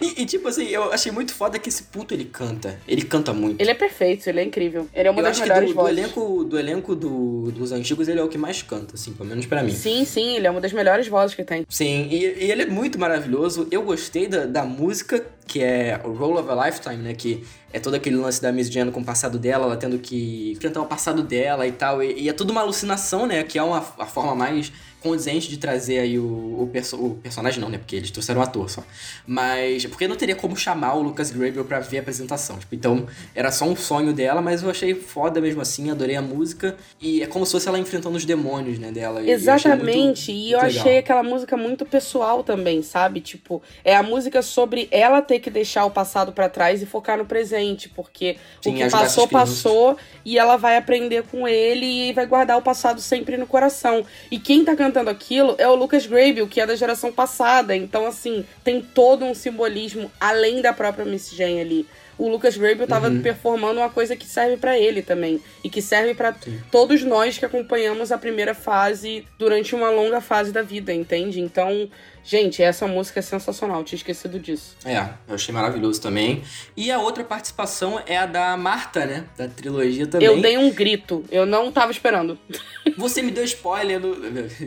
E, 0.01 0.23
e, 0.23 0.27
tipo 0.27 0.47
assim, 0.49 0.67
eu 0.69 0.93
achei 0.93 1.11
muito 1.11 1.33
foda 1.35 1.59
que 1.59 1.69
esse 1.69 1.85
puto 1.85 2.15
ele 2.15 2.25
canta. 2.25 2.79
Ele 2.87 3.03
canta 3.03 3.33
muito. 3.33 3.61
Ele 3.61 3.71
é 3.71 3.75
perfeito, 3.75 4.27
ele 4.29 4.41
é 4.41 4.45
incrível. 4.45 4.87
Ele 4.95 5.09
é 5.09 5.11
uma 5.11 5.21
eu 5.21 5.25
das 5.25 5.33
acho 5.33 5.43
que 5.43 5.49
melhores 5.49 5.71
do, 5.71 5.75
do 5.75 5.81
vozes. 5.81 5.99
elenco, 5.99 6.45
do 6.45 6.59
elenco 6.59 6.95
do- 6.95 7.51
dos 7.53 7.73
antigos, 7.73 8.07
ele 8.09 8.21
é 8.21 8.23
o 8.23 8.29
que 8.29 8.39
mais 8.39 8.63
canta, 8.63 8.95
assim, 8.95 9.13
pelo 9.13 9.29
menos 9.29 9.47
pra 9.47 9.63
mim. 9.63 9.71
Sim, 9.73 10.05
sim, 10.05 10.37
ele 10.37 10.47
é 10.47 10.51
uma 10.51 10.61
das 10.61 10.73
melhores 10.73 11.09
vozes 11.09 11.35
que 11.35 11.43
tem. 11.45 11.65
Sim, 11.69 12.09
e, 12.11 12.17
e 12.45 12.51
ele 12.51 12.63
é 12.63 12.67
muito 12.67 12.99
maravilhoso. 12.99 13.67
Eu 13.71 13.83
gostei 13.83 14.27
da, 14.29 14.47
da 14.47 14.65
música, 14.65 15.25
que 15.47 15.63
é 15.63 16.01
o 16.05 16.13
Roll 16.13 16.39
of 16.39 16.49
a 16.51 16.67
Lifetime, 16.67 16.97
né? 16.97 17.15
Que 17.15 17.43
é 17.73 17.81
todo 17.81 17.95
aquele 17.95 18.17
lance 18.17 18.41
da 18.41 18.53
Miss 18.53 18.71
Jen 18.71 18.91
com 18.91 19.01
o 19.01 19.05
passado 19.05 19.39
dela, 19.39 19.65
ela 19.67 19.77
tendo 19.77 19.99
que 19.99 20.53
enfrentar 20.53 20.81
o 20.81 20.87
passado 20.87 21.23
dela 21.23 21.67
e 21.67 21.73
tal. 21.73 22.03
E, 22.03 22.23
e 22.23 22.29
é 22.29 22.33
tudo 22.33 22.51
uma 22.51 22.61
alucinação, 22.61 23.27
né? 23.27 23.43
Que 23.43 23.59
é 23.59 23.63
uma, 23.63 23.79
a 23.99 24.07
forma 24.07 24.35
mais 24.35 24.73
condizente 25.05 25.49
de 25.49 25.57
trazer 25.59 25.99
aí 26.01 26.19
o, 26.19 26.25
o, 26.25 26.69
perso- 26.73 26.97
o 26.97 27.15
personagem, 27.15 27.61
não, 27.61 27.69
né? 27.69 27.79
Porque 27.79 27.95
eles 27.97 28.11
trouxeram 28.11 28.41
o 28.41 28.43
ator 28.43 28.69
só. 28.69 28.83
Mas. 29.27 29.85
Porque 29.87 30.09
não 30.09 30.17
teria 30.17 30.35
como 30.35 30.57
chamar 30.57 30.95
o 30.95 31.03
Lucas 31.03 31.31
Grabel 31.31 31.65
pra 31.65 31.81
ver 31.81 31.99
a 31.99 32.01
apresentação. 32.01 32.59
Tipo, 32.59 32.75
então, 32.75 33.07
era 33.35 33.53
só 33.53 33.65
um 33.67 33.77
sonho 33.77 34.13
dela, 34.13 34.41
mas 34.43 34.63
eu 34.63 34.71
achei 34.71 34.95
foda 34.95 35.41
mesmo 35.41 35.61
assim, 35.61 35.91
adorei 35.91 36.17
a 36.17 36.23
música. 36.23 36.77
E 37.01 37.23
é 37.23 37.27
como 37.27 37.45
se 37.47 37.53
fosse 37.53 37.69
ela 37.69 37.79
enfrentando 37.79 38.17
os 38.17 38.25
demônios, 38.25 38.79
né, 38.79 38.91
dela. 38.91 39.21
E 39.23 39.31
eu 39.31 39.35
achei 39.37 39.71
muito- 39.71 39.89
Exatamente, 39.89 40.33
e 40.33 40.53
eu 40.53 40.59
achei 40.61 40.99
aquela 40.99 41.23
música 41.23 41.57
muito 41.57 41.85
pessoal 41.85 42.43
também, 42.43 42.83
sabe? 42.83 43.21
Tipo, 43.21 43.63
é 43.85 43.95
a 43.95 44.03
música 44.03 44.43
sobre 44.43 44.89
ela 44.91 45.21
ter 45.21 45.39
que 45.39 45.51
deixar 45.51 45.85
o 45.85 45.91
passado 45.91 46.33
pra 46.33 46.49
trás 46.49 46.81
e 46.83 46.87
focar 46.87 47.19
no 47.19 47.25
presente, 47.27 47.89
porque 47.89 48.37
Sim, 48.63 48.71
o 48.71 48.75
que 48.75 48.91
passou, 48.91 49.29
passou, 49.29 49.97
e 50.25 50.39
ela 50.39 50.57
vai 50.57 50.77
aprender 50.77 51.25
com 51.25 51.47
ele 51.47 52.09
e 52.09 52.13
vai 52.13 52.27
guardar 52.27 52.57
o 52.59 52.63
passado 52.63 53.01
sempre 53.01 53.37
no 53.37 53.47
coração. 53.47 54.05
E 54.31 54.39
quem 54.39 54.65
tá 54.65 54.75
cantando 54.75 54.94
aquilo 55.01 55.55
é 55.59 55.69
o 55.69 55.75
Lucas 55.75 56.07
Grabel, 56.07 56.47
que 56.47 56.61
é 56.61 56.67
da 56.67 56.77
geração 56.77 57.13
passada, 57.13 57.75
então 57.75 58.07
assim, 58.07 58.45
tem 58.63 58.81
todo 58.81 59.25
um 59.25 59.35
simbolismo 59.35 60.11
além 60.21 60.61
da 60.63 60.73
própria 60.73 61.05
Miss 61.05 61.31
Jane 61.31 61.61
ali. 61.61 61.87
O 62.17 62.29
Lucas 62.29 62.57
Grabel 62.57 62.87
tava 62.87 63.09
Uhum. 63.09 63.21
performando 63.23 63.81
uma 63.81 63.91
coisa 63.91 64.15
que 64.15 64.25
serve 64.25 64.57
pra 64.57 64.79
ele 64.79 65.03
também. 65.03 65.41
E 65.65 65.69
que 65.69 65.83
serve 65.83 66.15
pra 66.15 66.33
todos 66.71 67.03
nós 67.03 67.37
que 67.39 67.45
acompanhamos 67.45 68.13
a 68.13 68.19
primeira 68.19 68.55
fase 68.55 69.27
durante 69.37 69.75
uma 69.75 69.91
longa 69.91 70.21
fase 70.21 70.53
da 70.53 70.63
vida, 70.63 70.93
entende? 70.95 71.41
Então, 71.41 71.91
gente, 72.25 72.63
essa 72.63 72.87
música 72.87 73.21
é 73.21 73.23
sensacional, 73.23 73.85
tinha 73.85 73.97
esquecido 73.97 74.39
disso. 74.39 74.77
É, 74.85 74.97
eu 75.29 75.35
achei 75.35 75.55
maravilhoso 75.55 76.01
também. 76.01 76.43
E 76.77 76.91
a 76.91 76.99
outra 76.99 77.23
participação 77.23 78.01
é 78.07 78.17
a 78.17 78.27
da 78.27 78.57
Marta, 78.57 79.07
né? 79.07 79.25
Da 79.37 79.47
trilogia 79.47 80.07
também. 80.07 80.27
Eu 80.27 80.41
dei 80.41 80.57
um 80.57 80.71
grito, 80.71 81.25
eu 81.31 81.47
não 81.47 81.71
tava 81.71 81.93
esperando. 81.93 82.39
Você 82.97 83.23
me 83.23 83.31
deu 83.31 83.45
spoiler 83.45 83.99
no. 83.99 84.15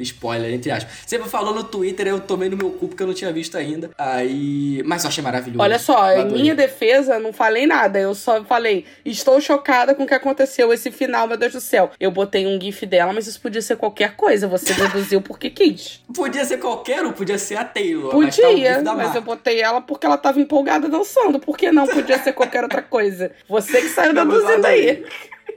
Spoiler, 0.02 0.54
entre 0.54 0.72
aspas. 0.72 0.92
Você 1.06 1.18
falou 1.20 1.54
no 1.54 1.64
Twitter, 1.64 2.08
eu 2.08 2.20
tomei 2.20 2.50
no 2.50 2.58
meu 2.58 2.72
cu 2.72 2.88
porque 2.88 3.04
eu 3.04 3.08
não 3.08 3.14
tinha 3.14 3.32
visto 3.32 3.58
ainda. 3.58 3.90
Aí. 3.98 4.82
Mas 4.86 5.04
eu 5.04 5.10
achei 5.10 5.24
maravilhoso. 5.24 5.62
Olha 5.62 5.80
só, 5.80 6.12
em 6.12 6.26
minha 6.26 6.56
defesa, 6.56 7.20
não 7.20 7.32
falei 7.32 7.66
nada. 7.66 8.00
Eu 8.00 8.14
só 8.14 8.44
falei, 8.44 8.86
estou 9.06 9.40
chocada 9.40 9.96
com 9.96 10.04
o 10.04 10.08
que 10.08 10.14
aconteceu 10.14 10.74
esse 10.74 10.92
final, 10.92 11.28
meu 11.28 11.38
Deus 11.38 11.54
do 11.54 11.62
céu. 11.62 11.92
Eu 12.00 12.12
botei 12.12 12.46
um 12.46 12.60
gif 12.60 12.86
dela, 12.86 13.14
mas 13.14 13.28
isso 13.28 13.40
podia 13.40 13.62
ser 13.62 13.78
qualquer 13.78 14.16
coisa. 14.16 14.48
Você 14.48 14.74
deduziu 14.74 15.22
porque 15.22 15.50
quis. 15.50 16.04
Podia 16.14 16.44
ser 16.46 16.58
qualquer 16.58 17.06
um, 17.06 17.12
podia 17.12 17.38
ser 17.38 17.47
a 17.56 17.64
Taylor. 17.64 18.16
mas 18.16 18.36
tá 18.36 18.42
Podia, 18.44 18.74
gif 18.74 18.84
da 18.84 18.94
mas 18.94 19.16
eu 19.16 19.22
botei 19.22 19.62
ela 19.62 19.82
porque 19.82 20.06
ela 20.06 20.18
tava 20.18 20.40
empolgada 20.40 20.90
dançando. 20.90 21.40
Por 21.40 21.58
que 21.58 21.72
não 21.72 21.88
podia 21.88 22.18
ser 22.20 22.34
qualquer 22.34 22.64
outra 22.64 22.82
coisa? 22.82 23.32
Você 23.48 23.82
que 23.82 23.90
saiu 23.90 24.14
mas 24.14 24.28
deduzindo 24.28 24.66
aí. 24.66 25.06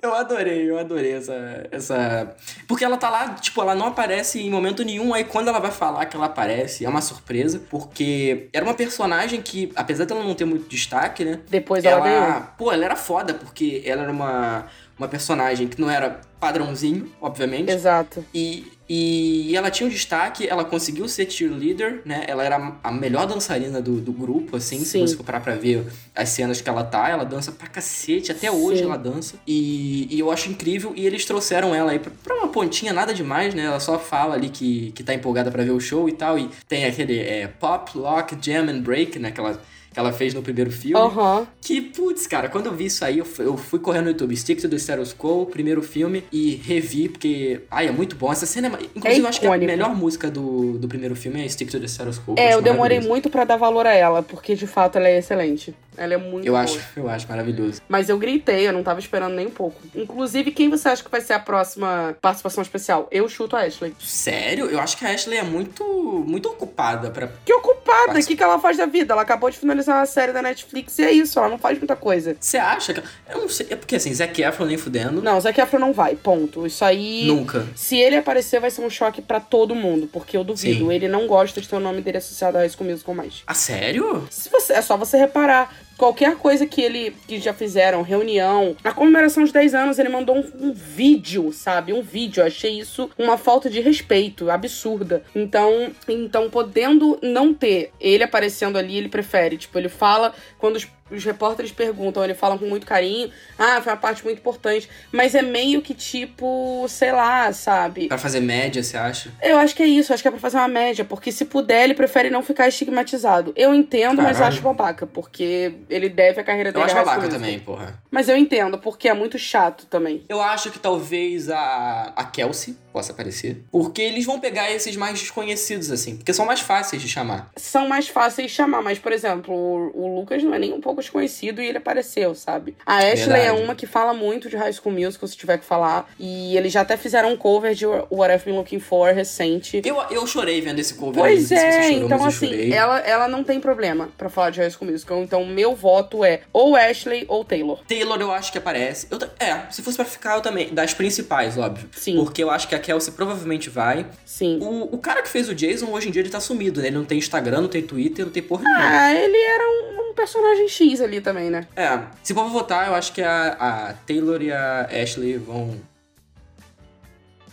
Eu 0.03 0.15
adorei, 0.15 0.71
eu 0.71 0.79
adorei 0.79 1.13
essa, 1.13 1.69
essa. 1.71 2.35
Porque 2.67 2.85
ela 2.85 2.97
tá 2.97 3.11
lá, 3.11 3.35
tipo, 3.35 3.61
ela 3.61 3.75
não 3.75 3.87
aparece 3.87 4.41
em 4.41 4.51
momento 4.51 4.83
nenhum. 4.83 5.13
Aí 5.13 5.25
quando 5.25 5.49
ela 5.49 5.59
vai 5.59 5.71
falar 5.71 6.07
que 6.07 6.17
ela 6.17 6.27
aparece, 6.27 6.87
é 6.87 6.89
uma 6.89 7.03
surpresa. 7.03 7.61
Porque 7.69 8.49
era 8.53 8.65
uma 8.65 8.73
personagem 8.73 9.43
que, 9.43 9.71
apesar 9.77 10.07
dela 10.07 10.25
não 10.25 10.35
ter 10.35 10.47
muito 10.47 10.69
destaque, 10.69 11.25
né? 11.25 11.41
Depois 11.49 11.85
ela, 11.85 12.09
ela, 12.09 12.41
pô, 12.57 12.73
ela 12.73 12.85
era 12.85 12.97
foda, 12.97 13.35
porque 13.35 13.83
ela 13.85 14.05
era 14.05 14.13
uma, 14.13 14.67
uma 14.99 15.09
personagem 15.09 15.69
que 15.69 15.79
não 15.79 15.91
era 15.91 16.21
padrãozinho, 16.39 17.13
obviamente. 17.21 17.71
Exato. 17.71 18.25
E, 18.33 18.73
e 18.93 19.57
ela 19.57 19.71
tinha 19.71 19.87
um 19.87 19.91
destaque, 19.91 20.49
ela 20.49 20.65
conseguiu 20.65 21.07
ser 21.07 21.31
cheerleader, 21.31 22.03
né? 22.05 22.25
Ela 22.27 22.43
era 22.43 22.79
a 22.83 22.91
melhor 22.91 23.25
dançarina 23.25 23.81
do, 23.81 24.01
do 24.01 24.13
grupo, 24.13 24.57
assim, 24.57 24.81
se 24.81 24.87
Sim. 24.87 25.07
você 25.07 25.17
for 25.17 25.23
parar 25.23 25.39
pra 25.39 25.55
ver 25.55 25.87
as 26.13 26.29
cenas 26.31 26.61
que 26.61 26.69
ela 26.69 26.83
tá, 26.83 27.09
ela 27.09 27.25
dança 27.25 27.53
pra 27.53 27.69
cacete, 27.69 28.33
até 28.33 28.51
hoje 28.51 28.81
Sim. 28.81 28.87
ela 28.87 28.97
dança. 28.97 29.37
E, 29.47 30.09
e 30.11 30.19
eu 30.19 30.29
acho 30.33 30.51
incrível, 30.51 30.93
e 30.97 31.07
eles 31.07 31.25
trouxeram 31.25 31.73
ela 31.73 31.93
aí 31.93 32.01
pra, 32.01 32.11
pra 32.21 32.35
uma 32.35 32.49
pontinha, 32.49 32.93
nada 32.93 33.15
demais, 33.15 33.55
né? 33.55 33.63
Ela 33.63 33.79
só 33.79 33.97
fala 33.97 34.35
ali 34.35 34.49
que, 34.49 34.91
que 34.91 35.05
tá 35.05 35.15
empolgada 35.15 35.53
pra 35.53 35.63
ver 35.63 35.71
o 35.71 35.79
show 35.79 36.09
e 36.09 36.13
tal, 36.13 36.37
e 36.37 36.51
tem 36.67 36.85
aquele 36.85 37.17
é, 37.17 37.47
pop, 37.47 37.97
lock, 37.97 38.37
jam 38.45 38.69
and 38.69 38.81
break, 38.81 39.21
né? 39.21 39.31
Que 39.31 39.39
ela, 39.39 39.61
que 39.93 39.99
ela 39.99 40.13
fez 40.13 40.33
no 40.35 40.43
primeiro 40.43 40.71
filme. 40.71 40.97
Aham. 40.97 41.47
Que, 41.61 41.81
putz, 41.81 42.27
cara, 42.27 42.49
quando 42.49 42.67
eu 42.67 42.75
vi 42.75 42.87
isso 42.87 43.05
aí, 43.05 43.19
eu 43.19 43.25
fui, 43.25 43.45
eu 43.45 43.57
fui 43.57 43.79
correndo 43.79 44.05
no 44.05 44.11
YouTube, 44.11 44.37
Stick 44.37 44.61
to 44.61 44.69
the 44.69 44.77
Status 44.77 45.13
Quo, 45.13 45.47
primeiro 45.47 45.83
filme, 45.83 46.23
e 46.33 46.55
revi, 46.55 47.09
porque, 47.09 47.63
ai, 47.71 47.89
é 47.89 47.93
muito 47.93 48.15
bom. 48.17 48.31
Essa 48.31 48.47
cena, 48.47 48.69
é, 48.69 48.80
inclusive, 48.95 49.23
eu 49.23 49.29
acho 49.29 49.41
que 49.41 49.47
a 49.47 49.57
melhor 49.57 49.95
música 49.95 50.31
do, 50.31 50.79
do 50.79 50.89
primeiro 50.89 51.15
filme 51.15 51.45
é 51.45 51.49
Stick 51.49 51.71
to 51.71 51.81
the 51.81 51.87
Status 51.87 52.19
Quo. 52.19 52.35
É, 52.37 52.49
acho 52.49 52.59
eu 52.59 52.63
demorei 52.63 53.01
muito 53.01 53.29
pra 53.31 53.45
dar 53.45 53.57
valor 53.57 53.87
a 53.87 53.93
ela, 53.95 54.23
porque 54.23 54.55
de 54.55 54.67
fato 54.67 54.97
ela 54.97 55.09
é 55.09 55.19
excelente. 55.19 55.75
Ela 55.97 56.15
é 56.15 56.17
muito 56.17 56.47
Eu 56.47 56.53
boa. 56.53 56.63
acho, 56.65 56.81
eu 56.97 57.09
acho 57.11 57.29
maravilhoso. 57.29 57.83
Mas 57.87 58.09
eu 58.09 58.17
gritei, 58.17 58.67
eu 58.67 58.73
não 58.73 58.83
tava 58.83 59.01
esperando 59.01 59.35
nem 59.35 59.47
um 59.49 59.51
pouco. 59.51 59.79
Inclusive, 59.95 60.51
quem 60.51 60.71
você 60.71 60.89
acha 60.89 61.05
que 61.05 61.11
vai 61.11 61.21
ser 61.21 61.35
a 61.35 61.39
próxima 61.39 62.17
participação 62.23 62.63
especial? 62.63 63.07
Eu 63.11 63.29
chuto 63.29 63.55
a 63.55 63.61
Ashley. 63.63 63.95
Sério? 63.99 64.67
Eu 64.67 64.81
acho 64.81 64.97
que 64.97 65.05
a 65.05 65.11
Ashley 65.11 65.39
é 65.39 65.43
muito, 65.43 65.85
muito 66.27 66.49
ocupada 66.49 67.11
pra... 67.11 67.29
Que 67.45 67.53
ocupada, 67.53 68.19
o 68.19 68.25
que, 68.25 68.35
que 68.35 68.43
ela 68.43 68.59
faz 68.59 68.79
da 68.79 68.87
vida? 68.87 69.13
Ela 69.13 69.23
acabou 69.23 69.51
de 69.51 69.59
finalizar 69.59 69.97
uma 69.99 70.07
série 70.07 70.33
da 70.33 70.41
Netflix 70.41 70.99
e 70.99 71.03
é 71.03 71.11
isso, 71.11 71.39
ela 71.39 71.49
não 71.49 71.59
faz 71.59 71.77
muita 71.77 71.97
coisa. 71.97 72.35
Você 72.41 72.57
acha 72.57 72.95
que... 72.95 73.03
Eu 73.29 73.43
não 73.43 73.49
sei, 73.49 73.67
é 73.69 73.77
porque 73.77 73.97
assim, 73.97 74.15
Zac 74.15 74.41
Efron 74.41 74.67
nem 74.67 74.79
fudendo. 74.79 75.21
Não, 75.21 75.39
Zac 75.39 75.61
Efron 75.61 75.81
não 75.81 75.93
vai, 75.93 76.15
ponto. 76.15 76.67
Isso 76.67 76.85
aí. 76.85 77.27
Nunca. 77.27 77.67
Se 77.75 77.99
ele 77.99 78.17
aparecer, 78.17 78.59
vai 78.61 78.70
ser 78.71 78.83
um 78.83 78.91
choque 78.91 79.21
pra 79.21 79.41
todo 79.41 79.75
mundo, 79.75 80.09
porque 80.13 80.37
eu 80.37 80.45
duvido. 80.45 80.87
Sim. 80.87 80.93
Ele 80.93 81.09
não 81.09 81.27
gosta 81.27 81.61
de 81.61 81.69
ter 81.69 81.77
o 81.77 81.81
nome 81.81 82.01
dele 82.01 82.19
associado 82.19 82.57
a 82.57 82.61
High 82.61 82.71
School 82.71 82.89
Musical 82.89 83.15
mais. 83.15 83.43
Ah, 83.47 83.55
sério? 83.55 84.27
Se 84.31 84.49
você, 84.49 84.75
é 84.75 84.83
só 84.83 84.97
você 84.97 85.17
reparar. 85.17 85.75
Qualquer 85.97 86.37
coisa 86.37 86.67
que 86.67 86.81
ele 86.81 87.15
que 87.29 87.39
já 87.39 87.53
fizeram, 87.53 88.01
reunião, 88.01 88.75
na 88.83 88.91
comemoração 88.91 89.45
de 89.45 89.53
10 89.53 89.75
anos, 89.75 89.99
ele 89.99 90.09
mandou 90.09 90.35
um, 90.35 90.69
um 90.69 90.73
vídeo, 90.73 91.53
sabe? 91.53 91.93
Um 91.93 92.01
vídeo. 92.01 92.41
Eu 92.41 92.47
achei 92.47 92.79
isso 92.81 93.11
uma 93.19 93.37
falta 93.37 93.69
de 93.69 93.81
respeito, 93.81 94.51
absurda. 94.51 95.23
Então, 95.35 95.91
então, 96.09 96.49
podendo 96.49 97.19
não 97.23 97.53
ter 97.53 97.93
ele 98.01 98.25
aparecendo 98.25 98.79
ali, 98.79 98.97
ele 98.97 99.11
prefere. 99.11 99.59
Tipo, 99.59 99.79
ele 99.79 99.91
fala 99.91 100.33
quando 100.59 100.77
os, 100.77 100.89
os 101.11 101.25
repórteres 101.25 101.73
perguntam, 101.73 102.25
ele 102.25 102.35
fala 102.35 102.59
com 102.59 102.67
muito 102.67 102.87
carinho. 102.87 103.31
Ah, 103.59 103.81
foi 103.83 103.93
uma 103.93 103.99
parte 103.99 104.25
muito 104.25 104.39
importante. 104.39 104.89
Mas 105.13 105.35
é 105.35 105.43
meio 105.43 105.83
que 105.83 105.95
tipo, 105.95 106.87
sei 106.89 107.13
lá, 107.13 107.53
sabe? 107.53 108.09
Pra 108.09 108.19
fazer 108.19 108.41
média, 108.41 108.83
você 108.83 108.97
acha? 108.97 109.33
Eu 109.43 109.59
acho 109.59 109.75
que 109.75 109.83
é 109.83 109.87
isso, 109.87 110.13
acho 110.13 110.23
que 110.23 110.29
é 110.29 110.31
pra 110.31 110.41
fazer 110.41 110.57
uma 110.59 110.69
média, 110.69 111.05
porque 111.05 111.31
se 111.33 111.45
puder, 111.45 111.85
ele 111.85 111.95
prefere 111.95 112.31
não 112.31 112.43
ficar 112.43 112.69
estigmatizado. 112.69 113.53
Eu 113.57 113.75
entendo, 113.75 114.23
mas 114.23 114.37
Caralho. 114.39 114.55
acho 114.55 114.63
babaca, 114.63 115.07
porque 115.07 115.75
ele 115.89 116.09
deve 116.09 116.41
a 116.41 116.45
carreira 116.45 116.71
Eu 116.71 116.73
dele 116.75 116.85
acho 116.85 116.95
a 116.95 116.99
High 116.99 117.05
babaca 117.05 117.29
também, 117.29 117.59
porra. 117.59 118.01
Mas 118.11 118.29
eu 118.29 118.37
entendo, 118.37 118.79
porque 118.79 119.09
é 119.09 119.15
muito 119.15 119.39
chato 119.39 119.87
também. 119.87 120.25
Eu 120.29 120.41
acho 120.41 120.71
que 120.71 120.79
talvez 120.79 121.51
a, 121.51 122.13
a 122.17 122.25
Kelsey 122.25 122.77
possa 122.93 123.13
aparecer. 123.13 123.63
Porque 123.71 124.03
eles 124.03 124.25
vão 124.25 124.41
pegar 124.41 124.71
esses 124.71 124.97
mais 124.97 125.19
desconhecidos, 125.19 125.91
assim. 125.91 126.17
Porque 126.17 126.33
são 126.33 126.45
mais 126.45 126.61
fáceis 126.61 127.01
de 127.01 127.09
chamar. 127.09 127.51
São 127.57 127.89
mais 127.89 128.09
fáceis 128.09 128.51
de 128.51 128.57
chamar, 128.57 128.83
mas, 128.83 128.99
por 128.99 129.13
exemplo, 129.13 129.55
o, 129.55 129.93
o 129.95 130.21
Lucas 130.21 130.43
não 130.43 130.55
é 130.55 130.59
nem 130.59 130.73
um 130.73 130.81
pouco 130.81 131.00
desconhecido 131.01 131.61
e 131.61 131.67
ele 131.67 131.79
apareceu, 131.79 132.35
sabe? 132.35 132.77
A 132.85 132.99
Ashley 132.99 133.17
Verdade. 133.17 133.47
é 133.47 133.53
uma 133.53 133.75
que 133.75 133.87
fala 133.87 134.13
muito 134.15 134.49
de 134.49 134.57
High 134.57 134.73
School 134.73 134.95
Musical, 134.95 135.29
se 135.29 135.37
tiver 135.37 135.59
que 135.59 135.65
falar. 135.65 136.11
E 136.19 136.57
eles 136.57 136.73
já 136.73 136.83
até 136.83 136.97
fizeram 136.97 137.33
um 137.33 137.37
cover 137.37 137.75
de 137.75 137.87
What 137.87 138.33
I've 138.33 138.45
Been 138.45 138.57
Looking 138.57 138.81
For 138.81 139.13
recente. 139.13 139.83
Eu, 139.85 140.01
eu 140.11 140.27
chorei 140.27 140.61
vendo 140.61 140.79
esse 140.79 140.95
cover. 140.95 141.15
Pois 141.23 141.51
é, 141.51 141.93
chorou, 141.93 142.07
então 142.07 142.25
assim, 142.25 142.73
ela, 142.73 142.99
ela 143.01 143.29
não 143.29 143.43
tem 143.43 143.61
problema 143.61 144.11
pra 144.17 144.29
falar 144.29 144.51
de 144.51 144.61
High 144.61 144.71
School 144.71 144.91
Musical. 144.91 145.23
Então, 145.23 145.45
meu 145.45 145.75
voto 145.75 146.25
é 146.25 146.41
ou 146.53 146.77
Ashley 146.77 147.25
ou 147.29 147.45
Taylor. 147.45 147.81
Taylor 147.87 148.21
eu 148.21 148.31
acho 148.31 148.53
que 148.53 148.59
aparece. 148.59 149.07
Eu, 149.11 149.19
é, 149.39 149.71
se 149.71 149.83
fosse 149.83 149.97
pra 149.97 150.05
ficar, 150.05 150.37
eu 150.37 150.41
também. 150.41 150.73
Das 150.73 150.95
principais, 150.95 151.57
óbvio. 151.57 151.89
Sim. 151.93 152.17
Porque 152.17 152.43
eu 152.43 152.51
acho 152.51 152.69
que 152.69 152.75
a 152.75 152.79
Kelsey 152.79 153.13
provavelmente 153.13 153.71
vai. 153.71 154.07
Sim. 154.25 154.59
O, 154.61 154.95
o 154.95 154.99
cara 154.99 155.23
que 155.23 155.29
fez 155.29 155.49
o 155.49 155.55
Jason, 155.55 155.87
hoje 155.91 156.09
em 156.09 156.11
dia, 156.11 156.23
ele 156.23 156.31
tá 156.31 156.41
sumido, 156.41 156.81
né? 156.81 156.89
Ele 156.89 156.97
não 156.97 157.05
tem 157.05 157.19
Instagram, 157.19 157.63
não 157.63 157.69
tem 157.69 157.83
Twitter, 157.83 158.25
não 158.25 158.33
tem 158.33 158.43
porra 158.43 158.65
nenhuma. 158.65 158.85
Ah, 158.85 159.15
ele 159.15 159.37
era 159.37 159.65
um, 159.65 160.11
um 160.11 160.15
personagem 160.15 160.69
X 160.69 160.90
ali 160.99 161.21
também, 161.21 161.51
né? 161.51 161.67
É, 161.77 162.01
se 162.23 162.33
for 162.33 162.49
votar, 162.49 162.89
eu 162.89 162.95
acho 162.95 163.13
que 163.13 163.21
a, 163.21 163.53
a 163.53 163.93
Taylor 164.07 164.41
e 164.41 164.51
a 164.51 164.89
Ashley 164.91 165.37
vão. 165.37 165.79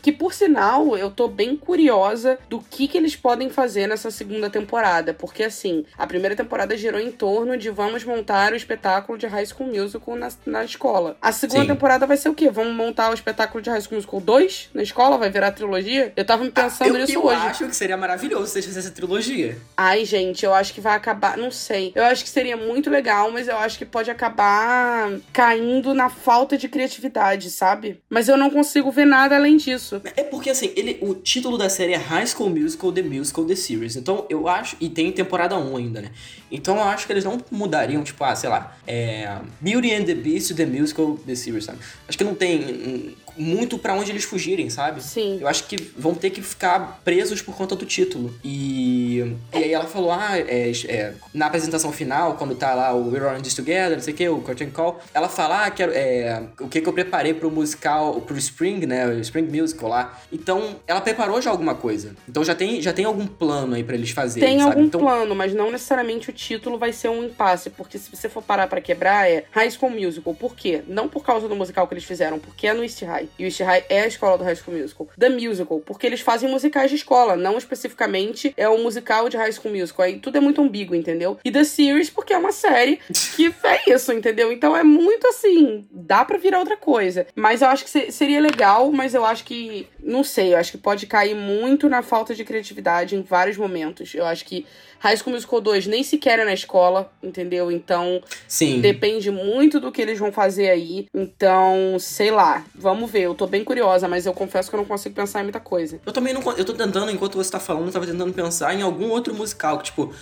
Que 0.07 0.11
por 0.13 0.33
sinal, 0.33 0.97
eu 0.97 1.11
tô 1.11 1.27
bem 1.27 1.57
curiosa 1.57 2.39
do 2.47 2.61
que, 2.61 2.87
que 2.87 2.97
eles 2.97 3.13
podem 3.13 3.49
fazer 3.49 3.87
nessa 3.87 4.09
segunda 4.09 4.49
temporada. 4.49 5.13
Porque 5.13 5.43
assim, 5.43 5.83
a 5.97 6.07
primeira 6.07 6.33
temporada 6.33 6.77
girou 6.77 6.97
em 6.97 7.11
torno 7.11 7.57
de 7.57 7.69
vamos 7.69 8.05
montar 8.05 8.53
o 8.53 8.55
espetáculo 8.55 9.17
de 9.17 9.27
High 9.27 9.47
School 9.47 9.67
Musical 9.67 10.15
na, 10.15 10.29
na 10.45 10.63
escola. 10.63 11.17
A 11.21 11.33
segunda 11.33 11.63
Sim. 11.63 11.67
temporada 11.67 12.07
vai 12.07 12.15
ser 12.15 12.29
o 12.29 12.33
quê? 12.33 12.49
Vamos 12.49 12.73
montar 12.73 13.11
o 13.11 13.13
espetáculo 13.13 13.61
de 13.61 13.69
High 13.69 13.81
School 13.81 13.95
Musical 13.97 14.21
2 14.21 14.69
na 14.73 14.81
escola? 14.81 15.17
Vai 15.17 15.29
virar 15.29 15.51
trilogia? 15.51 16.13
Eu 16.15 16.23
tava 16.23 16.45
me 16.45 16.51
pensando 16.51 16.95
eu, 16.95 17.01
nisso 17.01 17.11
eu 17.11 17.25
hoje. 17.25 17.41
acho 17.41 17.67
que 17.67 17.75
seria 17.75 17.97
maravilhoso 17.97 18.47
se 18.47 18.59
eles 18.59 18.65
fizessem 18.67 18.87
essa 18.87 18.95
trilogia. 18.95 19.57
Ai, 19.75 20.05
gente, 20.05 20.45
eu 20.45 20.53
acho 20.53 20.73
que 20.73 20.79
vai 20.79 20.95
acabar. 20.95 21.37
Não 21.37 21.51
sei. 21.51 21.91
Eu 21.93 22.05
acho 22.05 22.23
que 22.23 22.29
seria 22.29 22.55
muito 22.55 22.89
legal, 22.89 23.29
mas 23.29 23.49
eu 23.49 23.57
acho 23.57 23.77
que 23.77 23.85
pode 23.85 24.09
acabar 24.09 25.11
caindo 25.33 25.93
na 25.93 26.07
falta 26.07 26.57
de 26.57 26.69
criatividade, 26.69 27.51
sabe? 27.51 28.01
Mas 28.09 28.29
eu 28.29 28.37
não 28.37 28.49
consigo 28.49 28.89
ver 28.89 29.03
nada 29.03 29.35
além 29.35 29.57
disso. 29.57 29.96
É 30.15 30.23
porque, 30.23 30.49
assim, 30.49 30.71
ele, 30.75 30.97
o 31.01 31.13
título 31.15 31.57
da 31.57 31.69
série 31.69 31.93
é 31.93 31.97
High 31.97 32.27
School 32.27 32.49
Musical, 32.49 32.91
The 32.91 33.01
Musical, 33.01 33.45
The 33.45 33.55
Series. 33.55 33.95
Então, 33.95 34.25
eu 34.29 34.47
acho... 34.47 34.75
E 34.79 34.89
tem 34.89 35.11
temporada 35.11 35.57
1 35.57 35.77
ainda, 35.77 36.01
né? 36.01 36.11
Então, 36.51 36.75
eu 36.77 36.83
acho 36.83 37.05
que 37.05 37.13
eles 37.13 37.23
não 37.23 37.41
mudariam, 37.51 38.03
tipo, 38.03 38.23
ah, 38.23 38.35
sei 38.35 38.49
lá... 38.49 38.77
É, 38.85 39.37
Beauty 39.59 39.93
and 39.93 40.05
the 40.05 40.15
Beast, 40.15 40.53
The 40.55 40.65
Musical, 40.65 41.17
The 41.25 41.35
Series, 41.35 41.65
sabe? 41.65 41.79
Acho 42.07 42.17
que 42.17 42.23
não 42.23 42.35
tem 42.35 43.15
muito 43.37 43.77
pra 43.77 43.93
onde 43.93 44.11
eles 44.11 44.23
fugirem, 44.23 44.69
sabe? 44.69 45.01
Sim. 45.03 45.39
Eu 45.41 45.47
acho 45.47 45.65
que 45.65 45.75
vão 45.97 46.13
ter 46.13 46.29
que 46.29 46.41
ficar 46.41 47.01
presos 47.03 47.41
por 47.41 47.55
conta 47.55 47.75
do 47.75 47.85
título. 47.85 48.33
E, 48.43 49.35
e 49.53 49.57
aí 49.57 49.73
ela 49.73 49.85
falou, 49.85 50.11
ah, 50.11 50.37
é, 50.37 50.71
é, 50.87 51.13
na 51.33 51.47
apresentação 51.47 51.91
final, 51.91 52.35
quando 52.35 52.55
tá 52.55 52.73
lá 52.73 52.93
o 52.93 53.09
We're 53.11 53.37
in 53.37 53.41
This 53.41 53.53
Together, 53.53 53.97
não 53.97 54.01
sei 54.03 54.13
o 54.13 54.17
que, 54.17 54.29
o 54.29 54.41
Curtain 54.41 54.69
Call, 54.69 54.99
ela 55.13 55.29
fala, 55.29 55.65
ah, 55.65 55.71
quero, 55.71 55.91
é, 55.93 56.43
o 56.59 56.67
que 56.67 56.81
que 56.81 56.87
eu 56.87 56.93
preparei 56.93 57.33
pro 57.33 57.49
musical, 57.51 58.21
pro 58.21 58.37
Spring, 58.37 58.85
né, 58.85 59.07
o 59.07 59.19
Spring 59.19 59.47
Musical 59.47 59.89
lá. 59.89 60.19
Então, 60.31 60.75
ela 60.87 61.01
preparou 61.01 61.41
já 61.41 61.49
alguma 61.49 61.75
coisa. 61.75 62.15
Então 62.27 62.43
já 62.43 62.55
tem, 62.55 62.81
já 62.81 62.93
tem 62.93 63.05
algum 63.05 63.25
plano 63.25 63.75
aí 63.75 63.83
pra 63.83 63.95
eles 63.95 64.11
fazerem, 64.11 64.49
Tem 64.49 64.59
sabe? 64.59 64.71
algum 64.71 64.85
então, 64.85 65.01
plano, 65.01 65.35
mas 65.35 65.53
não 65.53 65.71
necessariamente 65.71 66.29
o 66.29 66.33
título 66.33 66.77
vai 66.77 66.91
ser 66.91 67.09
um 67.09 67.23
impasse, 67.23 67.69
porque 67.69 67.97
se 67.97 68.09
você 68.09 68.27
for 68.29 68.41
parar 68.41 68.67
pra 68.67 68.81
quebrar 68.81 69.29
é 69.29 69.45
High 69.51 69.71
School 69.71 69.91
Musical. 69.91 70.33
Por 70.33 70.55
quê? 70.55 70.81
Não 70.87 71.07
por 71.07 71.23
causa 71.23 71.47
do 71.47 71.55
musical 71.55 71.87
que 71.87 71.93
eles 71.93 72.03
fizeram, 72.03 72.39
porque 72.39 72.67
é 72.67 72.73
no 72.73 72.83
East 72.83 73.01
High. 73.01 73.26
E 73.37 73.43
o 73.43 73.47
East 73.47 73.59
High 73.61 73.85
é 73.89 74.01
a 74.01 74.07
escola 74.07 74.37
do 74.37 74.43
High 74.43 74.55
School 74.55 74.77
Musical. 74.77 75.07
The 75.17 75.29
Musical, 75.29 75.79
porque 75.81 76.05
eles 76.07 76.21
fazem 76.21 76.49
musicais 76.49 76.89
de 76.89 76.95
escola, 76.97 77.35
não 77.35 77.57
especificamente 77.57 78.53
é 78.57 78.67
o 78.67 78.77
musical 78.77 79.29
de 79.29 79.37
High 79.37 79.51
School 79.53 79.73
Musical. 79.73 80.05
Aí 80.05 80.19
tudo 80.19 80.37
é 80.37 80.41
muito 80.41 80.61
ambíguo, 80.61 80.95
entendeu? 80.95 81.37
E 81.43 81.51
The 81.51 81.63
Series, 81.63 82.09
porque 82.09 82.33
é 82.33 82.37
uma 82.37 82.51
série 82.51 82.99
que 83.35 83.47
é 83.63 83.93
isso, 83.93 84.11
entendeu? 84.11 84.51
Então 84.51 84.75
é 84.75 84.83
muito 84.83 85.27
assim, 85.27 85.87
dá 85.91 86.23
pra 86.25 86.37
virar 86.37 86.59
outra 86.59 86.77
coisa. 86.77 87.27
Mas 87.35 87.61
eu 87.61 87.67
acho 87.69 87.83
que 87.83 87.89
se- 87.89 88.11
seria 88.11 88.39
legal, 88.39 88.91
mas 88.91 89.13
eu 89.13 89.25
acho 89.25 89.43
que, 89.43 89.87
não 90.01 90.23
sei, 90.23 90.53
eu 90.53 90.57
acho 90.57 90.71
que 90.71 90.77
pode 90.77 91.05
cair 91.07 91.35
muito 91.35 91.89
na 91.89 92.01
falta 92.01 92.33
de 92.35 92.43
criatividade 92.43 93.15
em 93.15 93.21
vários 93.21 93.57
momentos. 93.57 94.13
Eu 94.13 94.25
acho 94.25 94.45
que 94.45 94.65
High 94.99 95.17
School 95.17 95.33
Musical 95.33 95.61
2 95.61 95.87
nem 95.87 96.03
sequer 96.03 96.39
é 96.39 96.45
na 96.45 96.53
escola, 96.53 97.11
entendeu? 97.21 97.71
Então 97.71 98.21
sim. 98.47 98.81
depende 98.81 99.31
muito 99.31 99.79
do 99.79 99.91
que 99.91 100.01
eles 100.01 100.19
vão 100.19 100.31
fazer 100.31 100.69
aí. 100.69 101.07
Então, 101.13 101.97
sei 101.99 102.31
lá, 102.31 102.65
vamos 102.75 103.09
ver. 103.09 103.23
Eu 103.23 103.35
tô 103.35 103.47
bem 103.47 103.63
curiosa, 103.63 104.07
mas 104.07 104.25
eu 104.25 104.33
confesso 104.33 104.69
que 104.69 104.75
eu 104.75 104.79
não 104.79 104.85
consigo 104.85 105.15
pensar 105.15 105.41
em 105.41 105.43
muita 105.43 105.59
coisa. 105.59 105.99
Eu 106.05 106.13
também 106.13 106.33
não. 106.33 106.41
Eu 106.53 106.65
tô 106.65 106.73
tentando, 106.73 107.11
enquanto 107.11 107.35
você 107.35 107.51
tá 107.51 107.59
falando, 107.59 107.87
eu 107.87 107.93
tava 107.93 108.05
tentando 108.05 108.33
pensar 108.33 108.73
em 108.73 108.81
algum 108.81 109.09
outro 109.09 109.33
musical 109.33 109.77
que, 109.77 109.85
tipo. 109.85 110.13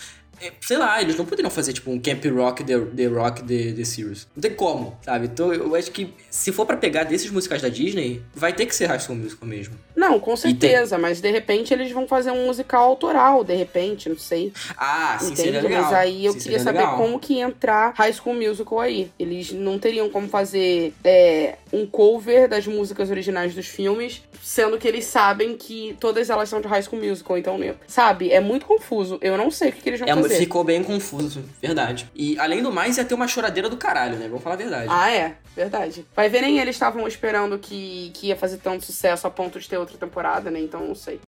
É, 0.41 0.51
Sei 0.61 0.77
lá, 0.77 1.01
eles 1.01 1.15
não 1.15 1.25
poderiam 1.25 1.49
fazer, 1.51 1.73
tipo, 1.73 1.91
um 1.91 1.99
Camp 1.99 2.23
Rock 2.25 2.63
The, 2.63 2.79
the 2.79 3.05
Rock 3.07 3.43
The, 3.43 3.73
the 3.73 3.83
Series. 3.85 4.27
Não 4.35 4.41
tem 4.41 4.53
como, 4.53 4.97
sabe? 5.03 5.27
Então 5.27 5.53
eu 5.53 5.75
acho 5.75 5.91
que 5.91 6.13
se 6.29 6.51
for 6.51 6.65
pra 6.65 6.77
pegar 6.77 7.03
desses 7.03 7.29
musicais 7.29 7.61
da 7.61 7.69
Disney, 7.69 8.21
vai 8.33 8.53
ter 8.53 8.65
que 8.65 8.75
ser 8.75 8.85
High 8.87 8.99
School 8.99 9.17
Musical 9.17 9.47
mesmo. 9.47 9.75
Não, 9.95 10.19
com 10.19 10.35
certeza, 10.35 10.97
mas 10.97 11.21
de 11.21 11.31
repente 11.31 11.73
eles 11.73 11.91
vão 11.91 12.07
fazer 12.07 12.31
um 12.31 12.45
musical 12.45 12.83
autoral, 12.83 13.43
de 13.43 13.55
repente, 13.55 14.09
não 14.09 14.17
sei. 14.17 14.51
Ah, 14.77 15.17
sim, 15.19 15.27
Entende? 15.27 15.41
seria 15.41 15.61
legal. 15.61 15.83
Mas 15.83 15.93
aí 15.93 16.25
eu 16.25 16.33
Sim, 16.33 16.39
queria 16.39 16.59
saber 16.59 16.79
legal. 16.79 16.97
como 16.97 17.19
que 17.19 17.35
ia 17.35 17.45
entrar 17.45 17.93
High 17.95 18.13
School 18.13 18.35
Musical 18.35 18.79
aí. 18.79 19.11
Eles 19.17 19.51
não 19.51 19.79
teriam 19.79 20.09
como 20.09 20.27
fazer 20.27 20.93
é, 21.03 21.55
um 21.71 21.85
cover 21.85 22.47
das 22.49 22.67
músicas 22.67 23.09
originais 23.09 23.55
dos 23.55 23.67
filmes, 23.67 24.21
sendo 24.41 24.77
que 24.77 24.87
eles 24.87 25.05
sabem 25.05 25.57
que 25.57 25.95
todas 25.99 26.29
elas 26.29 26.49
são 26.49 26.61
de 26.61 26.67
High 26.67 26.83
School 26.83 27.01
Musical. 27.01 27.37
Então, 27.37 27.57
né, 27.57 27.75
sabe, 27.87 28.31
é 28.31 28.39
muito 28.39 28.65
confuso. 28.65 29.17
Eu 29.21 29.37
não 29.37 29.49
sei 29.51 29.69
o 29.69 29.71
que, 29.73 29.81
que 29.81 29.89
eles 29.89 29.99
vão 29.99 30.09
É, 30.09 30.15
fazer. 30.15 30.37
ficou 30.37 30.63
bem 30.63 30.83
confuso, 30.83 31.43
verdade. 31.61 32.09
E 32.15 32.37
além 32.39 32.61
do 32.61 32.71
mais, 32.71 32.97
ia 32.97 33.05
ter 33.05 33.13
uma 33.13 33.27
choradeira 33.27 33.69
do 33.69 33.77
caralho, 33.77 34.17
né? 34.17 34.27
Vamos 34.27 34.43
falar 34.43 34.55
a 34.55 34.57
verdade. 34.57 34.87
Ah, 34.89 35.11
é, 35.11 35.35
verdade. 35.55 36.05
Vai 36.15 36.29
ver, 36.29 36.41
nem 36.41 36.59
eles 36.59 36.75
estavam 36.75 37.07
esperando 37.07 37.57
que, 37.59 38.11
que 38.13 38.27
ia 38.27 38.35
fazer 38.35 38.57
tanto 38.57 38.85
sucesso 38.85 39.25
a 39.27 39.29
ponto 39.29 39.59
de 39.59 39.67
ter 39.67 39.77
outra 39.77 39.97
temporada, 39.97 40.49
né? 40.51 40.59
Então 40.59 40.85
não 40.87 40.95
sei. 40.95 41.19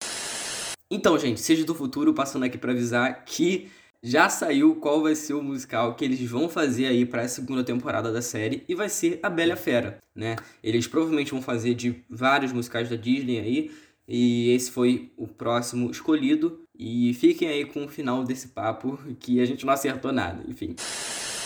Então, 0.89 1.19
gente, 1.19 1.41
seja 1.41 1.65
do 1.65 1.75
futuro, 1.75 2.13
passando 2.13 2.43
aqui 2.45 2.57
pra 2.57 2.71
avisar 2.71 3.23
que 3.25 3.69
já 4.01 4.29
saiu 4.29 4.75
qual 4.75 5.01
vai 5.01 5.15
ser 5.15 5.33
o 5.33 5.43
musical 5.43 5.95
que 5.95 6.05
eles 6.05 6.21
vão 6.29 6.47
fazer 6.47 6.87
aí 6.87 7.05
para 7.05 7.23
a 7.23 7.27
segunda 7.27 7.63
temporada 7.63 8.11
da 8.11 8.21
série 8.21 8.63
e 8.67 8.75
vai 8.75 8.89
ser 8.89 9.19
A 9.23 9.29
Bela 9.29 9.55
Fera, 9.55 9.99
né? 10.15 10.35
Eles 10.63 10.87
provavelmente 10.87 11.31
vão 11.31 11.41
fazer 11.41 11.73
de 11.73 12.03
vários 12.09 12.53
musicais 12.53 12.89
da 12.89 12.95
Disney 12.95 13.39
aí 13.39 13.71
e 14.07 14.51
esse 14.51 14.71
foi 14.71 15.11
o 15.17 15.27
próximo 15.27 15.91
escolhido 15.91 16.61
e 16.77 17.13
fiquem 17.15 17.49
aí 17.49 17.65
com 17.65 17.85
o 17.85 17.89
final 17.89 18.23
desse 18.23 18.49
papo 18.49 18.97
que 19.19 19.41
a 19.41 19.45
gente 19.45 19.65
não 19.65 19.73
acertou 19.73 20.11
nada, 20.11 20.43
enfim. 20.47 20.75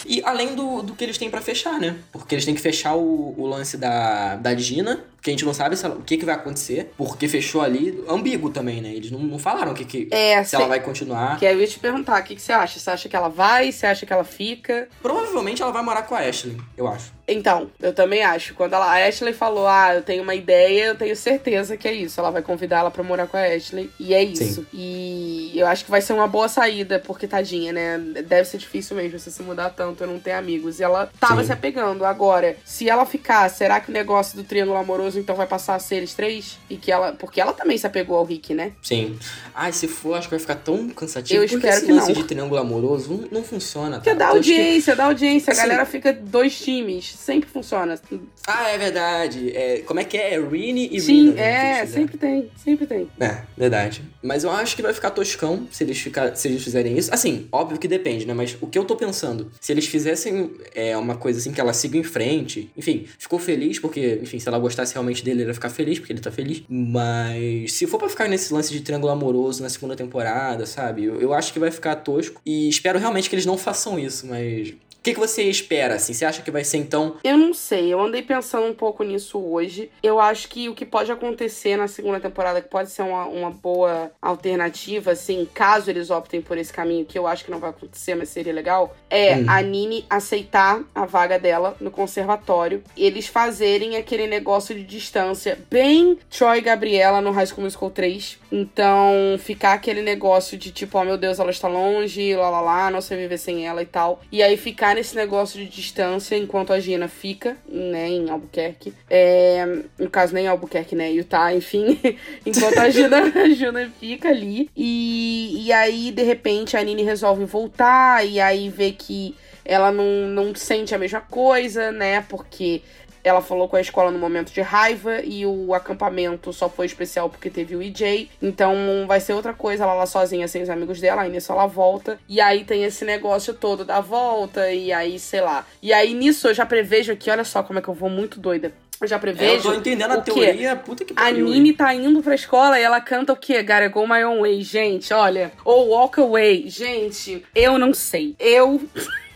E 0.06 0.22
além 0.26 0.56
do, 0.56 0.82
do 0.82 0.94
que 0.94 1.04
eles 1.04 1.18
têm 1.18 1.30
pra 1.30 1.42
fechar, 1.42 1.80
né? 1.80 1.96
Porque 2.12 2.36
eles 2.36 2.46
têm 2.46 2.56
que 2.56 2.62
fechar 2.62 2.96
o, 2.96 3.34
o 3.38 3.46
lance 3.46 3.78
da, 3.78 4.36
da 4.36 4.56
Gina, 4.56 5.04
que 5.22 5.30
a 5.30 5.34
gente 5.34 5.46
não 5.46 5.54
sabe 5.54 5.76
ela- 5.82 5.96
o 5.96 6.02
que, 6.02 6.18
que 6.18 6.26
vai 6.26 6.36
acontecer, 6.36 6.92
porque 6.98 7.28
fechou 7.28 7.62
ali, 7.62 8.04
ambíguo 8.08 8.50
também, 8.50 8.82
né? 8.82 8.90
Eles 8.94 9.12
não, 9.12 9.20
não 9.20 9.38
falaram 9.40 9.72
o 9.72 9.76
que, 9.76 9.86
que 9.86 10.08
É, 10.12 10.44
se 10.44 10.56
ela 10.56 10.68
vai 10.68 10.80
continuar. 10.80 11.38
Que 11.38 11.46
aí 11.46 11.54
eu 11.54 11.62
ia 11.62 11.68
te 11.68 11.80
perguntar, 11.80 12.20
o 12.20 12.24
que, 12.24 12.36
que 12.36 12.42
você 12.42 12.52
acha? 12.52 12.80
Você 12.80 12.90
acha 12.90 13.08
que 13.10 13.16
ela 13.16 13.30
vai? 13.30 13.72
Você 13.72 13.86
acha 13.86 14.06
que 14.06 14.12
ela 14.14 14.24
fica? 14.24 14.88
Provavelmente 15.02 15.62
ela 15.62 15.72
vai 15.72 15.84
morar 15.84 16.04
com 16.04 16.16
a 16.16 16.20
Ashley, 16.20 16.58
eu 16.78 16.88
acho. 16.88 17.12
Então, 17.34 17.70
eu 17.82 17.94
também 17.94 18.24
acho. 18.24 18.54
Quando 18.54 18.74
ela, 18.74 18.86
a 18.86 19.08
Ashley 19.08 19.34
falou, 19.34 19.68
ah, 19.68 19.96
eu 19.96 20.02
tenho 20.02 20.24
uma 20.24 20.36
ideia, 20.36 20.86
eu 20.88 20.96
tenho 20.96 21.16
certeza 21.16 21.78
que 21.78 21.88
é 21.88 21.94
isso. 21.94 22.20
Ela 22.20 22.30
vai 22.32 22.42
convidar 22.42 22.80
ela 22.80 22.92
pra 22.92 23.04
morar 23.04 23.28
com 23.28 23.38
a 23.38 23.42
Ashley. 23.44 23.90
E 24.00 24.14
é 24.14 24.24
isso. 24.24 24.62
Sim. 24.62 24.66
E 24.74 25.52
eu 25.56 25.68
acho 25.68 25.86
que 25.86 25.92
vai 25.92 26.02
ser 26.02 26.14
uma 26.14 26.28
boa 26.28 26.48
saída, 26.48 27.00
porque 27.00 27.28
tadinha, 27.28 27.72
né? 27.72 27.98
Deve 28.26 28.46
ser 28.46 28.58
difícil 28.58 28.96
mesmo 28.96 29.18
você 29.20 29.32
se 29.32 29.42
mudar 29.42 29.70
tanto, 29.72 30.04
eu 30.04 30.08
não 30.08 30.20
ter 30.20 30.32
amigos. 30.32 30.80
E 30.80 30.84
ela 30.84 31.10
tava 31.20 31.42
Sim. 31.42 31.48
se 31.48 31.54
apegando. 31.54 32.04
Agora, 32.06 32.56
se 32.66 32.90
ela 32.90 33.06
ficar, 33.06 33.50
será 33.50 33.80
que 33.80 33.90
o 33.90 33.94
negócio 33.94 34.36
do 34.38 34.44
triângulo 34.44 34.78
amoroso 34.78 35.20
então 35.20 35.36
vai 35.36 35.48
passar 35.48 35.76
a 35.76 35.80
ser 35.80 35.96
eles 35.98 36.14
três? 36.14 36.58
E 36.70 36.76
que 36.78 36.92
ela. 36.92 37.14
Porque 37.14 37.40
ela 37.40 37.54
também 37.54 37.78
se 37.78 37.88
apegou 37.88 38.18
ao 38.18 38.26
Rick, 38.26 38.54
né? 38.54 38.74
Sim. 38.82 39.18
Ai, 39.54 39.72
se 39.72 39.88
for, 39.88 40.16
acho 40.16 40.28
que 40.28 40.32
vai 40.32 40.40
ficar 40.40 40.56
tão 40.56 40.90
cansativo. 40.90 41.44
Eu 41.44 41.48
porque 41.50 41.68
espero 41.68 41.86
que 41.86 41.92
não. 41.94 42.12
de 42.12 42.24
triângulo 42.24 42.60
amoroso 42.60 43.12
não, 43.32 43.40
não 43.40 43.44
funciona, 43.44 43.98
Porque 43.98 44.14
dá 44.14 44.26
Eu 44.26 44.32
acho 44.32 44.42
que- 44.44 44.52
audiência, 44.52 44.96
dá 44.96 45.06
audiência. 45.06 45.52
A 45.52 45.54
Assim- 45.54 45.62
galera 45.62 45.86
fica 45.86 46.12
dois 46.14 46.60
times. 46.60 47.14
Sempre 47.22 47.48
funciona. 47.52 48.00
Ah, 48.48 48.70
é 48.70 48.80
verdade. 48.80 49.56
É, 49.56 49.82
como 49.82 50.00
é 50.00 50.04
que 50.04 50.18
é? 50.18 50.34
É 50.34 50.42
Rini 50.42 50.90
e 50.92 51.00
Sim, 51.00 51.14
Rina, 51.14 51.34
né, 51.34 51.82
é, 51.82 51.86
sempre 51.86 52.18
tem, 52.18 52.50
sempre 52.56 52.88
tem. 52.88 53.08
É, 53.20 53.44
verdade. 53.56 54.02
Mas 54.24 54.44
eu 54.44 54.50
acho 54.50 54.76
que 54.76 54.82
vai 54.82 54.92
ficar 54.92 55.12
toscão 55.12 55.68
se 55.70 55.84
eles, 55.84 56.00
ficar, 56.00 56.36
se 56.36 56.48
eles 56.48 56.64
fizerem 56.64 56.98
isso. 56.98 57.14
Assim, 57.14 57.48
óbvio 57.52 57.78
que 57.78 57.88
depende, 57.88 58.26
né? 58.26 58.34
Mas 58.34 58.58
o 58.60 58.66
que 58.66 58.76
eu 58.76 58.84
tô 58.84 58.96
pensando, 58.96 59.52
se 59.62 59.72
eles 59.72 59.86
fizessem 59.86 60.52
é, 60.74 60.98
uma 60.98 61.16
coisa 61.16 61.38
assim 61.38 61.52
que 61.52 61.62
ela 61.62 61.74
siga 61.74 61.96
em 61.96 62.04
frente, 62.04 62.72
enfim, 62.76 63.06
ficou 63.20 63.38
feliz 63.38 63.78
porque, 63.78 64.18
enfim, 64.20 64.40
se 64.40 64.48
ela 64.48 64.58
gostasse 64.58 64.94
realmente 64.94 65.24
dele, 65.24 65.42
ele 65.42 65.50
ia 65.52 65.54
ficar 65.54 65.70
feliz 65.70 66.00
porque 66.00 66.14
ele 66.14 66.22
tá 66.22 66.32
feliz. 66.32 66.64
Mas 66.68 67.74
se 67.74 67.86
for 67.86 68.00
pra 68.00 68.10
ficar 68.10 68.28
nesse 68.28 68.52
lance 68.52 68.74
de 68.74 68.82
triângulo 68.82 69.12
amoroso 69.12 69.62
na 69.62 69.70
segunda 69.70 69.96
temporada, 69.96 70.66
sabe? 70.66 71.06
Eu, 71.06 71.22
eu 71.22 71.34
acho 71.36 71.54
que 71.54 71.60
vai 71.60 71.70
ficar 71.70 71.98
tosco. 71.98 72.42
E 72.44 72.68
espero 72.68 72.98
realmente 72.98 73.30
que 73.30 73.36
eles 73.36 73.46
não 73.46 73.60
façam 73.60 74.00
isso, 74.00 74.26
mas. 74.26 74.74
O 75.02 75.04
que, 75.04 75.16
que 75.16 75.20
você 75.20 75.42
espera, 75.42 75.96
assim? 75.96 76.14
Você 76.14 76.24
acha 76.24 76.44
que 76.44 76.52
vai 76.52 76.64
ser 76.64 76.78
então. 76.78 77.16
Eu 77.24 77.36
não 77.36 77.56
sei, 77.56 77.92
eu 77.92 78.00
andei 78.00 78.22
pensando 78.22 78.68
um 78.68 78.74
pouco 78.74 79.04
nisso 79.04 79.40
hoje. 79.40 79.90
Eu 80.04 80.20
acho 80.20 80.48
que 80.48 80.70
o 80.70 80.76
que 80.76 80.86
pode 80.86 81.12
acontecer 81.12 81.76
na 81.76 81.88
segunda 81.88 82.20
temporada, 82.20 82.62
que 82.62 82.70
pode 82.70 82.92
ser 82.92 83.02
uma, 83.02 83.26
uma 83.26 83.50
boa 83.50 84.12
alternativa, 84.22 85.10
assim, 85.14 85.48
caso 85.52 85.90
eles 85.90 86.12
optem 86.12 86.40
por 86.40 86.56
esse 86.56 86.72
caminho, 86.72 87.04
que 87.04 87.18
eu 87.18 87.26
acho 87.26 87.44
que 87.44 87.50
não 87.50 87.58
vai 87.58 87.72
acontecer, 87.72 88.14
mas 88.14 88.30
seria 88.30 88.54
legal, 88.54 88.96
é 89.10 89.38
Hum. 89.38 89.46
a 89.48 89.62
Nini 89.64 90.06
aceitar 90.08 90.84
a 90.94 91.04
vaga 91.08 91.40
dela 91.40 91.76
no 91.82 91.90
conservatório. 91.90 92.84
Eles 92.96 93.26
fazerem 93.26 93.96
aquele 93.96 94.28
negócio 94.28 94.76
de 94.76 94.84
distância, 94.84 95.58
bem 95.72 96.20
Troy 96.30 96.60
e 96.60 96.62
Gabriela 96.62 97.22
no 97.22 97.32
High 97.32 97.48
School 97.48 97.64
Musical 97.64 97.90
3. 97.90 98.38
Então, 98.52 99.36
ficar 99.40 99.74
aquele 99.74 100.04
negócio 100.04 100.56
de 100.60 100.70
tipo, 100.72 101.00
oh 101.00 101.04
meu 101.04 101.18
Deus, 101.18 101.40
ela 101.40 101.50
está 101.50 101.68
longe, 101.68 102.36
lá 102.36 102.52
lá 102.52 102.62
lá, 102.62 102.92
não 102.92 103.02
sei 103.02 103.18
viver 103.18 103.40
sem 103.40 103.66
ela 103.66 103.82
e 103.82 103.86
tal. 103.88 104.22
E 104.32 104.44
aí 104.44 104.56
ficar 104.58 104.91
nesse 104.96 105.16
negócio 105.16 105.60
de 105.60 105.68
distância 105.68 106.36
enquanto 106.36 106.74
a 106.74 106.80
Gina 106.80 107.08
fica, 107.08 107.58
né, 107.68 108.10
em 108.10 108.30
Albuquerque. 108.30 108.94
É, 109.10 109.66
no 109.98 110.10
caso, 110.10 110.34
nem 110.34 110.48
Albuquerque, 110.48 110.96
né, 110.96 111.12
Utah, 111.12 111.54
enfim. 111.54 112.00
enquanto 112.46 112.78
a 112.78 112.90
Gina, 112.90 113.18
a 113.36 113.50
Gina 113.50 113.92
fica 114.00 114.30
ali. 114.30 114.70
E, 114.76 115.66
e 115.66 115.74
aí, 115.74 116.12
de 116.12 116.24
repente, 116.24 116.78
a 116.78 116.84
Nini 116.84 117.04
resolve 117.04 117.46
voltar 117.46 118.26
e 118.26 118.40
aí 118.40 118.70
vê 118.70 118.92
que 118.92 119.36
ela 119.64 119.92
não, 119.92 120.28
não 120.28 120.56
sente 120.56 120.96
a 120.96 120.98
mesma 120.98 121.22
coisa, 121.22 121.92
né, 121.92 122.22
porque 122.28 122.82
ela 123.24 123.42
falou 123.42 123.68
com 123.68 123.76
a 123.76 123.82
escola 123.82 124.12
no 124.12 124.20
momento 124.20 124.52
de 124.52 124.62
raiva 124.62 125.22
e 125.24 125.46
o 125.46 125.74
acampamento 125.74 126.52
só 126.54 126.70
foi 126.70 126.86
especial 126.86 127.30
porque 127.30 127.50
teve 127.50 127.76
o 127.76 127.82
EJ. 127.82 128.30
Então 128.42 128.76
vai 129.08 129.20
ser 129.20 129.34
outra 129.34 129.54
coisa, 129.54 129.84
ela 129.84 129.94
lá 129.94 130.06
sozinha, 130.06 130.48
sem 130.48 130.64
os 130.64 130.70
amigos 130.70 131.00
dela, 131.00 131.22
aí 131.22 131.30
nisso 131.32 131.52
ela 131.52 131.66
volta. 131.68 132.20
E 132.28 132.40
aí 132.42 132.64
tem 132.64 132.84
esse 132.84 133.06
negócio 133.06 133.54
todo 133.54 133.86
da 133.86 134.00
volta, 134.02 134.72
e 134.72 134.92
aí, 134.92 135.20
sei 135.20 135.42
lá. 135.42 135.66
E 135.82 135.92
aí 135.94 136.14
nisso 136.14 136.48
eu 136.48 136.54
já 136.54 136.66
prevejo 136.66 137.12
aqui, 137.12 137.30
olha 137.30 137.44
só 137.44 137.62
como 137.64 137.80
é 137.80 137.82
que 137.82 137.88
eu 137.88 137.94
vou 137.94 138.10
muito 138.10 138.40
doida. 138.40 138.74
Eu 139.00 139.08
já 139.08 139.18
prevejo. 139.18 139.52
É, 139.52 139.58
eu 139.58 139.62
tô 139.62 139.74
entendendo 139.74 140.12
a 140.12 140.18
o 140.20 140.22
quê? 140.24 140.32
teoria, 140.32 140.76
puta 140.76 141.04
que 141.04 141.14
A 141.14 141.16
pariu. 141.16 141.48
hein? 141.48 141.54
Nini 141.54 141.74
tá 141.74 141.92
indo 141.92 142.22
pra 142.22 142.36
escola 142.36 142.80
e 142.80 142.84
ela 142.84 143.02
canta 143.02 143.34
o 143.34 143.36
quê? 143.36 143.64
Gotta 143.64 143.88
go 143.88 144.08
my 144.08 144.24
own 144.24 144.42
way, 144.42 144.62
gente, 144.62 145.12
olha. 145.12 145.52
Ou 145.66 145.88
walk 145.90 146.20
away. 146.22 146.66
Gente, 146.68 147.44
eu 147.56 147.80
não 147.80 147.96
sei. 147.96 148.36
Eu. 148.40 148.80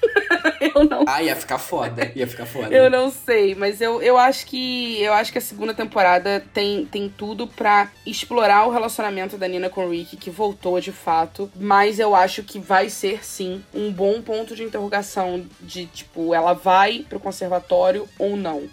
eu 0.75 0.83
não 0.85 1.03
Ah, 1.07 1.21
ia 1.23 1.35
ficar 1.35 1.57
foda. 1.57 2.11
Ia 2.15 2.27
ficar 2.27 2.45
foda. 2.45 2.73
eu 2.75 2.89
não 2.89 3.09
sei, 3.11 3.55
mas 3.55 3.81
eu, 3.81 4.01
eu 4.01 4.17
acho 4.17 4.45
que 4.45 5.01
eu 5.01 5.13
acho 5.13 5.31
que 5.31 5.37
a 5.37 5.41
segunda 5.41 5.73
temporada 5.73 6.43
tem, 6.53 6.85
tem 6.85 7.09
tudo 7.09 7.47
pra 7.47 7.89
explorar 8.05 8.67
o 8.67 8.71
relacionamento 8.71 9.37
da 9.37 9.47
Nina 9.47 9.69
com 9.69 9.85
o 9.85 9.89
Rick, 9.91 10.17
que 10.17 10.29
voltou 10.29 10.79
de 10.79 10.91
fato. 10.91 11.51
Mas 11.55 11.99
eu 11.99 12.15
acho 12.15 12.43
que 12.43 12.59
vai 12.59 12.89
ser 12.89 13.25
sim 13.25 13.63
um 13.73 13.91
bom 13.91 14.21
ponto 14.21 14.55
de 14.55 14.63
interrogação 14.63 15.45
de 15.61 15.85
tipo, 15.87 16.33
ela 16.33 16.53
vai 16.53 17.05
pro 17.07 17.19
conservatório 17.19 18.07
ou 18.19 18.35
não. 18.37 18.63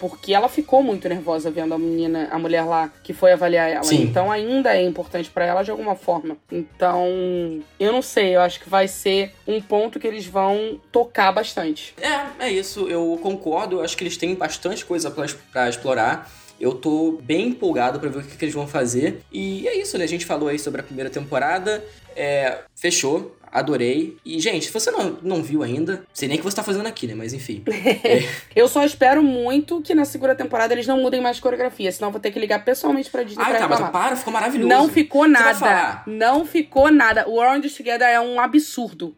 Porque 0.00 0.32
ela 0.32 0.48
ficou 0.48 0.82
muito 0.82 1.06
nervosa 1.08 1.50
vendo 1.50 1.74
a 1.74 1.78
menina, 1.78 2.28
a 2.32 2.38
mulher 2.38 2.64
lá 2.64 2.90
que 3.04 3.12
foi 3.12 3.32
avaliar 3.32 3.70
ela. 3.70 3.84
Sim. 3.84 4.02
Então 4.02 4.32
ainda 4.32 4.74
é 4.74 4.82
importante 4.82 5.28
pra 5.28 5.44
ela 5.44 5.62
de 5.62 5.70
alguma 5.70 5.94
forma. 5.94 6.38
Então, 6.50 7.62
eu 7.78 7.92
não 7.92 8.00
sei, 8.00 8.34
eu 8.34 8.40
acho 8.40 8.58
que 8.60 8.68
vai 8.68 8.88
ser 8.88 9.32
um 9.46 9.60
ponto 9.60 10.00
que 10.00 10.06
eles 10.06 10.24
vão 10.24 10.80
tocar 10.90 11.30
bastante. 11.32 11.94
É, 12.00 12.46
é 12.46 12.50
isso. 12.50 12.88
Eu 12.88 13.20
concordo. 13.22 13.76
Eu 13.76 13.84
acho 13.84 13.94
que 13.94 14.02
eles 14.02 14.16
têm 14.16 14.34
bastante 14.34 14.86
coisa 14.86 15.10
pra, 15.10 15.26
pra 15.52 15.68
explorar. 15.68 16.30
Eu 16.58 16.74
tô 16.74 17.18
bem 17.22 17.48
empolgado 17.48 18.00
pra 18.00 18.08
ver 18.08 18.18
o 18.18 18.22
que, 18.22 18.36
que 18.36 18.44
eles 18.44 18.54
vão 18.54 18.66
fazer. 18.66 19.22
E 19.30 19.68
é 19.68 19.76
isso, 19.76 19.98
né? 19.98 20.04
A 20.04 20.08
gente 20.08 20.24
falou 20.24 20.48
aí 20.48 20.58
sobre 20.58 20.80
a 20.80 20.84
primeira 20.84 21.10
temporada. 21.10 21.84
É, 22.16 22.58
fechou. 22.74 23.36
Adorei. 23.52 24.16
E, 24.24 24.38
gente, 24.38 24.66
se 24.66 24.72
você 24.72 24.90
não, 24.90 25.18
não 25.22 25.42
viu 25.42 25.62
ainda, 25.62 26.04
sei 26.12 26.28
nem 26.28 26.36
o 26.36 26.40
que 26.40 26.44
você 26.44 26.56
tá 26.56 26.62
fazendo 26.62 26.86
aqui, 26.86 27.06
né? 27.06 27.14
Mas 27.14 27.32
enfim. 27.32 27.64
Eu 28.54 28.68
só 28.68 28.84
espero 28.84 29.22
muito 29.22 29.80
que 29.80 29.94
na 29.94 30.04
segunda 30.04 30.34
temporada 30.34 30.72
eles 30.72 30.86
não 30.86 31.00
mudem 31.00 31.20
mais 31.20 31.40
coreografia, 31.40 31.90
senão 31.90 32.08
eu 32.08 32.12
vou 32.12 32.20
ter 32.20 32.30
que 32.30 32.38
ligar 32.38 32.64
pessoalmente 32.64 33.10
pra 33.10 33.22
Disney 33.22 33.42
Ah, 33.42 33.48
pra 33.50 33.58
tá, 33.58 33.68
mas 33.68 33.90
para, 33.90 34.16
ficou 34.16 34.32
maravilhoso. 34.32 34.68
Não 34.68 34.88
ficou 34.88 35.28
nada. 35.28 36.02
Não 36.06 36.44
ficou 36.44 36.90
nada. 36.90 37.28
O 37.28 37.38
Orange 37.38 37.70
Together 37.70 38.08
é 38.08 38.20
um 38.20 38.40
absurdo. 38.40 39.14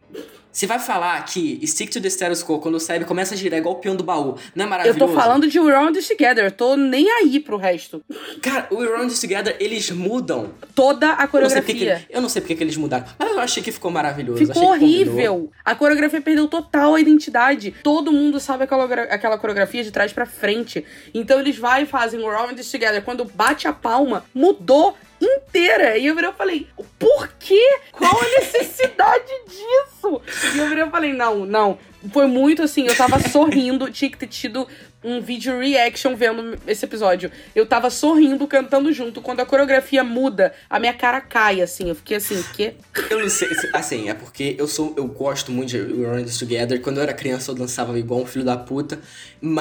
Você 0.53 0.67
vai 0.67 0.77
falar 0.77 1.25
que 1.25 1.59
Stick 1.65 1.89
to 1.91 1.99
the 1.99 2.07
Status 2.09 2.43
Quo, 2.43 2.59
quando 2.59 2.75
o 2.75 2.79
Cyber 2.79 3.07
começa 3.07 3.33
a 3.33 3.37
girar 3.37 3.57
igual 3.59 3.73
o 3.73 3.79
peão 3.79 3.95
do 3.95 4.03
baú, 4.03 4.37
não 4.55 4.63
é 4.63 4.67
Eu 4.67 4.69
maravilhoso? 4.69 4.99
tô 4.99 5.07
falando 5.07 5.47
de 5.47 5.59
Orange 5.59 6.07
Together, 6.07 6.45
eu 6.45 6.51
tô 6.51 6.75
nem 6.77 7.09
aí 7.09 7.39
pro 7.39 7.57
resto. 7.57 8.03
Cara, 8.39 8.67
o 8.69 8.79
Around 8.79 9.07
This 9.07 9.19
Together, 9.19 9.57
eles 9.59 9.89
mudam. 9.89 10.51
Toda 10.75 11.13
a 11.15 11.23
Eu 11.33 11.41
não 11.41 11.49
sei 11.49 11.61
porque, 11.61 11.73
coreografia. 11.73 12.07
que, 12.07 12.15
eu 12.15 12.21
não 12.21 12.29
sei 12.29 12.41
porque 12.43 12.55
que 12.55 12.63
eles 12.63 12.77
mudaram, 12.77 13.05
mas 13.17 13.31
eu 13.31 13.39
achei 13.39 13.63
que 13.63 13.71
ficou 13.71 13.89
maravilhoso. 13.89 14.45
Ficou 14.45 14.69
horrível. 14.69 15.51
A 15.65 15.73
coreografia 15.73 16.21
perdeu 16.21 16.47
total 16.47 16.93
a 16.93 16.99
identidade. 17.01 17.73
Todo 17.81 18.11
mundo 18.11 18.39
sabe 18.39 18.65
aquela, 18.65 18.85
aquela 18.85 19.37
coreografia 19.39 19.83
de 19.83 19.89
trás 19.89 20.13
pra 20.13 20.27
frente. 20.27 20.85
Então 21.15 21.39
eles 21.39 21.57
vai 21.57 21.81
e 21.83 21.85
fazem 21.87 22.19
o 22.19 22.29
Round 22.29 22.55
Together. 22.63 23.01
Quando 23.03 23.25
bate 23.25 23.67
a 23.67 23.73
palma, 23.73 24.23
mudou 24.35 24.95
inteira. 25.23 25.97
E 25.97 26.07
eu 26.07 26.15
virei 26.15 26.29
e 26.29 26.33
falei, 26.33 26.67
por 26.99 27.29
quê? 27.39 27.79
Qual 27.91 28.11
a 28.11 28.39
necessidade 28.39 29.31
disso? 29.47 30.21
E 30.55 30.59
eu 30.59 30.67
virei 30.67 30.83
e 30.83 30.89
falei, 30.89 31.13
não, 31.13 31.45
não. 31.45 31.77
Foi 32.11 32.27
muito 32.27 32.61
assim, 32.61 32.85
eu 32.85 32.95
tava 32.95 33.19
sorrindo, 33.29 33.89
tinha 33.89 34.11
que 34.11 34.17
ter 34.17 34.27
tido 34.27 34.67
um 35.03 35.19
vídeo 35.21 35.59
reaction 35.59 36.15
vendo 36.15 36.57
esse 36.67 36.85
episódio. 36.85 37.31
Eu 37.55 37.65
tava 37.65 37.89
sorrindo, 37.89 38.47
cantando 38.47 38.91
junto. 38.93 39.21
Quando 39.21 39.39
a 39.41 39.45
coreografia 39.45 40.03
muda, 40.03 40.53
a 40.69 40.79
minha 40.79 40.93
cara 40.93 41.19
cai, 41.21 41.61
assim. 41.61 41.89
Eu 41.89 41.95
fiquei 41.95 42.17
assim, 42.17 42.43
quê? 42.53 42.73
Eu 43.09 43.19
não 43.19 43.29
sei, 43.29 43.53
se- 43.53 43.69
assim, 43.73 44.09
é 44.09 44.13
porque 44.13 44.55
eu 44.57 44.67
sou, 44.67 44.93
eu 44.97 45.05
gosto 45.07 45.51
muito 45.51 45.69
de 45.69 45.79
We 45.81 46.07
Run 46.07 46.23
This 46.23 46.37
Together. 46.37 46.79
Quando 46.81 46.97
eu 46.97 47.03
era 47.03 47.13
criança, 47.13 47.51
eu 47.51 47.55
dançava 47.55 47.97
igual 47.99 48.21
um 48.21 48.25
filho 48.25 48.45
da 48.45 48.55
puta. 48.57 48.99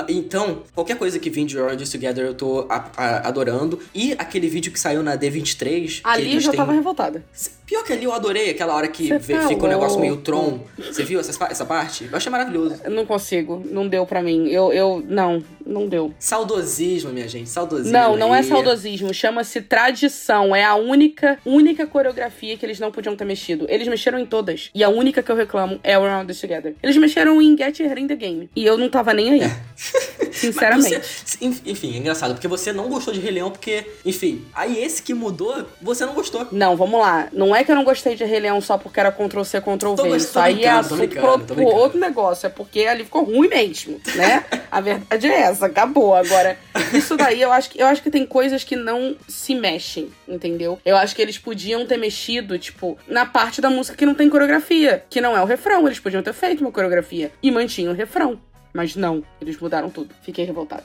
Então, 0.09 0.62
qualquer 0.74 0.97
coisa 0.97 1.18
que 1.18 1.28
vem 1.30 1.45
de 1.47 1.59
We 1.59 1.70
Run 1.70 1.76
This 1.76 1.90
Together, 1.90 2.24
eu 2.24 2.34
tô 2.34 2.66
adorando. 2.97 3.80
E 3.95 4.12
aquele 4.18 4.49
vídeo 4.49 4.70
que 4.72 4.78
saiu 4.78 5.03
na 5.03 5.16
D23. 5.16 6.01
que 6.03 6.09
Ali 6.09 6.34
eu 6.34 6.40
já 6.40 6.53
tava 6.53 6.72
revoltada. 6.72 7.24
Pior 7.72 7.84
que 7.84 7.92
ali 7.94 8.04
eu 8.04 8.12
adorei 8.12 8.50
aquela 8.50 8.74
hora 8.74 8.86
que 8.86 9.16
vê- 9.16 9.34
tá 9.34 9.48
fica 9.48 9.64
um 9.64 9.68
negócio 9.68 9.98
meio. 9.98 10.18
Tron. 10.18 10.60
Você 10.76 11.04
viu 11.04 11.18
essa, 11.18 11.30
essa 11.46 11.64
parte? 11.64 12.06
Eu 12.10 12.14
achei 12.18 12.30
maravilhoso. 12.30 12.76
Eu 12.84 12.90
não 12.90 13.06
consigo, 13.06 13.64
não 13.70 13.88
deu 13.88 14.04
pra 14.04 14.22
mim. 14.22 14.46
Eu, 14.48 14.70
eu, 14.74 15.02
não, 15.08 15.42
não 15.66 15.88
deu. 15.88 16.12
Saudosismo, 16.18 17.12
minha 17.12 17.28
gente. 17.28 17.48
Saudosismo. 17.48 17.92
Não, 17.92 18.16
não 18.16 18.34
é 18.34 18.38
aí. 18.38 18.44
saudosismo, 18.44 19.12
chama-se 19.14 19.60
tradição. 19.62 20.54
É 20.54 20.64
a 20.64 20.74
única, 20.74 21.38
única 21.44 21.86
coreografia 21.86 22.56
que 22.56 22.64
eles 22.66 22.78
não 22.80 22.90
podiam 22.90 23.14
ter 23.16 23.24
mexido. 23.24 23.66
Eles 23.68 23.86
mexeram 23.88 24.18
em 24.18 24.26
todas. 24.26 24.70
E 24.74 24.82
a 24.84 24.88
única 24.88 25.22
que 25.22 25.30
eu 25.30 25.36
reclamo 25.36 25.78
é 25.82 25.98
o 25.98 26.02
Round 26.02 26.32
Together. 26.34 26.74
Eles 26.82 26.96
mexeram 26.96 27.40
em 27.40 27.56
Get 27.56 27.80
Her 27.80 27.98
in 27.98 28.06
the 28.06 28.16
Game. 28.16 28.50
E 28.54 28.64
eu 28.64 28.76
não 28.76 28.88
tava 28.88 29.12
nem 29.12 29.30
aí. 29.32 29.40
Sinceramente. 30.32 30.94
Mas 30.96 31.06
você- 31.24 31.44
enf- 31.44 31.62
enfim, 31.66 31.94
é 31.94 31.98
engraçado, 31.98 32.32
porque 32.34 32.48
você 32.48 32.72
não 32.72 32.88
gostou 32.88 33.12
de 33.12 33.20
Rei 33.20 33.30
Leão, 33.32 33.50
porque, 33.50 33.84
enfim, 34.04 34.44
aí 34.54 34.82
esse 34.82 35.02
que 35.02 35.14
mudou, 35.14 35.66
você 35.80 36.04
não 36.06 36.14
gostou. 36.14 36.46
Não, 36.50 36.76
vamos 36.76 37.00
lá. 37.00 37.28
Não 37.32 37.54
é 37.54 37.62
que 37.64 37.70
eu 37.70 37.76
não 37.76 37.84
gostei 37.84 38.14
de 38.14 38.24
Rei 38.24 38.40
Leão 38.40 38.60
só 38.60 38.78
porque 38.78 38.98
era 38.98 39.12
Ctrl 39.12 39.42
C, 39.44 39.60
Ctrl 39.60 39.94
V. 39.94 40.16
Isso 40.16 40.38
aí 40.38 40.64
é 40.64 40.70
assunto 40.70 41.08
pro, 41.54 41.64
outro 41.66 41.98
negócio. 42.00 42.46
É 42.46 42.48
porque 42.48 42.80
ali 42.86 43.04
ficou 43.04 43.22
ruim 43.24 43.48
mesmo, 43.48 44.00
né? 44.14 44.44
A 44.72 44.80
verdade 44.80 45.26
é 45.26 45.40
essa, 45.42 45.51
acabou. 45.61 46.14
Agora, 46.14 46.57
isso 46.94 47.16
daí 47.16 47.42
eu 47.42 47.50
acho 47.50 47.70
que 47.70 47.80
eu 47.80 47.86
acho 47.86 48.00
que 48.03 48.11
tem 48.11 48.24
coisas 48.24 48.62
que 48.62 48.76
não 48.76 49.16
se 49.26 49.55
mexem, 49.55 50.12
entendeu? 50.28 50.80
Eu 50.84 50.96
acho 50.96 51.16
que 51.16 51.22
eles 51.22 51.38
podiam 51.38 51.84
ter 51.84 51.96
mexido, 51.96 52.57
tipo, 52.59 52.96
na 53.09 53.26
parte 53.26 53.61
da 53.61 53.68
música 53.68 53.96
que 53.96 54.07
não 54.07 54.14
tem 54.14 54.28
coreografia, 54.28 55.05
que 55.11 55.20
não 55.20 55.36
é 55.36 55.42
o 55.42 55.46
refrão. 55.46 55.86
Eles 55.86 55.98
podiam 55.98 56.22
ter 56.22 56.32
feito 56.32 56.61
uma 56.61 56.70
coreografia 56.70 57.32
e 57.42 57.50
mantinham 57.50 57.92
o 57.92 57.96
refrão. 57.96 58.40
Mas 58.72 58.94
não, 58.94 59.22
eles 59.40 59.59
mudaram 59.59 59.90
tudo. 59.90 60.14
Fiquei 60.22 60.44
revoltada. 60.44 60.84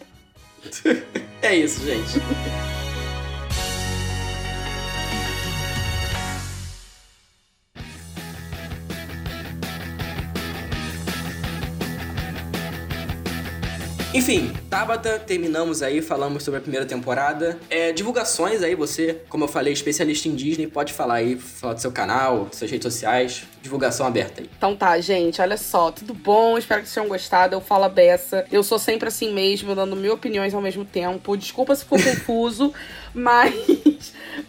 É 1.40 1.56
isso, 1.56 1.86
gente. 1.86 2.20
Enfim, 14.18 14.52
Tabata, 14.68 15.20
terminamos 15.20 15.84
aí, 15.84 16.02
falamos 16.02 16.42
sobre 16.42 16.58
a 16.58 16.62
primeira 16.62 16.88
temporada. 16.88 17.56
É, 17.70 17.92
divulgações 17.92 18.64
aí, 18.64 18.74
você, 18.74 19.22
como 19.30 19.44
eu 19.44 19.48
falei, 19.48 19.72
especialista 19.72 20.28
em 20.28 20.34
Disney, 20.34 20.66
pode 20.66 20.92
falar 20.92 21.18
aí, 21.18 21.36
falar 21.38 21.76
do 21.76 21.80
seu 21.80 21.92
canal, 21.92 22.50
suas 22.52 22.72
redes 22.72 22.92
sociais, 22.92 23.44
divulgação 23.62 24.08
aberta 24.08 24.42
aí. 24.42 24.50
Então 24.58 24.76
tá, 24.76 25.00
gente, 25.00 25.40
olha 25.40 25.56
só, 25.56 25.92
tudo 25.92 26.16
bom? 26.16 26.58
Espero 26.58 26.82
que 26.82 26.88
vocês 26.88 26.96
tenham 26.96 27.08
gostado. 27.08 27.54
Eu 27.54 27.62
falo 27.62 27.84
a 27.84 27.90
beça. 27.90 28.44
Eu 28.52 28.64
sou 28.64 28.80
sempre 28.80 29.08
assim 29.08 29.32
mesmo, 29.32 29.76
dando 29.76 29.96
mil 29.96 30.16
opiniões 30.16 30.52
ao 30.52 30.62
mesmo 30.64 30.84
tempo. 30.84 31.38
Desculpa 31.38 31.76
se 31.76 31.84
ficou 31.84 32.00
confuso, 32.02 32.74
mas. 33.14 33.54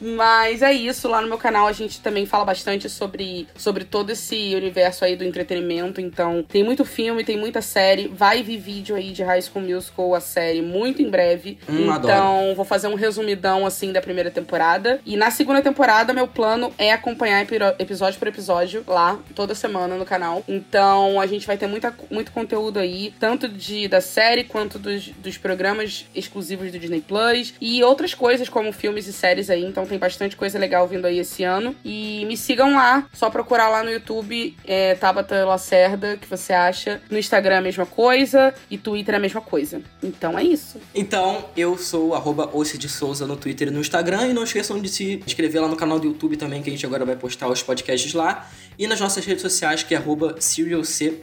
Mas 0.01 0.63
é 0.63 0.73
isso. 0.73 1.09
Lá 1.09 1.21
no 1.21 1.29
meu 1.29 1.39
canal 1.39 1.67
a 1.67 1.73
gente 1.73 2.01
também 2.01 2.27
fala 2.27 2.45
bastante 2.45 2.89
sobre, 2.89 3.47
sobre 3.57 3.85
todo 3.85 4.11
esse 4.11 4.55
universo 4.55 5.05
aí 5.05 5.17
do 5.17 5.25
entretenimento. 5.25 6.01
Então, 6.01 6.43
tem 6.43 6.63
muito 6.63 6.85
filme, 6.85 7.25
tem 7.25 7.37
muita 7.37 7.63
série. 7.63 8.09
Vai 8.09 8.43
vir 8.43 8.59
vídeo 8.59 8.97
aí 8.97 9.13
de 9.13 9.23
High 9.23 9.43
School 9.43 9.65
Musical, 9.65 10.15
a 10.15 10.21
série, 10.21 10.63
muito 10.63 11.03
em 11.03 11.11
breve. 11.11 11.59
Hum, 11.69 11.83
então, 11.83 12.39
adoro. 12.39 12.55
vou 12.55 12.65
fazer 12.65 12.89
um 12.89 12.95
resumidão 12.95 13.67
assim 13.67 13.93
da 13.93 14.01
primeira 14.01 14.31
temporada. 14.31 15.01
E 15.05 15.17
na 15.17 15.31
segunda 15.31 15.63
temporada, 15.63 16.13
meu 16.13 16.27
plano 16.27 16.73
é 16.79 16.93
acompanhar 16.93 17.47
episódio 17.79 18.19
por 18.19 18.29
episódio 18.29 18.85
lá, 18.87 19.19
toda 19.35 19.55
semana 19.55 19.97
no 19.97 20.05
canal. 20.05 20.43
Então 20.49 21.21
a 21.21 21.27
gente 21.27 21.47
vai 21.47 21.57
ter 21.57 21.67
muita, 21.67 21.95
muito 22.11 22.33
conteúdo 22.33 22.79
aí, 22.79 23.15
tanto 23.19 23.49
de, 23.49 23.89
da 23.89 24.01
série 24.01 24.45
quanto 24.45 24.79
dos, 24.79 25.09
dos 25.09 25.37
programas 25.37 26.07
exclusivos 26.15 26.71
do 26.73 26.79
Disney 26.79 27.01
Plus 27.01 27.55
e 27.61 27.83
outras 27.83 28.15
coisas 28.15 28.49
como 28.49 28.73
filmes 28.73 29.07
e 29.07 29.13
séries 29.13 29.38
aí. 29.49 29.65
Então 29.65 29.87
tem 29.87 29.99
bastante 29.99 30.37
coisa 30.37 30.59
legal 30.59 30.87
vindo 30.87 31.07
aí 31.07 31.19
esse 31.19 31.45
ano. 31.45 31.75
E 31.85 32.25
me 32.27 32.37
sigam 32.37 32.75
lá, 32.75 33.07
só 33.13 33.31
procurar 33.31 33.69
lá 33.69 33.83
no 33.83 33.91
YouTube, 33.91 34.57
é, 34.65 34.95
Tabata 34.95 35.45
Lacerda, 35.45 36.17
que 36.17 36.29
você 36.29 36.53
acha. 36.53 37.01
No 37.11 37.19
Instagram 37.19 37.55
é 37.55 37.59
a 37.59 37.63
mesma 37.63 37.87
coisa 37.87 38.55
e 38.71 38.77
Twitter 38.77 39.15
é 39.15 39.19
a 39.19 39.21
mesma 39.21 39.41
coisa. 39.41 39.81
Então 40.03 40.39
é 40.39 40.43
isso. 40.43 40.81
Então, 40.95 41.45
eu 41.57 41.77
sou 41.79 42.09
o 42.09 42.15
arroba 42.15 42.51
de 42.79 42.89
Souza 42.89 43.27
no 43.27 43.37
Twitter 43.37 43.69
e 43.69 43.71
no 43.71 43.81
Instagram. 43.81 44.29
E 44.29 44.33
não 44.33 44.43
esqueçam 44.43 44.81
de 44.81 44.89
se 44.89 45.23
inscrever 45.27 45.63
lá 45.63 45.69
no 45.69 45.77
canal 45.77 45.99
do 45.99 46.07
YouTube 46.07 46.37
também, 46.37 46.63
que 46.63 46.69
a 46.69 46.73
gente 46.73 46.85
agora 46.85 47.05
vai 47.05 47.17
postar 47.17 47.49
os 47.49 47.63
podcasts 47.63 48.13
lá. 48.13 48.49
E 48.79 48.87
nas 48.87 49.01
nossas 49.01 49.25
redes 49.25 49.43
sociais, 49.43 49.83
que 49.83 49.95
é 49.95 49.99
arroba 49.99 50.37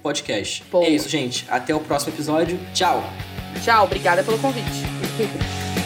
Podcast. 0.02 0.64
Boa. 0.72 0.86
É 0.86 0.90
isso, 0.90 1.10
gente. 1.10 1.46
Até 1.50 1.74
o 1.74 1.80
próximo 1.80 2.14
episódio. 2.14 2.60
Tchau! 2.74 3.04
Tchau, 3.64 3.86
obrigada 3.86 4.24
pelo 4.24 4.38
convite. 4.40 4.84